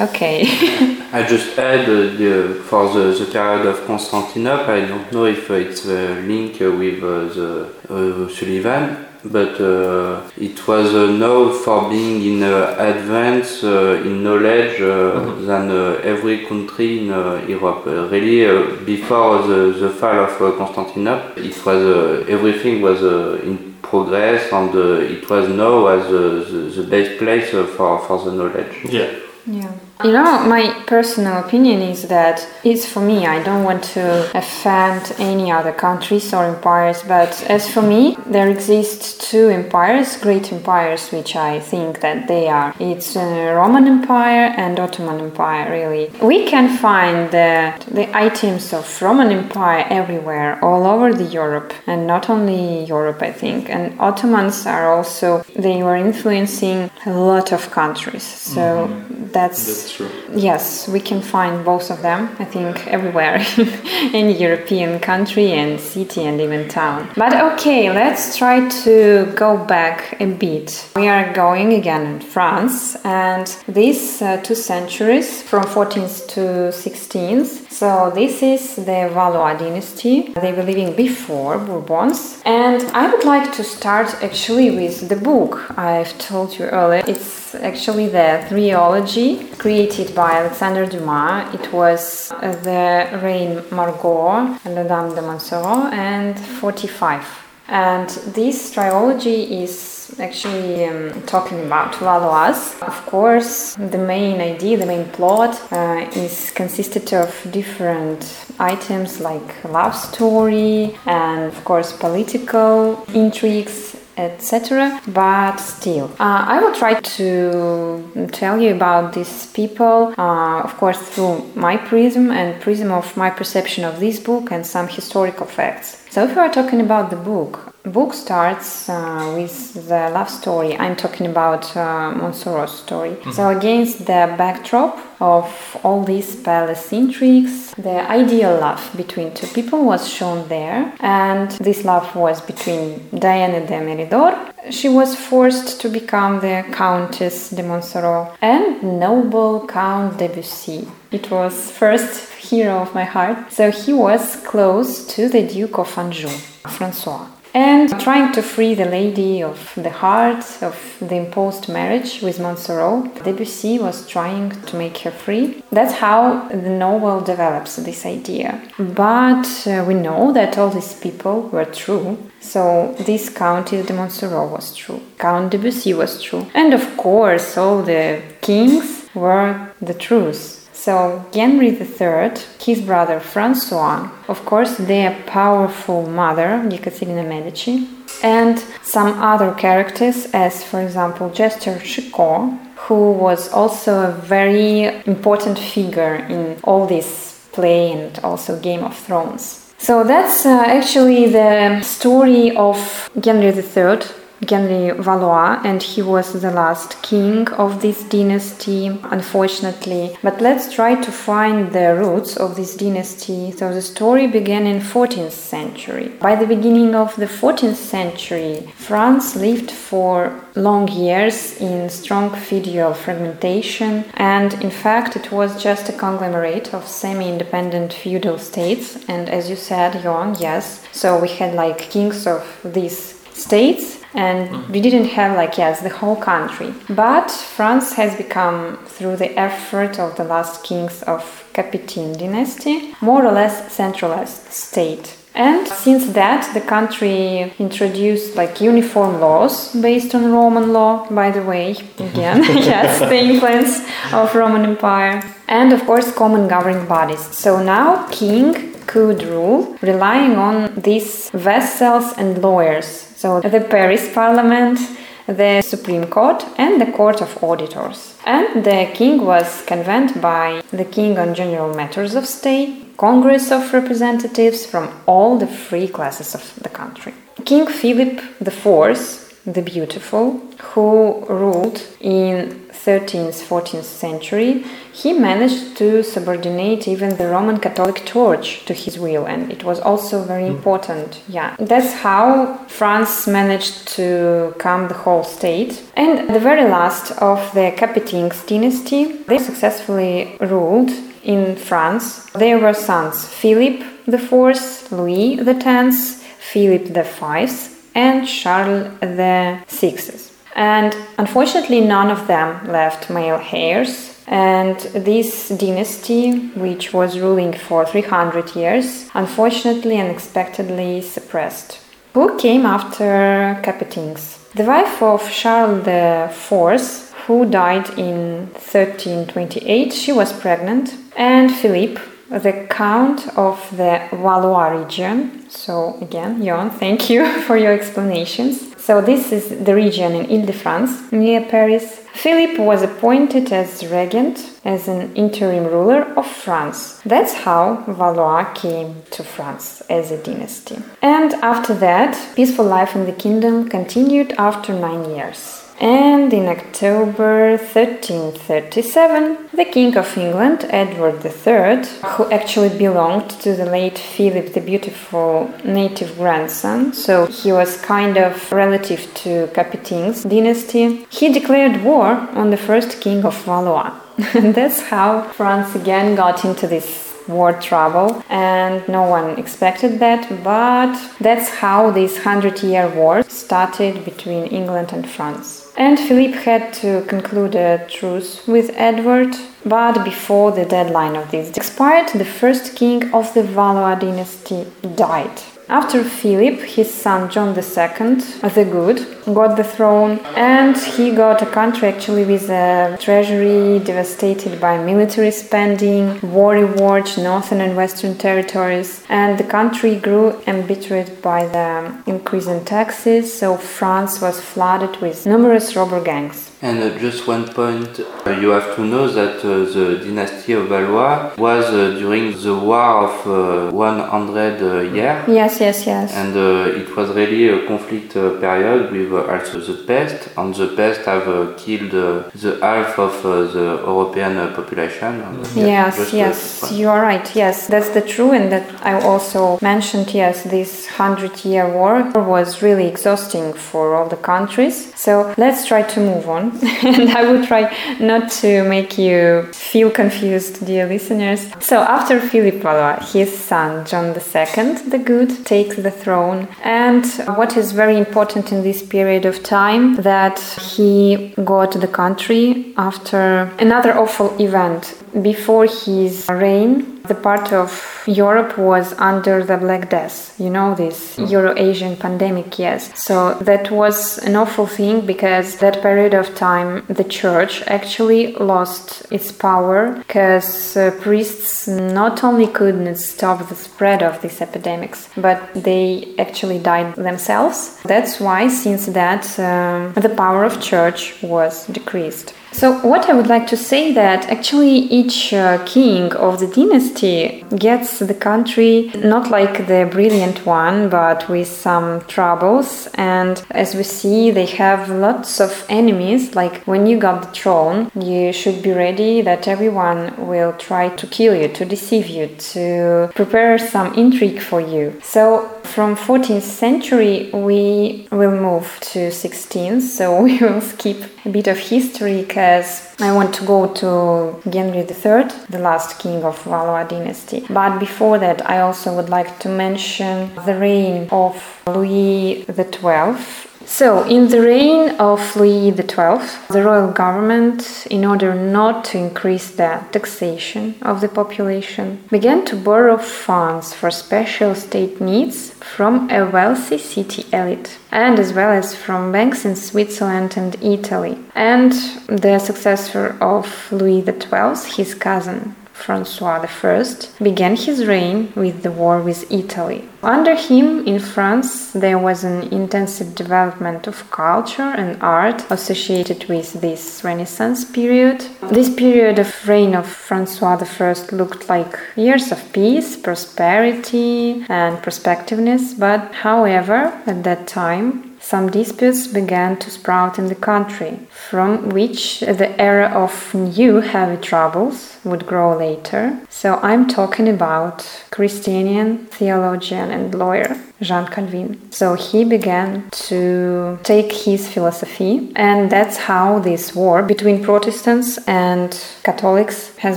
okay. 0.09 0.43
I 1.13 1.27
just 1.29 1.59
add 1.59 1.89
uh, 1.89 2.17
the, 2.17 2.63
for 2.69 2.89
the, 2.95 3.13
the 3.13 3.31
period 3.31 3.67
of 3.67 3.85
Constantinople. 3.87 4.73
I 4.73 4.87
don't 4.87 5.13
know 5.13 5.27
if 5.27 5.51
it's 5.51 5.85
a 5.85 6.21
link 6.23 6.59
with 6.59 7.03
uh, 7.03 7.29
the 7.35 7.71
uh, 7.91 8.29
Sullivan, 8.31 9.07
but 9.25 9.61
uh, 9.61 10.21
it 10.37 10.67
was 10.67 10.95
uh, 10.95 11.07
known 11.11 11.53
for 11.53 11.89
being 11.89 12.23
in 12.23 12.43
uh, 12.43 12.75
advance 12.79 13.63
uh, 13.65 14.03
in 14.05 14.23
knowledge 14.23 14.81
uh, 14.81 15.21
Mhm. 15.21 15.47
than 15.47 15.71
uh, 15.71 16.01
every 16.13 16.39
country 16.47 16.99
in 17.01 17.11
uh, 17.11 17.41
Europe. 17.49 17.87
Uh, 17.87 18.09
really, 18.11 18.45
uh, 18.47 18.77
before 18.85 19.43
the, 19.49 19.73
the 19.81 19.89
fall 19.91 20.19
of 20.25 20.41
uh, 20.43 20.51
Constantinople, 20.59 21.43
it 21.45 21.57
was 21.67 21.83
uh, 21.85 22.25
everything 22.29 22.81
was 22.83 23.03
uh, 23.03 23.39
in 23.45 23.75
progress, 23.83 24.53
and 24.53 24.75
uh, 24.75 25.15
it 25.17 25.29
was 25.31 25.49
now 25.49 25.87
as 25.87 26.05
uh, 26.07 26.45
the, 26.51 26.61
the 26.77 26.83
best 26.95 27.19
place 27.19 27.53
uh, 27.55 27.65
for 27.77 27.99
for 28.07 28.19
the 28.25 28.33
knowledge. 28.33 28.75
Yeah. 28.89 29.09
Yeah. 29.47 29.71
You 30.05 30.11
know, 30.11 30.45
my 30.49 30.83
personal 30.89 31.39
opinion 31.39 31.81
is 31.81 32.09
that 32.09 32.49
it's 32.65 32.85
for 32.85 33.01
me, 33.01 33.25
I 33.25 33.41
don't 33.41 33.63
want 33.63 33.85
to 33.95 34.37
offend 34.37 35.15
any 35.19 35.53
other 35.53 35.71
countries 35.73 36.35
or 36.35 36.45
empires, 36.45 37.05
but 37.07 37.41
as 37.49 37.73
for 37.73 37.83
me, 37.83 38.17
there 38.27 38.51
exist 38.51 39.21
two 39.21 39.49
empires, 39.49 40.17
great 40.17 40.53
empires, 40.53 41.11
which 41.13 41.37
I 41.37 41.61
think 41.61 42.01
that 42.01 42.27
they 42.27 42.49
are. 42.49 42.75
It's 42.81 43.15
uh, 43.15 43.55
Roman 43.57 43.87
Empire 43.87 44.53
and 44.57 44.81
Ottoman 44.81 45.21
Empire, 45.21 45.71
really. 45.71 46.11
We 46.21 46.47
can 46.47 46.77
find 46.79 47.31
the, 47.31 47.73
the 47.89 48.11
items 48.17 48.73
of 48.73 49.01
Roman 49.01 49.31
Empire 49.31 49.87
everywhere, 49.89 50.59
all 50.65 50.85
over 50.85 51.15
the 51.15 51.25
Europe, 51.25 51.73
and 51.87 52.09
not 52.09 52.29
only 52.29 52.85
Europe, 52.87 53.23
I 53.23 53.31
think. 53.31 53.71
And 53.71 53.99
Ottomans 54.01 54.67
are 54.67 54.93
also, 54.93 55.45
they 55.55 55.85
were 55.85 55.97
influencing 55.97 56.91
a 57.07 57.13
lot 57.13 57.53
of 57.53 57.71
countries. 57.71 58.25
So 58.25 58.89
that's 59.33 59.82
True. 59.91 60.11
Yes, 60.35 60.89
we 60.89 61.01
can 61.01 61.21
find 61.21 61.65
both 61.65 61.91
of 61.91 62.03
them, 62.03 62.35
I 62.39 62.45
think, 62.45 62.87
everywhere 62.87 63.45
in 64.13 64.31
European 64.31 65.01
country 65.01 65.53
and 65.53 65.81
city 65.81 66.25
and 66.25 66.41
even 66.41 66.69
town. 66.69 67.09
But 67.17 67.35
okay, 67.53 67.91
let's 67.93 68.37
try 68.37 68.69
to 68.85 69.33
go 69.35 69.57
back 69.57 70.21
a 70.21 70.27
bit. 70.27 70.89
We 70.97 71.09
are 71.09 71.33
going 71.33 71.75
again 71.75 72.07
in 72.07 72.21
France, 72.21 72.97
and 73.05 73.47
these 73.67 74.23
uh, 74.23 74.39
two 74.43 74.55
centuries, 74.55 75.43
from 75.43 75.65
14th 75.65 76.29
to 76.35 76.41
16th, 76.73 77.63
so 77.73 78.13
this 78.15 78.43
is 78.43 78.77
the 78.77 79.11
Valois 79.13 79.55
dynasty. 79.55 80.33
They 80.35 80.53
were 80.53 80.63
living 80.63 80.95
before 80.95 81.59
Bourbons. 81.59 82.41
And 82.45 82.83
I 82.93 83.11
would 83.11 83.25
like 83.25 83.53
to 83.55 83.65
start 83.65 84.23
actually 84.23 84.71
with 84.71 85.09
the 85.09 85.17
book 85.17 85.59
I've 85.79 86.17
told 86.19 86.59
you 86.59 86.67
earlier. 86.67 87.03
It's 87.09 87.55
actually 87.57 88.09
the 88.09 88.45
trilogy 88.49 89.47
created 89.73 90.15
by 90.15 90.33
Alexandre 90.33 90.85
Dumas. 90.85 91.55
It 91.55 91.73
was 91.73 92.31
uh, 92.31 92.53
the 92.63 93.09
Reine 93.23 93.63
Margot 93.71 94.59
and 94.67 94.77
the 94.77 94.85
Dame 94.85 95.15
de 95.15 95.23
Montsoreau 95.23 95.91
and 95.91 96.39
45. 96.39 97.25
And 97.69 98.11
this 98.35 98.71
trilogy 98.71 99.63
is 99.63 100.15
actually 100.21 100.85
um, 100.85 101.23
talking 101.23 101.61
about 101.65 101.95
Valois. 101.95 102.83
Of 102.83 103.07
course, 103.07 103.75
the 103.77 103.97
main 103.97 104.43
idea, 104.43 104.77
the 104.77 104.85
main 104.85 105.07
plot 105.09 105.55
uh, 105.73 106.07
is 106.15 106.51
consisted 106.51 107.15
of 107.15 107.31
different 107.51 108.21
items 108.59 109.21
like 109.21 109.65
love 109.65 109.95
story 109.97 110.99
and, 111.07 111.45
of 111.45 111.65
course, 111.65 111.95
political 111.95 113.03
intrigues 113.15 113.97
etc. 114.17 115.01
But 115.09 115.57
still, 115.57 116.07
uh, 116.19 116.45
I 116.49 116.61
will 116.61 116.75
try 116.75 116.95
to 117.01 118.29
tell 118.33 118.61
you 118.61 118.75
about 118.75 119.13
these 119.15 119.47
people, 119.47 120.15
uh, 120.19 120.61
of 120.63 120.77
course, 120.77 120.99
through 120.99 121.51
my 121.55 121.77
prism 121.77 122.31
and 122.31 122.61
prism 122.61 122.91
of 122.91 123.17
my 123.17 123.31
perception 123.31 123.85
of 123.85 124.01
this 124.01 124.19
book 124.19 124.51
and 124.51 124.67
some 124.67 124.89
historical 124.89 125.47
facts. 125.47 126.03
So, 126.11 126.25
if 126.25 126.35
we 126.35 126.41
are 126.41 126.53
talking 126.53 126.81
about 126.81 127.11
the 127.11 127.17
book, 127.17 127.72
book 127.85 128.15
starts 128.15 128.89
uh, 128.89 129.33
with 129.37 129.75
the 129.89 130.11
love 130.11 130.31
story. 130.31 130.77
I'm 130.79 130.97
talking 130.97 131.27
about 131.27 131.77
uh, 131.77 132.13
Montsoreau's 132.13 132.79
story. 132.79 133.17
So, 133.33 133.49
against 133.49 134.01
the 134.01 134.35
backdrop 134.39 134.99
of 135.21 135.77
all 135.83 136.05
these 136.05 136.37
palace 136.37 136.93
intrigues, 136.93 137.73
the 137.75 138.09
ideal 138.11 138.59
love 138.59 138.91
between 138.97 139.35
two 139.35 139.47
people 139.49 139.85
was 139.85 140.09
shown 140.09 140.49
there, 140.49 140.93
and 141.01 141.51
this 141.53 141.85
love 141.85 142.15
was 142.15 142.41
between 142.41 143.09
Diana 143.19 143.67
de 143.67 143.81
Meridor. 143.81 144.53
She 144.71 144.89
was 144.89 145.17
forced 145.17 145.81
to 145.81 145.89
become 145.89 146.41
the 146.41 146.65
Countess 146.73 147.51
de 147.51 147.63
Montsoreau 147.63 148.33
and 148.41 149.01
noble 149.01 149.67
Count 149.67 150.19
de 150.19 150.29
Bussy. 150.29 150.87
It 151.11 151.31
was 151.31 151.71
first 151.73 152.31
hero 152.35 152.79
of 152.83 152.95
my 152.95 153.05
heart. 153.05 153.53
So 153.53 153.71
he 153.73 153.93
was 153.93 154.37
close 154.47 155.05
to 155.15 155.29
the 155.29 155.43
Duke 155.47 155.79
of 155.79 155.99
Anjou, 155.99 156.29
Francois. 156.69 157.27
And 157.55 157.91
trying 158.01 158.33
to 158.33 158.43
free 158.43 158.75
the 158.75 158.87
lady 158.87 159.43
of 159.43 159.73
the 159.77 159.91
heart 159.91 160.45
of 160.63 160.97
the 161.01 161.17
imposed 161.17 161.69
marriage 161.69 162.23
with 162.23 162.39
Montsoreau, 162.39 163.11
de 163.25 163.33
Bussy 163.33 163.79
was 163.79 164.07
trying 164.09 164.51
to 164.51 164.77
make 164.77 164.99
her 164.99 165.11
free. 165.11 165.63
That's 165.71 165.95
how 165.95 166.49
the 166.49 166.71
novel 166.71 167.21
develops 167.21 167.77
this 167.77 168.07
idea. 168.07 168.63
But 168.79 169.47
uh, 169.67 169.85
we 169.87 169.95
know 169.95 170.33
that 170.33 170.57
all 170.57 170.71
these 170.71 170.95
people 170.95 171.43
were 171.49 171.67
true. 171.67 172.17
So 172.41 172.95
this 172.99 173.29
Count 173.29 173.71
de 173.71 173.83
Montsoreau 173.93 174.51
was 174.51 174.75
true. 174.75 175.03
Count 175.19 175.51
de 175.51 175.59
Bussy 175.59 175.93
was 175.93 176.23
true. 176.23 176.47
And 176.55 176.73
of 176.73 176.97
course, 176.97 177.59
all 177.59 177.83
the 177.83 178.23
kings 178.41 179.09
were 179.15 179.73
the 179.81 179.95
truth. 179.95 180.62
So 180.85 181.25
Henry 181.33 181.69
III, 181.69 182.33
his 182.59 182.81
brother 182.81 183.21
Francois, 183.21 184.11
of 184.27 184.45
course, 184.45 184.79
their 184.79 185.17
powerful 185.27 186.09
mother 186.09 186.61
Ekaterina 186.73 187.23
Medici, 187.23 187.87
and 188.21 188.59
some 188.83 189.13
other 189.23 189.53
characters, 189.55 190.27
as 190.33 190.65
for 190.65 190.81
example 190.81 191.31
Jester 191.31 191.79
Chicot, 191.79 192.59
who 192.89 193.13
was 193.13 193.49
also 193.53 193.93
a 194.09 194.11
very 194.11 194.87
important 195.07 195.57
figure 195.57 196.17
in 196.17 196.59
all 196.65 196.89
this 196.89 197.47
play 197.53 197.93
and 197.93 198.19
also 198.25 198.59
Game 198.59 198.83
of 198.83 198.97
Thrones. 198.97 199.73
So 199.79 200.03
that's 200.03 200.45
uh, 200.45 200.65
actually 200.67 201.29
the 201.29 201.81
story 201.83 202.57
of 202.57 203.09
Henry 203.23 203.51
III, 203.51 204.01
Henry 204.49 204.91
Valois, 204.91 205.61
and 205.65 205.83
he 205.83 206.03
was 206.03 206.33
the 206.41 206.51
last 206.51 207.01
king 207.03 207.49
of 207.53 207.81
this 207.81 208.03
dynasty, 208.05 208.87
unfortunately. 209.05 210.17
But 210.23 210.41
let's 210.41 210.73
try 210.73 210.95
to 210.97 211.13
find 211.13 211.73
the 211.73 211.95
roots 211.95 212.37
of 212.37 212.57
this 212.57 212.77
dynasty. 212.77 213.53
So 213.53 213.73
the 213.73 213.83
story 213.83 214.27
began 214.27 214.67
in 214.67 214.81
14th 214.81 215.33
century. 215.33 216.09
By 216.21 216.35
the 216.35 216.47
beginning 216.47 216.95
of 216.95 217.15
the 217.17 217.27
14th 217.27 217.77
century, 217.77 218.73
France 218.77 219.37
lived 219.37 219.71
for 219.71 220.33
long 220.55 220.89
years 220.89 221.57
in 221.61 221.89
strong 221.89 222.35
feudal 222.35 222.95
fragmentation, 222.95 224.05
and 224.15 224.55
in 224.63 224.71
fact, 224.71 225.17
it 225.17 225.33
was 225.33 225.63
just 225.63 225.89
a 225.89 225.93
conglomerate 225.93 226.75
of 226.75 226.87
semi-independent 226.87 227.93
feudal 227.93 228.39
states. 228.39 228.99
And 229.09 229.29
as 229.29 229.49
you 229.49 229.57
said, 229.57 230.03
Johan, 230.03 230.37
yes. 230.39 230.85
So 230.93 231.19
we 231.19 231.29
had 231.29 231.55
like 231.55 231.79
kings 231.79 232.27
of 232.27 232.43
these 232.65 233.19
states 233.33 234.02
and 234.15 234.69
we 234.69 234.81
didn't 234.81 235.07
have 235.07 235.37
like 235.37 235.59
yes 235.59 235.81
the 235.81 235.89
whole 235.89 236.17
country. 236.17 236.75
But 236.89 237.31
france 237.31 237.95
has 237.95 238.17
become 238.17 238.79
through 238.87 239.17
the 239.17 239.39
effort 239.39 239.99
of 239.99 240.17
the 240.17 240.25
last 240.25 240.65
kings 240.65 241.03
of 241.03 241.23
capeting 241.55 242.19
dynasty 242.19 242.95
more 243.01 243.25
or 243.25 243.33
less 243.33 243.73
centralized 243.73 244.53
state. 244.53 245.17
And 245.35 245.67
since 245.67 246.13
that 246.13 246.53
the 246.53 246.61
country 246.61 247.53
introduced 247.59 248.37
like 248.37 248.61
uniform 248.61 249.19
laws 249.19 249.75
based 249.75 250.15
on 250.15 250.31
roman 250.31 250.73
law 250.75 251.09
by 251.11 251.31
the 251.31 251.43
way 251.43 251.71
again 251.99 252.45
yes 252.73 252.99
the 252.99 253.17
influence 253.17 253.81
of 254.13 254.35
roman 254.35 254.65
empire. 254.65 255.23
And 255.49 255.73
of 255.73 255.85
course 255.85 256.13
common 256.13 256.49
governing 256.49 256.87
bodies. 256.87 257.21
So 257.21 257.63
now 257.63 258.07
king 258.09 258.73
could 258.87 259.23
rule 259.23 259.79
relying 259.81 260.37
on 260.37 260.75
these 260.75 261.31
vassals 261.31 262.13
and 262.19 262.43
lawyers 262.43 263.12
so 263.23 263.41
the 263.41 263.61
Paris 263.61 264.13
Parliament, 264.13 264.81
the 265.29 265.63
Supreme 265.63 266.07
Court, 266.09 266.45
and 266.59 266.81
the 266.81 266.91
Court 266.91 267.21
of 267.23 267.31
Auditors. 267.41 268.19
And 268.27 268.65
the 268.65 268.91
king 268.95 269.25
was 269.25 269.63
convened 269.65 270.21
by 270.21 270.61
the 270.73 270.85
king 270.85 271.17
on 271.19 271.33
general 271.33 271.73
matters 271.73 272.17
of 272.17 272.27
state, 272.27 272.97
Congress 272.97 273.53
of 273.53 273.73
Representatives 273.73 274.67
from 274.67 274.85
all 275.07 275.39
the 275.39 275.47
free 275.47 275.87
classes 275.87 276.35
of 276.35 276.43
the 276.65 276.69
country. 276.69 277.15
King 277.45 277.69
Philip 277.69 278.19
IV, 278.41 279.43
the 279.47 279.63
Beautiful, 279.63 280.41
who 280.71 281.25
ruled 281.27 281.81
in 282.01 282.72
13th, 282.85 283.43
14th 283.49 283.85
century, 283.85 284.65
he 284.93 285.13
managed 285.13 285.77
to 285.77 286.03
subordinate 286.03 286.89
even 286.89 287.17
the 287.17 287.29
Roman 287.29 287.59
Catholic 287.59 288.05
Church 288.05 288.65
to 288.67 288.75
his 288.75 288.99
will, 288.99 289.25
and 289.27 289.53
it 289.53 289.63
was 289.63 289.79
also 289.81 290.25
very 290.25 290.49
hmm. 290.49 290.57
important. 290.57 291.21
Yeah, 291.29 291.55
that's 291.59 291.93
how 291.93 292.59
France 292.69 293.27
managed 293.27 293.89
to 293.97 294.55
calm 294.59 294.89
the 294.89 294.95
whole 294.95 295.25
state. 295.25 295.83
And 295.97 296.35
the 296.35 296.41
very 296.41 296.69
last 296.69 297.13
of 297.13 297.39
the 297.55 297.73
Capetings 297.77 298.45
dynasty, 298.45 299.05
they 299.29 299.39
successfully 299.39 300.37
ruled 300.41 300.91
in 301.23 301.57
France. 301.57 302.27
There 302.33 302.59
were 302.59 302.75
sons 302.75 303.27
Philip 303.27 303.81
IV, 304.09 304.93
Louis 304.93 305.39
X, 305.39 306.23
Philip 306.39 306.87
V, 306.89 307.49
and 307.95 308.27
Charles 308.27 308.89
VI. 309.01 310.32
And 310.55 310.97
unfortunately, 311.19 311.81
none 311.81 312.11
of 312.11 312.27
them 312.27 312.67
left 312.67 313.11
male 313.11 313.43
heirs. 313.53 314.23
And 314.27 314.79
this 314.79 315.49
dynasty, 315.49 316.49
which 316.51 316.93
was 316.93 317.19
ruling 317.19 317.53
for 317.53 317.85
300 317.85 318.55
years, 318.55 319.09
unfortunately 319.15 319.97
and 319.97 320.09
unexpectedly 320.09 321.03
suppressed. 321.03 321.81
Who 322.15 322.39
came 322.39 322.67
after 322.67 323.59
Capetings? 323.63 324.39
The 324.55 324.65
wife 324.65 325.03
of 325.03 325.31
Charles 325.31 325.87
IV, 325.87 327.15
who 327.27 327.47
died 327.47 327.89
in 327.99 328.49
1328, 328.53 329.93
she 329.93 330.13
was 330.13 330.33
pregnant, 330.33 330.95
and 331.17 331.51
Philippe, 331.51 332.01
the 332.29 332.67
Count 332.69 333.29
of 333.37 333.59
the 333.77 334.09
Valois 334.11 334.69
region. 334.79 335.49
So, 335.51 335.99
again, 336.01 336.45
Jon, 336.45 336.71
thank 336.71 337.11
you 337.11 337.27
for 337.47 337.57
your 337.57 337.73
explanations. 337.73 338.72
So 338.85 339.01
this 339.01 339.31
is 339.31 339.65
the 339.65 339.77
region 339.77 340.17
in 340.17 340.29
Ile-de-France, 340.29 341.13
near 341.13 341.41
Paris. 341.41 342.01
Philip 342.15 342.59
was 342.59 342.83
appointed 342.83 343.53
as 343.53 343.87
regent, 343.87 344.59
as 344.65 344.89
an 344.89 345.15
interim 345.15 345.67
ruler 345.67 346.03
of 346.17 346.27
France. 346.27 347.01
That's 347.07 347.33
how 347.33 347.85
Valois 347.87 348.53
came 348.55 349.05
to 349.13 349.23
France 349.23 349.83
as 349.89 350.11
a 350.11 350.21
dynasty. 350.21 350.83
And 351.01 351.33
after 351.35 351.75
that, 351.75 352.19
peaceful 352.35 352.65
life 352.65 352.97
in 352.97 353.07
the 353.07 353.13
kingdom 353.13 353.69
continued 353.69 354.33
after 354.33 354.73
nine 354.73 355.09
years. 355.15 355.62
And 355.83 356.33
in 356.33 356.47
October 356.47 357.57
1337, 357.59 359.49
the 359.53 359.65
King 359.65 359.97
of 359.97 360.17
England, 360.17 360.65
Edward 360.71 361.25
III, 361.25 361.85
who 362.13 362.31
actually 362.31 362.69
belonged 362.79 363.31
to 363.43 363.57
the 363.57 363.67
late 363.67 363.99
Philip 363.99 364.55
the 364.55 364.61
Beautiful 364.61 365.53
native 365.65 366.17
grandson, 366.17 366.93
so 366.93 367.27
he 367.27 367.51
was 367.53 367.79
kind 367.79 368.17
of 368.17 368.53
relative 368.53 369.13
to 369.23 369.49
Capeting's 369.49 370.23
dynasty, 370.23 371.05
he 371.11 371.33
declared 371.33 371.83
war 371.83 372.29
on 372.41 372.51
the 372.51 372.57
first 372.57 373.01
king 373.01 373.25
of 373.25 373.35
Valois. 373.43 373.93
and 374.35 374.55
that's 374.55 374.83
how 374.83 375.23
France 375.31 375.75
again 375.75 376.15
got 376.15 376.45
into 376.45 376.69
this 376.69 377.12
war 377.29 377.53
trouble 377.55 378.23
and 378.29 378.87
no 378.89 379.03
one 379.03 379.39
expected 379.39 379.99
that 379.99 380.29
but 380.43 380.95
that's 381.21 381.49
how 381.49 381.91
this 381.91 382.15
100 382.17 382.63
year 382.63 382.89
war 382.89 383.23
started 383.25 384.05
between 384.05 384.47
England 384.47 384.93
and 384.93 385.09
France 385.09 385.63
and 385.77 385.99
Philippe 385.99 386.37
had 386.37 386.73
to 386.75 387.03
conclude 387.09 387.55
a 387.55 387.87
truce 387.89 388.47
with 388.47 388.71
Edward, 388.75 389.35
but 389.65 390.05
before 390.05 390.53
the 390.53 390.67
deadline 390.67 391.17
of 391.17 391.31
this 391.31 391.57
expired, 391.57 392.09
the 392.11 392.27
first 392.27 392.77
king 392.77 393.13
of 393.15 393.33
the 393.33 393.43
Valois 393.43 393.95
dynasty 393.95 394.67
died. 394.97 395.41
After 395.69 396.03
Philip, 396.03 396.61
his 396.61 396.93
son 396.93 397.31
John 397.31 397.51
II, 397.57 398.17
the 398.57 398.69
Good, 398.71 399.07
got 399.33 399.57
the 399.57 399.65
throne, 399.65 400.19
and 400.37 400.77
he 400.77 401.13
got 401.13 401.41
a 401.41 401.47
country 401.47 401.89
actually 401.89 402.25
with 402.25 402.51
a 402.51 402.99
treasury 403.01 403.79
devastated 403.79 404.61
by 404.61 404.77
military 404.83 405.31
spending, 405.31 406.21
war 406.21 406.55
rewards, 406.55 407.17
northern 407.17 407.61
and 407.61 407.77
western 407.77 408.19
territories, 408.19 409.05
and 409.09 409.39
the 409.39 409.45
country 409.45 409.97
grew 409.97 410.41
embittered 410.47 411.23
by 411.23 411.47
the 411.47 411.95
increase 412.07 412.49
in 412.49 412.65
taxes, 412.65 413.33
so 413.33 413.57
France 413.57 414.21
was 414.21 414.41
flooded 414.41 415.01
with 415.01 415.27
numerous 415.27 415.77
robber 415.77 416.03
gangs. 416.03 416.53
And 416.63 416.81
uh, 416.81 416.97
just 417.01 417.27
one 417.27 417.53
point, 417.53 417.99
uh, 418.25 418.31
you 418.31 418.51
have 418.51 418.77
to 418.77 418.85
know 418.85 419.09
that 419.09 419.39
uh, 419.41 419.65
the 419.75 419.99
dynasty 420.05 420.53
of 420.53 420.69
Valois 420.69 421.35
was 421.37 421.65
uh, 421.65 421.99
during 421.99 422.41
the 422.41 422.55
war 422.57 423.09
of 423.09 423.73
100 423.75 424.95
years. 424.95 425.29
Yes, 425.29 425.52
yes, 425.61 425.87
yes. 425.87 426.13
And 426.15 426.37
uh, 426.37 426.81
it 426.81 426.97
was 426.97 427.11
really 427.11 427.49
a 427.49 427.67
conflict 427.67 428.17
uh, 428.17 428.39
period 428.41 428.93
with 428.93 429.13
uh, 429.13 429.33
also 429.33 429.61
the 429.61 429.85
pest, 429.85 430.29
and 430.37 430.55
the 430.55 430.69
pest 430.77 431.01
have 431.07 431.57
killed 431.57 431.91
the 431.91 432.59
half 432.61 432.99
of 432.99 433.23
the 433.23 433.83
European 433.87 434.55
population. 434.55 435.21
Mm-hmm. 435.21 435.59
yes, 435.59 436.13
yes, 436.13 436.73
you 436.73 436.89
are 436.89 437.03
right. 437.03 437.35
Yes, 437.35 437.67
that's 437.67 437.91
the 437.91 438.01
true, 438.01 438.33
and 438.33 438.51
that 438.53 438.67
I 438.83 439.01
also 439.01 439.59
mentioned. 439.63 440.13
Yes, 440.15 440.43
this 440.45 440.87
hundred-year 440.87 441.73
war 441.73 442.03
was 442.15 442.63
really 442.63 442.87
exhausting 442.87 443.53
for 443.53 443.95
all 443.95 444.09
the 444.09 444.17
countries. 444.17 444.93
So 444.95 445.35
let's 445.37 445.67
try 445.67 445.83
to 445.83 446.01
move 446.01 446.29
on. 446.29 446.43
and 446.83 447.11
I 447.11 447.23
will 447.31 447.45
try 447.45 447.75
not 448.01 448.31
to 448.43 448.65
make 448.65 448.99
you 448.99 449.49
feel 449.53 449.91
confused, 449.91 450.65
dear 450.67 450.87
listeners. 450.87 451.49
So, 451.61 451.81
after 451.81 452.21
Philip 452.21 452.57
Valois, 452.63 452.99
his 453.13 453.37
son 453.37 453.85
John 453.87 454.15
II 454.15 454.91
the 454.91 454.99
Good 454.99 455.42
takes 455.45 455.77
the 455.77 455.91
throne, 455.91 456.49
and 456.63 457.07
what 457.37 457.57
is 457.57 457.73
very 457.73 457.97
important 457.97 458.53
in 458.53 458.63
this 458.63 458.83
period 458.83 459.25
of 459.25 459.43
time 459.43 459.97
that 459.97 460.39
he 460.39 461.35
got 461.45 461.73
the 461.73 461.89
country 461.89 462.73
after 462.77 463.51
another 463.59 463.97
awful 463.97 464.35
event. 464.41 464.95
Before 465.21 465.67
his 465.67 466.27
reign 466.29 466.92
the 467.05 467.15
part 467.15 467.53
of 467.53 467.71
Europe 468.07 468.59
was 468.59 468.95
under 468.99 469.45
the 469.45 469.57
Black 469.57 469.91
Death, 469.91 470.35
you 470.39 470.51
know, 470.51 470.75
this 470.75 471.17
hmm. 471.17 471.25
Euro 471.27 471.55
Asian 471.57 471.97
pandemic, 471.97 472.59
yes. 472.59 472.91
So 472.95 473.35
that 473.35 473.71
was 473.71 474.19
an 474.19 474.37
awful 474.37 474.67
thing 474.67 475.07
because 475.07 475.57
that 475.59 475.83
period 475.83 476.15
of 476.15 476.35
time 476.35 476.85
the 476.89 477.05
church 477.05 477.63
actually 477.67 478.33
lost 478.35 479.07
its 479.11 479.33
power 479.33 479.95
because 479.97 480.77
uh, 480.77 480.91
priests 481.01 481.69
not 481.69 482.25
only 482.25 482.47
couldn't 482.47 482.97
stop 482.97 483.49
the 483.49 483.55
spread 483.55 484.03
of 484.03 484.21
these 484.23 484.41
epidemics, 484.41 485.09
but 485.17 485.41
they 485.55 486.15
actually 486.19 486.59
died 486.59 486.95
themselves. 486.97 487.79
That's 487.85 488.21
why, 488.21 488.49
since 488.49 488.87
that, 488.87 489.25
um, 489.39 489.93
the 489.95 490.15
power 490.17 490.45
of 490.45 490.61
church 490.61 491.23
was 491.23 491.67
decreased. 491.67 492.35
So, 492.53 492.73
what 492.87 493.09
I 493.09 493.15
would 493.15 493.29
like 493.29 493.47
to 493.49 493.57
say 493.57 493.93
that 493.93 494.29
actually 494.29 494.77
each 495.01 495.33
uh, 495.33 495.65
king 495.65 496.13
of 496.15 496.39
the 496.39 496.47
dynasty 496.47 497.45
gets 497.57 497.99
the 497.99 498.15
country 498.15 498.91
not 498.95 499.31
like 499.31 499.67
the 499.67 499.89
brilliant 499.91 500.45
one, 500.47 500.89
but 500.89 501.29
with 501.29 501.49
some 501.49 502.03
troubles. 502.03 502.89
And 502.95 503.45
as 503.51 503.75
we 503.75 503.83
see, 503.83 504.31
they 504.31 504.47
have 504.47 504.91
lots 504.91 505.41
of 505.41 505.65
enemies. 505.69 506.35
Like 506.35 506.63
when 506.65 506.87
you 506.87 506.99
got 506.99 507.23
the 507.23 507.29
throne, 507.29 507.91
you 507.99 508.33
should 508.33 508.63
be 508.63 508.73
ready 508.73 509.23
that 509.23 509.49
everyone 509.49 510.27
will 510.27 510.53
try 510.53 510.91
to 510.91 511.07
kill 511.07 511.35
you, 511.35 511.49
to 511.49 511.65
deceive 511.65 512.07
you, 512.07 512.27
to 512.53 513.11
prepare 513.15 513.59
some 513.59 513.95
intrigue 513.95 514.41
for 514.41 514.61
you. 514.61 515.01
So, 515.03 515.49
from 515.65 515.97
14th 515.97 516.43
century, 516.43 517.31
we 517.33 518.07
will 518.11 518.39
move 518.39 518.79
to 518.93 519.09
16th. 519.09 519.81
So 519.81 520.23
we 520.27 520.39
will 520.39 520.61
skip 520.61 520.99
a 521.25 521.31
bit 521.31 521.47
of 521.47 521.59
history 521.59 522.25
because 522.43 523.01
I 523.01 523.13
want 523.13 523.33
to 523.37 523.45
go 523.45 523.73
to 523.73 524.51
Henry 524.51 524.81
III, 524.81 525.31
the 525.49 525.61
last 525.61 526.01
king 526.01 526.25
of 526.25 526.43
Valois 526.43 526.83
dynasty. 526.89 527.47
But 527.49 527.79
before 527.79 528.19
that, 528.19 528.39
I 528.51 528.63
also 528.63 528.97
would 528.97 529.09
like 529.09 529.39
to 529.41 529.49
mention 529.49 530.35
the 530.45 530.59
reign 530.59 531.09
of 531.13 531.35
Louis 531.69 532.45
XII 532.47 533.52
so, 533.73 534.05
in 534.05 534.29
the 534.29 534.43
reign 534.43 534.91
of 534.97 535.35
Louis 535.35 535.71
XII, 535.71 536.21
the 536.51 536.63
royal 536.63 536.93
government, 536.93 537.87
in 537.89 538.05
order 538.05 538.35
not 538.35 538.85
to 538.85 538.99
increase 538.99 539.51
the 539.51 539.83
taxation 539.93 540.75
of 540.83 541.01
the 541.01 541.09
population, 541.09 542.05
began 542.11 542.45
to 542.45 542.55
borrow 542.55 542.99
funds 542.99 543.73
for 543.73 543.91
special 543.91 544.55
state 544.55 545.01
needs 545.01 545.53
from 545.75 546.11
a 546.11 546.29
wealthy 546.29 546.77
city 546.77 547.25
elite, 547.33 547.79
and 547.91 548.19
as 548.19 548.35
well 548.35 548.51
as 548.51 548.75
from 548.75 549.11
banks 549.11 549.47
in 549.47 549.57
Switzerland 549.57 550.37
and 550.37 550.55
Italy. 550.63 551.17
And 551.35 551.73
the 552.09 552.39
successor 552.41 553.17
of 553.23 553.73
Louis 553.73 554.03
XII, 554.03 554.71
his 554.77 554.95
cousin 554.95 555.57
Francois 555.73 556.47
I, 556.63 556.85
began 557.23 557.57
his 557.57 557.87
reign 557.87 558.33
with 558.37 558.63
the 558.63 558.71
war 558.71 559.01
with 559.01 559.31
Italy. 559.31 559.89
Under 560.03 560.35
him, 560.35 560.87
in 560.87 560.99
France, 560.99 561.73
there 561.73 561.99
was 561.99 562.25
an 562.25 562.43
intensive 562.53 563.15
development 563.15 563.87
of 563.87 564.11
culture 564.11 564.73
and 564.77 565.01
art 565.01 565.45
associated 565.51 566.25
with 566.29 566.61
this 566.61 567.03
Renaissance 567.05 567.65
period. 567.65 568.27
This 568.51 568.69
period 568.75 569.19
of 569.19 569.49
reign 569.49 569.75
of 569.75 569.87
Francois 569.87 570.59
I 570.61 570.95
looked 571.15 571.49
like 571.49 571.79
years 571.97 572.33
of 572.33 572.53
peace, 572.53 572.97
prosperity, 572.97 574.45
and 574.49 574.79
prospectiveness, 574.79 575.79
but 575.79 576.13
however, 576.15 576.93
at 577.07 577.23
that 577.25 577.47
time, 577.47 578.13
some 578.23 578.51
disputes 578.51 579.09
began 579.09 579.57
to 579.59 579.71
sprout 579.71 580.19
in 580.19 580.29
the 580.29 580.37
country, 580.37 581.01
from 581.11 581.71
which 581.71 582.21
the 582.21 582.55
era 582.61 582.87
of 582.87 583.35
new 583.35 583.81
heavy 583.81 584.17
troubles 584.23 584.97
would 585.05 585.27
grow 585.27 585.57
later. 585.57 586.19
So 586.31 586.57
I'm 586.63 586.89
talking 586.89 587.29
about 587.29 587.87
Christianian 588.11 589.07
theologian 589.07 589.91
and 589.91 590.15
lawyer 590.15 590.57
Jean 590.83 591.07
Calvin. 591.07 591.51
So 591.71 591.95
he 591.95 592.25
began 592.25 592.91
to 593.09 593.79
take 593.83 594.13
his 594.13 594.49
philosophy, 594.49 595.33
and 595.37 595.71
that's 595.71 595.97
how 595.97 596.41
this 596.41 596.75
war 596.75 597.03
between 597.03 597.43
Protestants 597.43 598.19
and 598.27 598.69
Catholics 599.05 599.77
has 599.79 599.97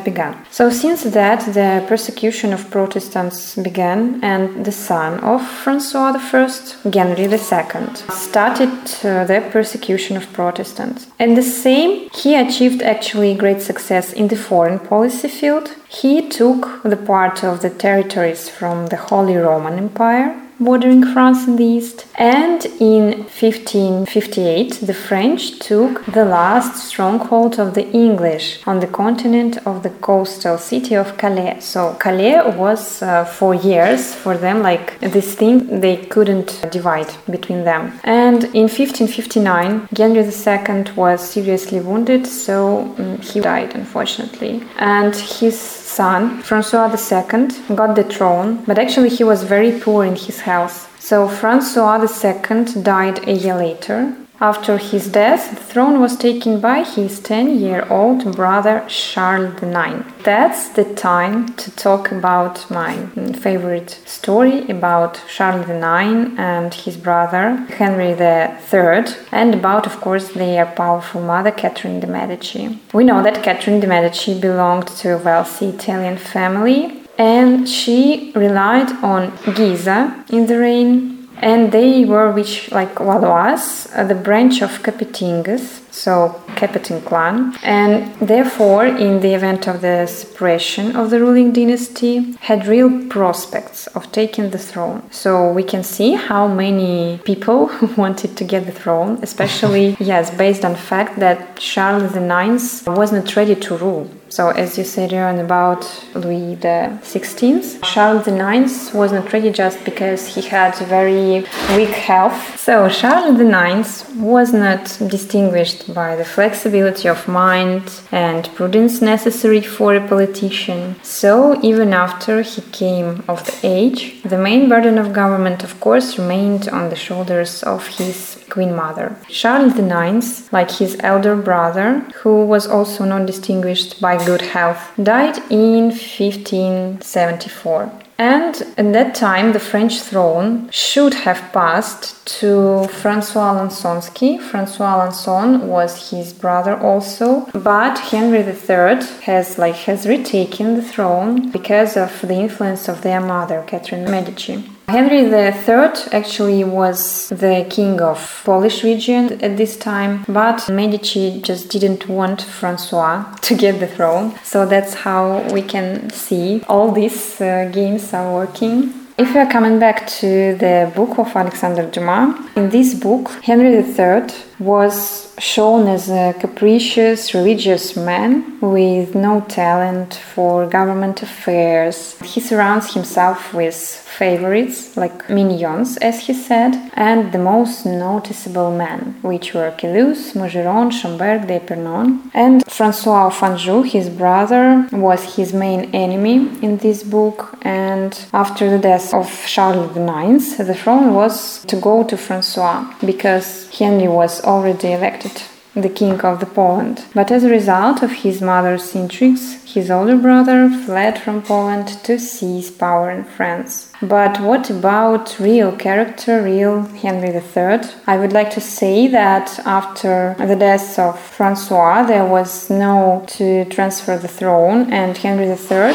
begun. 0.02 0.36
So, 0.52 0.70
since 0.70 1.04
that, 1.04 1.42
the 1.54 1.84
persecution 1.88 2.54
of 2.54 2.70
Protestants 2.70 3.56
began, 3.56 4.20
and 4.24 4.66
the 4.66 4.72
son 4.72 5.20
of 5.20 5.46
Francois 5.64 6.14
I, 6.16 6.90
Henry 6.94 7.26
II, 7.26 7.40
started 7.40 8.74
uh, 9.04 9.26
the 9.26 9.44
persecution 9.52 10.18
of 10.18 10.32
Protestants. 10.34 11.08
And 11.20 11.36
the 11.36 11.44
same, 11.44 12.10
he 12.14 12.36
achieved 12.36 12.82
actually 12.82 13.34
great 13.36 13.62
success 13.62 14.14
in 14.14 14.28
the 14.28 14.36
foreign 14.36 14.80
policy 14.80 14.95
field. 15.30 15.76
He 15.90 16.30
took 16.30 16.82
the 16.84 16.96
part 16.98 17.44
of 17.44 17.62
the 17.62 17.70
territories 17.70 18.50
from 18.50 18.88
the 18.88 18.98
Holy 18.98 19.36
Roman 19.36 19.78
Empire 19.78 20.45
bordering 20.60 21.04
France 21.14 21.48
in 21.48 21.56
the 21.56 21.64
east. 21.64 22.08
And 22.18 22.66
in 22.80 23.24
1558, 23.24 24.80
the 24.82 24.94
French 24.94 25.60
took 25.60 26.06
the 26.06 26.26
last 26.26 26.88
stronghold 26.88 27.60
of 27.60 27.74
the 27.74 27.88
English 27.92 28.66
on 28.66 28.80
the 28.80 28.88
continent 28.88 29.58
of 29.66 29.84
the 29.84 29.90
coastal 29.90 30.58
city 30.58 30.96
of 30.96 31.18
Calais. 31.18 31.60
So 31.60 31.96
Calais 31.96 32.56
was 32.56 33.02
uh, 33.02 33.26
for 33.26 33.54
years 33.54 34.16
for 34.16 34.38
them 34.38 34.62
like 34.62 35.00
this 35.00 35.36
thing 35.36 35.82
they 35.82 35.98
couldn't 35.98 36.66
divide 36.72 37.12
between 37.30 37.64
them. 37.64 38.00
And 38.04 38.44
in 38.56 38.68
1559, 38.70 39.90
Henry 39.98 40.24
II 40.24 40.94
was 40.96 41.22
seriously 41.22 41.80
wounded, 41.80 42.26
so 42.28 42.96
um, 42.98 43.18
he 43.20 43.40
died 43.40 43.76
unfortunately. 43.76 44.64
And 44.78 45.16
his 45.16 45.75
son, 45.96 46.42
Francois 46.42 46.90
II, 46.92 47.76
got 47.76 47.96
the 47.96 48.04
throne, 48.04 48.64
but 48.66 48.78
actually 48.78 49.10
he 49.10 49.24
was 49.24 49.44
very 49.44 49.80
poor 49.80 50.04
in 50.04 50.16
his 50.16 50.42
health. 50.42 50.92
So 51.00 51.28
Francois 51.28 52.04
II 52.04 52.84
died 52.84 53.28
a 53.28 53.32
year 53.32 53.56
later. 53.56 54.16
After 54.42 54.78
his 54.78 55.08
death, 55.08 55.50
the 55.52 55.56
throne 55.56 56.02
was 56.02 56.18
taken 56.18 56.60
by 56.60 56.84
his 56.84 57.22
10 57.22 57.58
year 57.58 57.88
old 57.90 58.36
brother 58.36 58.84
Charles 58.90 59.64
IX. 59.64 60.04
That's 60.24 60.70
the 60.70 60.84
time 60.94 61.54
to 61.54 61.72
talk 61.72 62.12
about 62.12 62.70
my 62.70 63.06
favorite 63.34 63.92
story 64.06 64.70
about 64.70 65.22
Charles 65.30 65.70
IX 65.70 66.38
and 66.38 66.74
his 66.74 66.98
brother 66.98 67.56
Henry 67.78 68.10
III, 68.10 69.06
and 69.32 69.54
about, 69.54 69.86
of 69.86 70.02
course, 70.02 70.28
their 70.30 70.66
powerful 70.66 71.22
mother 71.22 71.52
Catherine 71.52 72.02
de' 72.02 72.08
Medici. 72.08 72.78
We 72.94 73.06
know 73.06 73.24
that 73.24 73.42
Catherine 73.42 73.80
de' 73.80 73.88
Medici 73.88 74.40
belonged 74.40 74.88
to 75.00 75.16
a 75.16 75.18
wealthy 75.18 75.68
Italian 75.68 76.18
family 76.18 77.02
and 77.18 77.68
she 77.68 78.34
relied 78.36 78.92
on 79.02 79.32
Guisa 79.56 80.30
in 80.30 80.48
the 80.48 80.60
reign 80.60 81.15
and 81.40 81.72
they 81.72 82.06
were 82.06 82.32
which 82.32 82.72
like 82.72 82.98
Valois, 82.98 83.88
uh, 83.96 84.04
the 84.04 84.16
branch 84.16 84.62
of 84.62 84.82
Capetingas, 84.84 85.82
so 85.92 86.42
Capeting 86.56 87.04
clan, 87.06 87.56
and 87.64 88.14
therefore, 88.20 88.86
in 88.86 89.22
the 89.22 89.34
event 89.34 89.68
of 89.68 89.82
the 89.82 90.06
suppression 90.08 90.96
of 90.96 91.10
the 91.10 91.20
ruling 91.20 91.54
dynasty, 91.54 92.36
had 92.42 92.68
real 92.68 93.08
prospects 93.08 93.88
of 93.88 94.12
taking 94.12 94.50
the 94.50 94.58
throne. 94.58 95.04
So 95.12 95.52
we 95.52 95.64
can 95.64 95.84
see 95.84 96.14
how 96.14 96.48
many 96.48 97.20
people 97.24 97.70
wanted 97.98 98.36
to 98.38 98.44
get 98.44 98.66
the 98.66 98.72
throne, 98.72 99.20
especially 99.22 99.96
yes, 100.00 100.36
based 100.36 100.64
on 100.66 100.76
fact 100.76 101.20
that 101.20 101.58
Charles 101.58 102.16
IX 102.16 102.86
was 102.88 103.12
not 103.12 103.36
ready 103.36 103.56
to 103.56 103.78
rule. 103.78 104.10
So, 104.30 104.50
as 104.50 104.78
you 104.78 104.84
said, 104.84 105.14
Aaron, 105.14 105.40
about 105.40 105.82
Louis 106.16 106.56
XVI, 106.58 107.84
Charles 107.84 108.28
IX 108.28 108.94
was 108.94 109.12
not 109.12 109.32
ready 109.32 109.52
just 109.52 109.84
because 109.86 110.28
he 110.28 110.42
had 110.42 110.76
very 110.76 111.46
weak 111.76 111.96
health. 112.10 112.60
So, 112.60 112.90
Charles 112.90 113.40
IX 113.40 114.10
was 114.16 114.52
not 114.52 114.84
distinguished 115.08 115.94
by 115.94 116.16
the 116.16 116.26
flexibility 116.26 117.08
of 117.08 117.28
mind 117.28 117.84
and 118.12 118.50
prudence 118.56 119.02
necessary 119.02 119.62
for 119.62 119.96
a 119.96 120.08
politician. 120.08 120.96
So, 121.04 121.60
even 121.62 121.94
after 121.94 122.42
he 122.42 122.62
came 122.62 123.24
of 123.28 123.46
the 123.46 123.60
age, 123.64 124.22
the 124.24 124.38
main 124.38 124.68
burden 124.68 124.98
of 124.98 125.14
government, 125.14 125.64
of 125.64 125.80
course, 125.80 126.18
remained 126.18 126.68
on 126.70 126.90
the 126.90 126.96
shoulders 126.96 127.62
of 127.64 127.86
his 127.88 128.44
Queen 128.50 128.76
Mother. 128.76 129.16
Charles 129.28 129.78
IX, 129.78 130.52
like 130.52 130.72
his 130.72 130.98
elder 131.02 131.36
brother, 131.36 132.00
who 132.22 132.46
was 132.46 132.68
also 132.68 133.04
not 133.04 133.26
distinguished 133.26 134.00
by 134.02 134.16
good 134.26 134.42
health, 134.42 134.92
died 135.02 135.38
in 135.50 135.92
1574. 135.92 137.92
And 138.18 138.56
at 138.78 138.94
that 138.94 139.14
time, 139.14 139.52
the 139.52 139.60
French 139.60 140.00
throne 140.00 140.70
should 140.72 141.14
have 141.26 141.52
passed 141.52 142.26
to 142.40 142.88
Francois 142.88 143.54
Alençonsky. 143.54 144.40
Francois 144.40 144.96
Alençon 144.96 145.64
was 145.64 146.12
his 146.12 146.32
brother 146.32 146.78
also, 146.78 147.46
but 147.54 148.00
Henry 148.00 148.40
III 148.40 149.06
has 149.24 149.58
like 149.58 149.76
has 149.76 150.08
retaken 150.08 150.76
the 150.76 150.82
throne 150.82 151.52
because 151.52 151.98
of 151.98 152.22
the 152.22 152.36
influence 152.36 152.88
of 152.88 153.02
their 153.02 153.20
mother, 153.20 153.66
Catherine 153.68 154.10
Medici. 154.10 154.64
Henry 154.88 155.22
III 155.22 155.90
actually 156.12 156.64
was 156.64 157.30
the 157.30 157.66
king 157.70 158.00
of 158.02 158.42
Polish 158.46 158.84
region 158.84 159.42
at 159.42 159.58
this 159.58 159.78
time, 159.78 160.24
but 160.28 160.70
Medici 160.70 161.42
just 161.42 161.70
didn't 161.70 162.08
want 162.08 162.42
Francois 162.42 163.26
to 163.42 163.56
get 163.56 163.80
the 163.80 163.88
throne. 163.88 164.36
So 164.44 164.66
that's 164.66 164.94
how 164.94 165.42
we 165.52 165.64
can 165.64 166.12
see 166.12 166.62
all 166.70 166.92
these 166.92 167.42
uh, 167.42 167.70
games 167.74 168.14
are 168.14 168.32
working. 168.32 168.94
If 169.18 169.34
we 169.34 169.40
are 169.40 169.50
coming 169.50 169.80
back 169.80 170.08
to 170.20 170.56
the 170.56 170.92
book 170.94 171.18
of 171.18 171.34
Alexander 171.36 171.90
Dumas, 171.90 172.36
in 172.58 172.70
this 172.70 172.94
book, 172.94 173.30
Henry 173.44 173.74
III 173.74 174.28
was 174.60 175.34
shown 175.38 175.88
as 175.88 176.10
a 176.10 176.34
capricious 176.40 177.34
religious 177.34 177.96
man 177.96 178.60
with 178.62 179.14
no 179.16 179.42
talent 179.42 180.14
for 180.14 180.66
government 180.68 181.22
affairs. 181.22 182.18
He 182.22 182.40
surrounds 182.40 182.94
himself 182.94 183.54
with 183.54 183.76
favorites, 183.76 184.96
like 184.96 185.30
minions, 185.30 185.98
as 185.98 186.26
he 186.26 186.34
said, 186.34 186.92
and 186.94 187.32
the 187.32 187.38
most 187.38 187.86
noticeable 187.86 188.72
men, 188.72 189.16
which 189.22 189.54
were 189.54 189.72
Caylus, 189.72 190.34
Maugiron, 190.34 190.90
Schomberg, 190.90 191.48
d'Epernon. 191.48 192.32
And 192.34 192.64
Francois 192.72 193.28
of 193.28 193.44
Anjou, 193.44 193.82
his 193.82 194.10
brother, 194.10 194.88
was 194.92 195.36
his 195.36 195.54
main 195.54 195.94
enemy 195.94 196.36
in 196.62 196.78
this 196.78 197.04
book, 197.04 197.58
and 197.62 198.26
after 198.34 198.70
the 198.70 198.80
death 198.80 199.14
of 199.14 199.28
Charles 199.46 199.92
IX, 199.98 200.58
the 200.58 200.74
throne 200.74 201.14
was 201.14 201.64
to 201.66 201.76
go 201.76 202.04
to 202.04 202.16
Francois 202.16 202.86
because 203.06 203.70
Henry 203.78 204.08
was 204.08 204.45
already 204.46 204.94
elected 204.94 205.42
the 205.76 205.90
king 205.90 206.22
of 206.22 206.40
the 206.40 206.46
Poland. 206.46 207.04
But 207.14 207.32
as 207.32 207.44
a 207.44 207.50
result 207.50 208.02
of 208.02 208.12
his 208.12 208.42
mother's 208.42 208.96
intrigues, 208.96 209.62
his 209.74 209.92
older 209.92 210.16
brother 210.16 210.70
fled 210.70 211.20
from 211.20 211.42
Poland 211.42 211.88
to 212.06 212.18
seize 212.18 212.72
power 212.72 213.12
in 213.12 213.26
France. 213.26 213.92
But 214.02 214.40
what 214.40 214.70
about 214.70 215.38
real 215.40 215.74
character, 215.74 216.42
real 216.42 216.84
Henry 216.84 217.30
III? 217.30 217.90
I 218.08 218.18
would 218.18 218.32
like 218.32 218.52
to 218.52 218.62
say 218.62 219.08
that 219.08 219.60
after 219.66 220.36
the 220.40 220.56
death 220.56 220.98
of 220.98 221.20
Francois, 221.20 222.04
there 222.04 222.26
was 222.26 222.70
no 222.70 223.26
to 223.36 223.66
transfer 223.66 224.18
the 224.18 224.30
throne, 224.30 224.94
and 224.94 225.18
Henry 225.18 225.48
III 225.48 225.94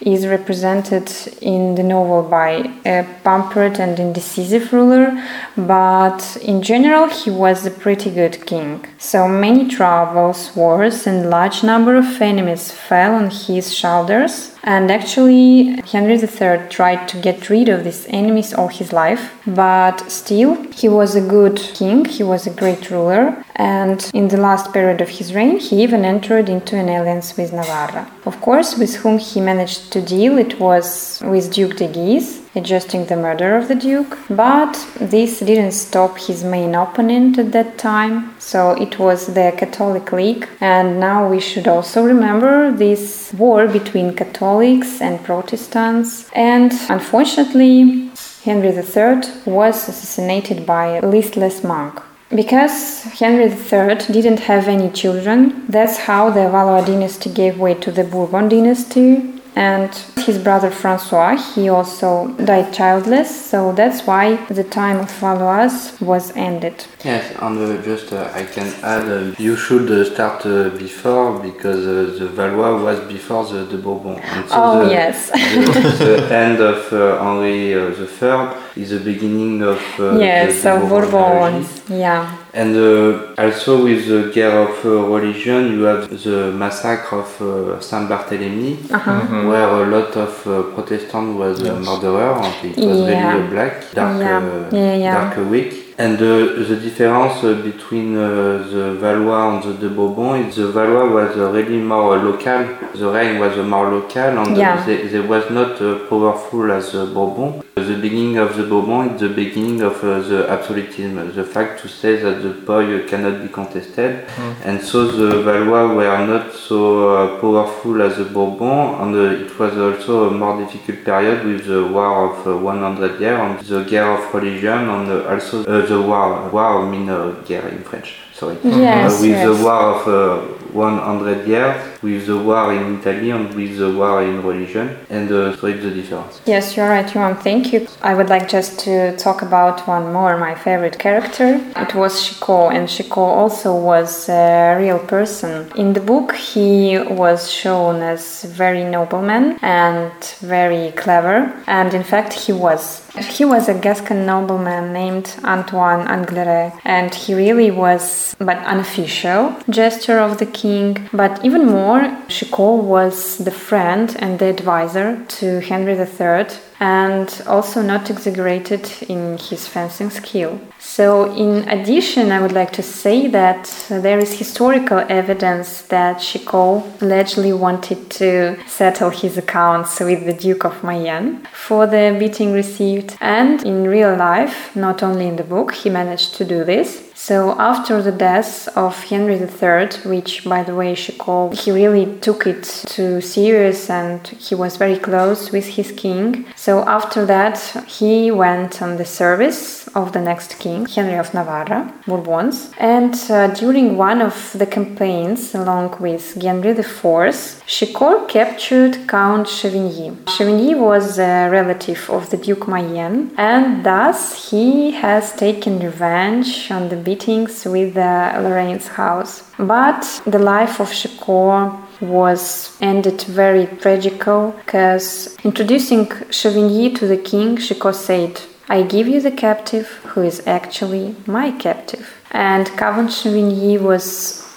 is 0.00 0.26
represented 0.26 1.10
in 1.40 1.74
the 1.74 1.82
novel 1.82 2.22
by 2.22 2.50
a 2.86 3.06
pampered 3.24 3.78
and 3.80 3.98
indecisive 3.98 4.72
ruler, 4.72 5.12
but 5.56 6.36
in 6.42 6.62
general 6.62 7.08
he 7.08 7.30
was 7.30 7.66
a 7.66 7.70
pretty 7.70 8.10
good 8.10 8.46
king. 8.46 8.84
So 8.98 9.26
many 9.26 9.68
troubles, 9.68 10.54
wars, 10.54 11.06
and 11.06 11.30
large 11.30 11.62
number 11.64 11.96
of 11.96 12.22
enemies 12.22 12.70
fell 12.70 13.14
on 13.14 13.30
his 13.30 13.74
shoulders, 13.74 14.54
and 14.62 14.90
actually, 14.90 15.80
Henry 15.92 16.14
III 16.14 16.68
tried 16.68 17.08
to 17.08 17.20
get 17.20 17.48
rid 17.48 17.68
of 17.68 17.84
these 17.84 18.06
enemies 18.08 18.52
all 18.52 18.68
his 18.68 18.92
life, 18.92 19.32
but 19.46 19.98
still, 20.10 20.54
he 20.72 20.88
was 20.88 21.14
a 21.14 21.20
good 21.20 21.56
king, 21.56 22.04
he 22.04 22.22
was 22.22 22.46
a 22.46 22.50
great 22.50 22.90
ruler, 22.90 23.44
and 23.56 24.10
in 24.14 24.28
the 24.28 24.36
last 24.36 24.72
period 24.72 25.00
of 25.00 25.08
his 25.08 25.34
reign, 25.34 25.58
he 25.58 25.82
even 25.82 26.04
entered 26.04 26.48
into 26.48 26.76
an 26.76 26.88
alliance 26.88 27.36
with 27.36 27.52
Navarra. 27.52 28.10
Of 28.26 28.40
course, 28.40 28.76
with 28.76 28.96
whom 28.96 29.18
he 29.18 29.40
managed 29.40 29.92
to 29.92 30.00
deal, 30.00 30.38
it 30.38 30.58
was 30.60 31.20
with 31.24 31.52
Duke 31.52 31.76
de 31.76 31.88
Guise, 31.88 32.40
adjusting 32.54 33.06
the 33.06 33.16
murder 33.16 33.56
of 33.56 33.68
the 33.68 33.74
Duke. 33.74 34.18
But 34.28 34.74
this 35.00 35.40
didn't 35.40 35.72
stop 35.72 36.18
his 36.18 36.44
main 36.44 36.74
opponent 36.74 37.38
at 37.38 37.52
that 37.52 37.78
time, 37.78 38.34
so 38.38 38.72
it 38.72 38.98
was 38.98 39.26
the 39.34 39.52
Catholic 39.56 40.12
League. 40.12 40.48
And 40.60 41.00
now 41.00 41.28
we 41.28 41.40
should 41.40 41.68
also 41.68 42.04
remember 42.04 42.72
this 42.72 43.32
war 43.34 43.66
between 43.66 44.14
Catholics 44.14 45.00
and 45.00 45.22
Protestants. 45.24 46.28
And 46.32 46.72
unfortunately, 46.88 48.10
Henry 48.44 48.68
III 48.68 49.20
was 49.46 49.88
assassinated 49.88 50.64
by 50.64 50.96
a 50.96 51.06
listless 51.06 51.62
monk. 51.62 52.00
Because 52.30 53.02
Henry 53.18 53.46
III 53.46 53.96
didn't 54.12 54.40
have 54.40 54.68
any 54.68 54.90
children, 54.90 55.64
that's 55.66 55.96
how 55.96 56.28
the 56.28 56.50
Valois 56.50 56.84
dynasty 56.84 57.30
gave 57.30 57.58
way 57.58 57.72
to 57.74 57.90
the 57.90 58.04
Bourbon 58.04 58.50
dynasty, 58.50 59.37
and 59.56 59.92
his 60.26 60.38
brother 60.38 60.70
Francois, 60.70 61.36
he 61.54 61.68
also 61.68 62.28
died 62.44 62.72
childless, 62.72 63.28
so 63.50 63.72
that's 63.72 64.06
why 64.06 64.36
the 64.46 64.64
time 64.64 65.00
of 65.00 65.10
Valois 65.20 65.92
was 66.00 66.32
ended. 66.36 66.84
Yes, 67.04 67.32
and 67.40 67.58
uh, 67.58 67.82
just 67.82 68.12
uh, 68.12 68.30
I 68.34 68.44
can 68.44 68.68
add, 68.82 69.04
uh, 69.08 69.34
you 69.38 69.56
should 69.56 69.90
uh, 69.90 70.04
start 70.04 70.44
uh, 70.46 70.68
before 70.70 71.38
because 71.40 71.86
uh, 71.86 72.18
the 72.18 72.28
Valois 72.28 72.82
was 72.82 73.00
before 73.08 73.44
the, 73.46 73.64
the 73.64 73.78
Bourbon. 73.78 74.16
So 74.48 74.54
Oh, 74.58 74.84
the, 74.84 74.90
yes. 74.92 75.30
the, 75.30 76.26
the 76.28 76.34
end 76.34 76.60
of 76.60 76.92
uh, 76.92 77.18
Henri 77.22 77.74
uh, 77.74 77.90
III 77.90 78.82
is 78.82 78.90
the 78.90 79.00
beginning 79.00 79.62
of 79.62 79.80
uh, 79.98 80.18
yes, 80.18 80.62
the, 80.62 80.74
of 80.74 80.88
Bourbon. 80.88 81.10
Bourbons, 81.10 81.82
yeah. 81.88 82.36
And 82.58 82.74
uh, 82.74 83.34
also 83.38 83.84
with 83.84 84.08
the 84.08 84.32
guerre 84.34 84.62
of 84.68 84.84
uh, 84.84 84.90
religion, 85.16 85.74
you 85.74 85.82
have 85.84 86.10
the 86.24 86.50
massacre 86.50 87.14
of 87.24 87.30
uh, 87.40 87.80
Saint 87.80 88.08
Barthélemy, 88.10 88.72
Uh-huh. 88.90 89.48
where 89.48 89.68
a 89.82 89.86
lot 89.86 90.10
of 90.16 90.32
uh, 90.44 90.62
Protestant 90.74 91.38
was 91.38 91.60
a 91.60 91.66
Yes. 91.66 91.86
murderer. 91.86 92.32
and 92.46 92.54
It 92.72 92.84
was 92.84 92.98
Yeah. 92.98 93.30
really 93.30 93.46
a 93.46 93.50
black, 93.54 93.74
dark, 93.94 94.18
Yeah. 94.18 94.38
uh, 94.38 94.76
Yeah, 94.76 94.94
yeah. 95.04 95.14
dark 95.18 95.50
week. 95.52 95.72
And 96.00 96.16
uh, 96.20 96.66
the 96.68 96.76
difference 96.86 97.42
uh, 97.44 97.54
between 97.70 98.16
uh, 98.16 98.26
the 98.72 98.84
Valois 99.02 99.42
and 99.50 99.62
the 99.62 99.74
de 99.82 99.88
Bourbon 99.96 100.34
is 100.48 100.56
the 100.56 100.66
Valois 100.76 101.08
was 101.18 101.36
uh, 101.36 101.50
really 101.56 101.78
more 101.92 102.16
uh, 102.16 102.22
local. 102.28 102.60
The 103.00 103.08
reign 103.16 103.38
was 103.40 103.54
uh, 103.58 103.62
more 103.74 103.86
local, 103.96 104.30
and 104.42 104.56
Yeah. 104.56 104.82
they, 104.86 104.98
they 105.12 105.20
was 105.34 105.44
not 105.50 105.80
uh, 105.80 105.94
powerful 106.10 106.70
as 106.72 106.90
the 106.92 107.04
Bourbon. 107.06 107.62
The 107.86 107.96
beginning 108.00 108.38
of 108.38 108.56
the 108.56 108.64
Bourbon 108.64 109.14
is 109.14 109.20
the 109.20 109.28
beginning 109.28 109.82
of 109.82 110.02
uh, 110.02 110.20
the 110.20 110.48
absolutism, 110.50 111.34
the 111.34 111.44
fact 111.44 111.80
to 111.82 111.88
say 111.88 112.16
that 112.16 112.42
the 112.42 112.50
power 112.66 113.00
cannot 113.10 113.42
be 113.42 113.48
contested. 113.48 114.24
And 114.64 114.82
so 114.82 115.06
the 115.06 115.42
Valois 115.42 115.94
were 115.94 116.26
not 116.26 116.52
so 116.54 116.78
uh, 117.10 117.40
powerful 117.40 118.02
as 118.02 118.16
the 118.18 118.24
Bourbon, 118.24 119.00
and 119.00 119.14
uh, 119.14 119.44
it 119.44 119.58
was 119.58 119.76
also 119.76 120.28
a 120.28 120.30
more 120.30 120.58
difficult 120.58 121.04
period 121.04 121.44
with 121.44 121.66
the 121.66 121.84
war 121.86 122.30
of 122.30 122.46
uh, 122.46 122.56
100 122.56 123.20
years, 123.20 123.40
and 123.40 123.58
the 123.60 123.84
guerre 123.84 124.12
of 124.18 124.34
religion, 124.34 124.88
and 124.88 125.10
uh, 125.10 125.28
also 125.32 125.64
uh, 125.64 125.86
the 125.86 126.00
war, 126.00 126.48
war 126.50 126.86
mean 126.86 127.08
uh, 127.08 127.30
guerre 127.46 127.68
in 127.68 127.82
French, 127.82 128.16
sorry. 128.34 128.56
Yes, 128.64 129.18
Uh, 129.18 129.22
with 129.22 129.30
yes. 129.30 129.46
the 129.48 129.64
war 129.64 129.82
of 129.94 130.08
uh, 130.08 130.57
100 130.72 131.46
years, 131.46 131.76
with 132.02 132.26
the 132.26 132.36
war 132.36 132.72
in 132.72 132.98
Italy, 132.98 133.30
and 133.30 133.54
with 133.54 133.78
the 133.78 133.90
war 133.90 134.22
in 134.22 134.42
religion, 134.42 134.96
and 135.10 135.30
uh, 135.30 135.56
so 135.56 135.66
it's 135.66 135.82
the 135.82 135.90
difference. 135.90 136.40
Yes, 136.46 136.76
you're 136.76 136.88
right, 136.88 137.12
Johan. 137.12 137.36
Thank 137.36 137.72
you. 137.72 137.86
I 138.02 138.14
would 138.14 138.28
like 138.28 138.48
just 138.48 138.78
to 138.80 139.16
talk 139.16 139.42
about 139.42 139.86
one 139.86 140.12
more, 140.12 140.36
my 140.36 140.54
favorite 140.54 140.98
character. 140.98 141.60
It 141.76 141.94
was 141.94 142.26
Chicot, 142.26 142.72
and 142.74 142.88
Chicot 142.88 143.18
also 143.18 143.74
was 143.74 144.28
a 144.28 144.76
real 144.78 144.98
person. 144.98 145.70
In 145.76 145.92
the 145.92 146.00
book, 146.00 146.34
he 146.34 146.98
was 146.98 147.50
shown 147.50 148.02
as 148.02 148.44
very 148.44 148.84
nobleman 148.84 149.58
and 149.62 150.12
very 150.40 150.92
clever, 150.92 151.52
and 151.66 151.94
in 151.94 152.02
fact, 152.02 152.32
he 152.32 152.52
was. 152.52 153.04
He 153.18 153.44
was 153.44 153.68
a 153.68 153.74
Gascon 153.74 154.26
nobleman 154.26 154.92
named 154.92 155.34
Antoine 155.42 156.06
Angleret, 156.06 156.72
and 156.84 157.12
he 157.12 157.34
really 157.34 157.70
was, 157.70 158.36
but 158.38 158.58
unofficial, 158.58 159.56
gesture 159.68 160.18
of 160.20 160.38
the 160.38 160.46
king. 160.62 161.08
But 161.12 161.44
even 161.44 161.66
more, 161.66 162.02
Chicot 162.28 162.82
was 162.94 163.38
the 163.38 163.50
friend 163.50 164.16
and 164.18 164.38
the 164.38 164.46
advisor 164.46 165.24
to 165.38 165.60
Henry 165.60 165.94
III, 165.94 166.46
and 166.80 167.28
also 167.46 167.82
not 167.82 168.10
exaggerated 168.10 168.84
in 169.08 169.38
his 169.38 169.66
fencing 169.66 170.10
skill. 170.10 170.60
So, 170.78 171.34
in 171.34 171.68
addition, 171.68 172.30
I 172.30 172.40
would 172.40 172.52
like 172.60 172.72
to 172.72 172.82
say 172.82 173.26
that 173.28 173.64
there 173.88 174.18
is 174.18 174.38
historical 174.38 175.00
evidence 175.08 175.82
that 175.82 176.20
Chicot 176.20 176.84
allegedly 177.02 177.52
wanted 177.52 178.10
to 178.20 178.56
settle 178.66 179.10
his 179.10 179.36
accounts 179.36 180.00
with 180.00 180.24
the 180.24 180.32
Duke 180.32 180.64
of 180.64 180.82
Mayenne 180.82 181.46
for 181.52 181.86
the 181.86 182.16
beating 182.18 182.52
received, 182.52 183.16
and 183.20 183.64
in 183.64 183.88
real 183.88 184.14
life, 184.16 184.74
not 184.76 185.02
only 185.02 185.26
in 185.26 185.36
the 185.36 185.44
book, 185.44 185.74
he 185.74 185.90
managed 185.90 186.34
to 186.36 186.44
do 186.44 186.64
this. 186.64 187.07
So 187.28 187.54
after 187.58 188.00
the 188.00 188.10
death 188.10 188.68
of 188.74 188.94
Henry 189.04 189.34
III, 189.34 189.88
which 190.06 190.44
by 190.44 190.62
the 190.62 190.74
way 190.74 190.94
she 190.94 191.12
called, 191.12 191.58
he 191.58 191.70
really 191.70 192.06
took 192.20 192.46
it 192.46 192.64
too 192.86 193.20
serious 193.20 193.90
and 193.90 194.26
he 194.28 194.54
was 194.54 194.78
very 194.78 194.98
close 194.98 195.52
with 195.52 195.66
his 195.66 195.92
king. 195.92 196.46
So 196.56 196.88
after 196.88 197.26
that, 197.26 197.58
he 197.86 198.30
went 198.30 198.80
on 198.80 198.96
the 198.96 199.04
service 199.04 199.88
of 199.88 200.12
the 200.14 200.22
next 200.22 200.58
king, 200.58 200.86
Henry 200.86 201.18
of 201.18 201.34
Navarre, 201.34 201.92
Bourbons. 202.06 202.70
And 202.78 203.14
uh, 203.30 203.48
during 203.48 203.98
one 203.98 204.22
of 204.22 204.36
the 204.54 204.66
campaigns, 204.66 205.54
along 205.54 205.96
with 206.00 206.40
Henry 206.40 206.70
IV, 206.70 207.62
Chicot 207.66 208.28
captured 208.28 209.06
Count 209.06 209.46
Chevigny. 209.46 210.16
Chevigny 210.34 210.74
was 210.78 211.18
a 211.18 211.50
relative 211.50 212.08
of 212.08 212.30
the 212.30 212.38
Duke 212.38 212.66
Mayenne, 212.68 213.32
and 213.36 213.84
thus 213.84 214.50
he 214.50 214.92
has 214.92 215.34
taken 215.34 215.78
revenge 215.78 216.70
on 216.70 216.88
the 216.88 216.96
beatings 217.18 217.64
with 217.64 217.94
the 217.94 218.32
Lorraine's 218.42 218.88
house. 218.88 219.42
But 219.58 220.22
the 220.26 220.38
life 220.38 220.80
of 220.80 220.92
Chicot 220.92 221.72
was 222.00 222.76
ended 222.80 223.22
very 223.22 223.66
tragical 223.80 224.52
because 224.64 225.36
introducing 225.44 226.06
Chevigny 226.30 226.96
to 226.96 227.06
the 227.06 227.16
king, 227.16 227.56
Chicot 227.56 227.94
said, 227.94 228.40
I 228.68 228.82
give 228.82 229.08
you 229.08 229.20
the 229.20 229.32
captive 229.32 229.86
who 230.10 230.22
is 230.22 230.46
actually 230.46 231.16
my 231.26 231.50
captive. 231.52 232.14
And 232.30 232.66
Count 232.76 233.10
Chevigny 233.10 233.80
was 233.80 234.04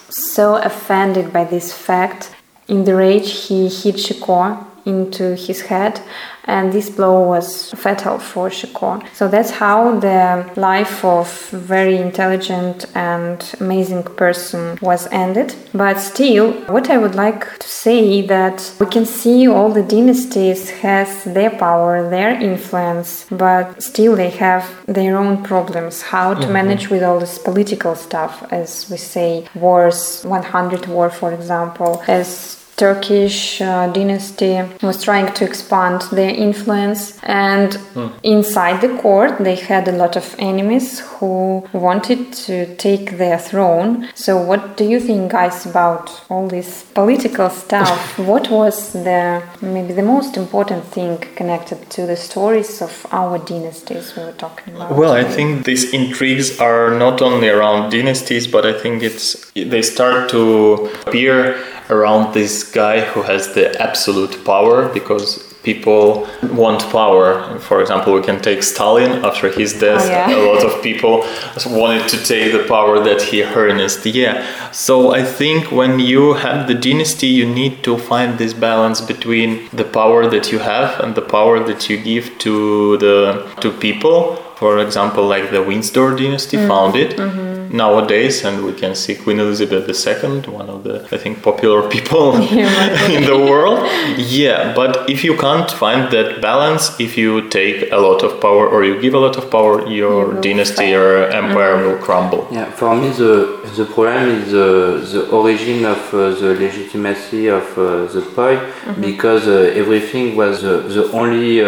so 0.09 0.55
offended 0.55 1.31
by 1.33 1.45
this 1.45 1.73
fact. 1.73 2.35
In 2.67 2.83
the 2.83 2.95
rage, 2.95 3.47
he 3.47 3.69
hit 3.69 3.97
Chicot 3.97 4.57
into 4.85 5.35
his 5.35 5.61
head, 5.61 6.01
and 6.45 6.73
this 6.73 6.89
blow 6.89 7.21
was 7.21 7.71
fatal 7.71 8.17
for 8.17 8.49
Chicot. 8.49 9.03
So 9.13 9.27
that's 9.27 9.51
how 9.51 9.99
the 9.99 10.51
life 10.55 11.05
of 11.05 11.27
very 11.49 11.97
intelligent 11.97 12.85
and 12.95 13.37
amazing 13.59 14.03
person 14.03 14.77
was 14.81 15.07
ended. 15.11 15.55
But 15.73 15.99
still, 15.99 16.53
what 16.67 16.89
I 16.89 16.97
would 16.97 17.15
like 17.15 17.59
to 17.59 17.67
say 17.67 18.21
that 18.27 18.73
we 18.79 18.87
can 18.87 19.05
see 19.05 19.47
all 19.47 19.69
the 19.69 19.83
dynasties 19.83 20.69
has 20.81 21.23
their 21.23 21.51
power, 21.51 22.09
their 22.09 22.31
influence, 22.31 23.27
but 23.29 23.81
still 23.81 24.15
they 24.15 24.31
have 24.31 24.65
their 24.87 25.17
own 25.17 25.43
problems. 25.43 26.01
How 26.01 26.33
to 26.33 26.41
mm-hmm. 26.41 26.53
manage 26.53 26.89
with 26.89 27.03
all 27.03 27.19
this 27.19 27.37
political 27.37 27.95
stuff, 27.95 28.43
as 28.51 28.89
we 28.89 28.97
say, 28.97 29.47
wars, 29.55 30.23
100 30.23 30.87
war, 30.87 31.09
for 31.09 31.31
example, 31.31 32.01
as 32.07 32.60
Turkish 32.81 33.61
uh, 33.61 33.85
dynasty 33.93 34.59
was 34.81 35.03
trying 35.03 35.31
to 35.33 35.45
expand 35.45 36.01
their 36.11 36.33
influence, 36.47 37.19
and 37.21 37.77
inside 38.23 38.81
the 38.81 38.97
court, 39.03 39.37
they 39.37 39.53
had 39.55 39.87
a 39.87 39.91
lot 39.91 40.15
of 40.15 40.35
enemies 40.39 40.99
who 41.11 41.63
wanted 41.73 42.33
to 42.33 42.75
take 42.77 43.19
their 43.19 43.37
throne. 43.37 44.09
So, 44.15 44.31
what 44.49 44.77
do 44.77 44.83
you 44.83 44.99
think, 44.99 45.31
guys, 45.31 45.63
about 45.67 46.05
all 46.27 46.47
this 46.47 46.83
political 46.95 47.51
stuff? 47.51 48.17
what 48.31 48.49
was 48.49 48.93
the 48.93 49.43
maybe 49.61 49.93
the 49.93 50.07
most 50.15 50.35
important 50.35 50.83
thing 50.85 51.19
connected 51.35 51.87
to 51.91 52.07
the 52.07 52.15
stories 52.15 52.81
of 52.81 53.05
our 53.11 53.37
dynasties 53.37 54.15
we 54.15 54.23
were 54.23 54.39
talking 54.45 54.75
about? 54.75 54.95
Well, 54.95 55.13
I 55.13 55.23
think 55.23 55.65
these 55.65 55.93
intrigues 55.93 56.59
are 56.59 56.97
not 56.97 57.21
only 57.21 57.49
around 57.49 57.91
dynasties, 57.91 58.47
but 58.47 58.65
I 58.65 58.73
think 58.73 59.03
it's 59.03 59.51
they 59.53 59.83
start 59.83 60.29
to 60.31 60.89
appear 61.05 61.63
around 61.91 62.33
this 62.33 62.63
guy 62.63 63.01
who 63.01 63.21
has 63.23 63.53
the 63.53 63.79
absolute 63.81 64.43
power 64.45 64.89
because 64.89 65.51
people 65.63 66.27
want 66.43 66.81
power. 66.89 67.59
For 67.59 67.81
example, 67.81 68.13
we 68.13 68.21
can 68.21 68.41
take 68.41 68.63
Stalin 68.63 69.23
after 69.23 69.51
his 69.51 69.79
death. 69.79 70.03
Oh, 70.03 70.07
yeah. 70.07 70.35
A 70.35 70.41
lot 70.51 70.63
of 70.65 70.81
people 70.81 71.25
wanted 71.67 72.07
to 72.09 72.17
take 72.23 72.51
the 72.51 72.65
power 72.67 72.99
that 73.03 73.21
he 73.21 73.41
harnessed. 73.41 74.05
Yeah. 74.05 74.71
So 74.71 75.13
I 75.13 75.23
think 75.23 75.71
when 75.71 75.99
you 75.99 76.33
have 76.33 76.67
the 76.67 76.73
dynasty, 76.73 77.27
you 77.27 77.45
need 77.45 77.83
to 77.83 77.97
find 77.97 78.37
this 78.37 78.53
balance 78.53 79.01
between 79.01 79.69
the 79.71 79.83
power 79.83 80.27
that 80.27 80.51
you 80.51 80.59
have 80.59 80.99
and 80.99 81.13
the 81.15 81.21
power 81.21 81.59
that 81.59 81.89
you 81.89 81.97
give 81.97 82.37
to 82.39 82.97
the 82.97 83.47
to 83.61 83.71
people. 83.71 84.37
For 84.55 84.77
example, 84.77 85.25
like 85.25 85.49
the 85.49 85.63
Windsor 85.63 86.15
dynasty 86.15 86.57
mm. 86.57 86.67
founded 86.67 87.17
mm-hmm. 87.17 87.50
Nowadays, 87.73 88.43
and 88.45 88.63
we 88.65 88.73
can 88.73 88.95
see 88.95 89.15
Queen 89.15 89.39
Elizabeth 89.39 89.85
II, 89.89 90.41
one 90.51 90.69
of 90.69 90.83
the 90.83 90.95
I 91.11 91.17
think 91.17 91.41
popular 91.43 91.87
people 91.95 92.35
in 93.17 93.23
the 93.25 93.37
world. 93.49 93.79
Yeah, 94.17 94.73
but 94.75 95.09
if 95.09 95.23
you 95.23 95.35
can't 95.37 95.69
find 95.71 96.11
that 96.11 96.41
balance, 96.41 96.99
if 96.99 97.17
you 97.17 97.47
take 97.49 97.91
a 97.91 97.97
lot 97.97 98.23
of 98.23 98.39
power 98.41 98.67
or 98.67 98.83
you 98.83 98.99
give 99.01 99.13
a 99.13 99.19
lot 99.19 99.37
of 99.37 99.49
power, 99.49 99.87
your 99.87 100.25
will 100.27 100.41
dynasty 100.41 100.91
fail. 100.91 101.01
or 101.01 101.29
empire 101.29 101.75
will 101.85 101.97
crumble. 101.97 102.47
Yeah, 102.51 102.69
for 102.71 102.95
me 102.95 103.09
the 103.09 103.33
the 103.77 103.85
problem 103.85 104.27
is 104.41 104.53
uh, 104.53 104.67
the 105.13 105.29
origin 105.29 105.85
of 105.85 106.01
uh, 106.13 106.31
the 106.41 106.55
legitimacy 106.65 107.47
of 107.47 107.65
uh, 107.77 108.05
the 108.13 108.21
poi 108.35 108.59
because 108.99 109.47
uh, 109.47 109.71
everything 109.81 110.35
was 110.35 110.63
uh, 110.63 110.79
the 110.95 111.09
only 111.11 111.61
uh, 111.61 111.67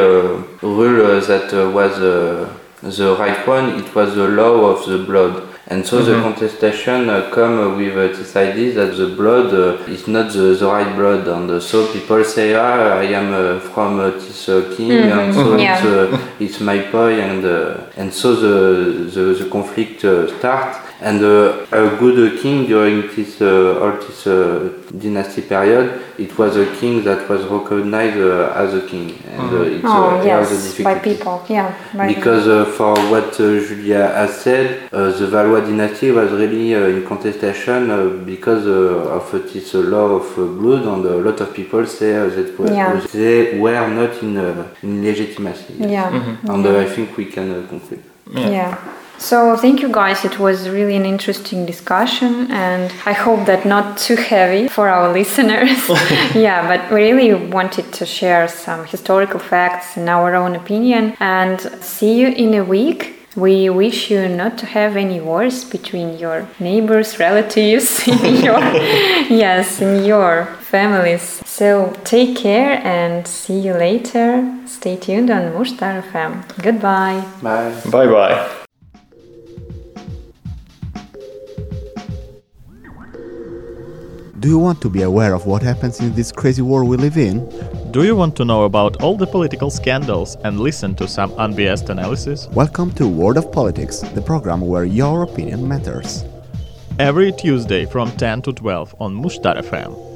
rule 0.61 0.97
uh, 1.05 1.19
that 1.21 1.53
uh, 1.53 1.69
was 1.69 1.93
uh, 1.99 2.49
the 2.81 3.15
right 3.17 3.47
one. 3.47 3.65
It 3.81 3.93
was 3.95 4.15
the 4.15 4.27
law 4.27 4.65
of 4.73 4.85
the 4.85 4.97
blood. 4.99 5.52
And 5.67 5.85
so 5.85 6.03
the 6.03 6.21
contestation 6.21 7.09
uh, 7.09 7.29
come 7.31 7.77
with 7.77 7.93
uh, 7.97 8.07
this 8.17 8.35
idea 8.35 8.73
that 8.73 8.97
the 8.97 9.07
blood 9.15 9.53
uh, 9.53 9.81
is 9.89 10.07
not 10.09 10.33
the, 10.33 10.53
the 10.59 10.67
right 10.67 10.93
blood, 10.93 11.25
and 11.27 11.49
uh, 11.49 11.59
so 11.61 11.87
people 11.93 12.21
say, 12.25 12.53
"Ah, 12.53 12.99
I 12.99 13.05
am 13.05 13.33
uh, 13.33 13.59
from 13.61 13.97
uh, 13.99 14.09
this 14.09 14.49
uh, 14.49 14.73
king, 14.75 14.91
and 14.91 15.33
so 15.33 15.55
Yeah. 15.57 15.77
it's, 15.77 15.85
uh, 15.85 16.19
it's 16.39 16.59
my 16.59 16.79
boy," 16.91 17.13
and 17.21 17.45
uh, 17.45 17.77
and 17.95 18.13
so 18.13 18.35
the 18.35 18.55
the, 19.15 19.21
the 19.41 19.49
conflict 19.49 20.03
uh, 20.03 20.27
starts. 20.37 20.79
And 21.09 21.21
uh, 21.21 21.65
a 21.71 21.97
good 22.01 22.17
uh, 22.19 22.41
king 22.41 22.65
during 22.65 22.97
this 23.13 23.41
uh, 23.41 23.81
all 23.81 23.91
this 24.05 24.25
uh, 24.25 24.69
dynasty 25.03 25.41
period, 25.41 25.85
it 26.17 26.31
was 26.37 26.55
a 26.55 26.65
king 26.79 27.03
that 27.03 27.27
was 27.31 27.41
recognized 27.57 28.17
uh, 28.19 28.53
as 28.63 28.73
a 28.73 28.83
king, 28.91 29.07
and 29.35 29.49
uh, 29.51 29.63
it's 29.75 29.83
Oh, 29.83 29.91
uh, 29.91 30.23
here 30.23 30.39
the 30.45 30.55
yes, 30.55 30.79
by 30.87 30.95
people. 30.99 31.35
Yeah, 31.49 31.67
by 31.93 32.07
Because 32.13 32.47
uh, 32.47 32.63
for 32.77 32.93
what 33.11 33.29
uh, 33.37 33.59
Julia 33.67 34.03
has 34.19 34.31
said, 34.45 34.65
uh, 34.93 35.11
the 35.19 35.27
Valois 35.27 35.61
dynasty 35.69 36.09
was 36.11 36.31
really 36.31 36.73
uh, 36.73 36.87
in 36.95 37.05
contestation 37.05 37.81
uh, 37.91 38.07
because 38.33 38.65
uh, 38.65 39.17
of 39.17 39.25
uh, 39.33 39.39
this 39.51 39.75
uh, 39.75 39.79
law 39.79 40.07
of 40.21 40.27
uh, 40.39 40.45
blood, 40.59 40.83
and 40.93 41.05
a 41.05 41.17
lot 41.27 41.37
of 41.41 41.53
people 41.53 41.85
say 41.85 42.11
uh, 42.15 42.27
that 42.35 42.49
Yeah. 42.79 43.01
they 43.11 43.59
were 43.59 43.87
not 43.99 44.13
in, 44.23 44.37
uh, 44.37 44.67
in 44.83 45.03
legitimacy. 45.03 45.73
Yeah. 45.79 46.07
And 46.53 46.65
uh, 46.65 46.79
I 46.79 46.85
think 46.85 47.07
we 47.17 47.25
can 47.25 47.47
uh, 47.51 47.67
conclude. 47.67 48.03
Yeah. 48.33 48.77
So 49.23 49.55
thank 49.55 49.81
you 49.81 49.89
guys. 49.89 50.25
It 50.25 50.37
was 50.37 50.67
really 50.67 50.97
an 50.97 51.05
interesting 51.05 51.65
discussion 51.65 52.51
and 52.51 52.91
I 53.05 53.13
hope 53.13 53.45
that 53.45 53.65
not 53.65 53.97
too 53.97 54.17
heavy 54.17 54.67
for 54.67 54.89
our 54.89 55.13
listeners. 55.19 55.87
yeah, 56.35 56.67
but 56.67 56.91
we 56.91 57.13
really 57.13 57.33
wanted 57.33 57.93
to 57.93 58.05
share 58.05 58.49
some 58.49 58.83
historical 58.85 59.39
facts 59.39 59.95
and 59.95 60.09
our 60.09 60.35
own 60.35 60.55
opinion 60.55 61.15
and 61.21 61.61
see 61.81 62.19
you 62.19 62.27
in 62.27 62.53
a 62.55 62.65
week. 62.65 63.27
We 63.37 63.69
wish 63.69 64.11
you 64.11 64.27
not 64.27 64.57
to 64.57 64.65
have 64.65 64.97
any 64.97 65.21
wars 65.21 65.63
between 65.63 66.19
your 66.19 66.45
neighbors, 66.59 67.17
relatives, 67.17 68.05
in 68.07 68.43
your 68.43 68.59
yes, 69.29 69.81
in 69.81 70.03
your 70.03 70.47
families. 70.59 71.41
So 71.45 71.93
take 72.03 72.35
care 72.35 72.73
and 72.85 73.25
see 73.25 73.57
you 73.57 73.73
later. 73.73 74.27
Stay 74.67 74.97
tuned 74.97 75.31
on 75.31 75.53
Mushtar 75.53 76.03
FM. 76.11 76.43
Goodbye. 76.61 77.25
Bye. 77.41 77.73
Bye 77.89 78.07
bye. 78.07 78.62
Do 84.43 84.49
you 84.49 84.59
want 84.59 84.81
to 84.81 84.89
be 84.89 85.03
aware 85.03 85.33
of 85.33 85.45
what 85.45 85.61
happens 85.61 86.01
in 86.01 86.13
this 86.15 86.29
crazy 86.29 86.61
world 86.61 86.89
we 86.89 86.97
live 86.97 87.15
in? 87.15 87.47
Do 87.91 88.03
you 88.03 88.13
want 88.13 88.35
to 88.35 88.43
know 88.43 88.63
about 88.63 89.01
all 89.01 89.15
the 89.15 89.25
political 89.25 89.69
scandals 89.69 90.35
and 90.43 90.59
listen 90.59 90.95
to 90.95 91.07
some 91.07 91.31
unbiased 91.35 91.89
analysis? 91.89 92.49
Welcome 92.49 92.91
to 92.95 93.07
World 93.07 93.37
of 93.37 93.53
Politics, 93.53 93.99
the 93.99 94.21
program 94.21 94.59
where 94.59 94.83
your 94.83 95.23
opinion 95.23 95.65
matters. 95.65 96.25
Every 96.99 97.31
Tuesday 97.31 97.85
from 97.85 98.11
10 98.17 98.41
to 98.41 98.51
12 98.51 98.95
on 98.99 99.15
Mushtar 99.15 99.63
FM. 99.63 100.12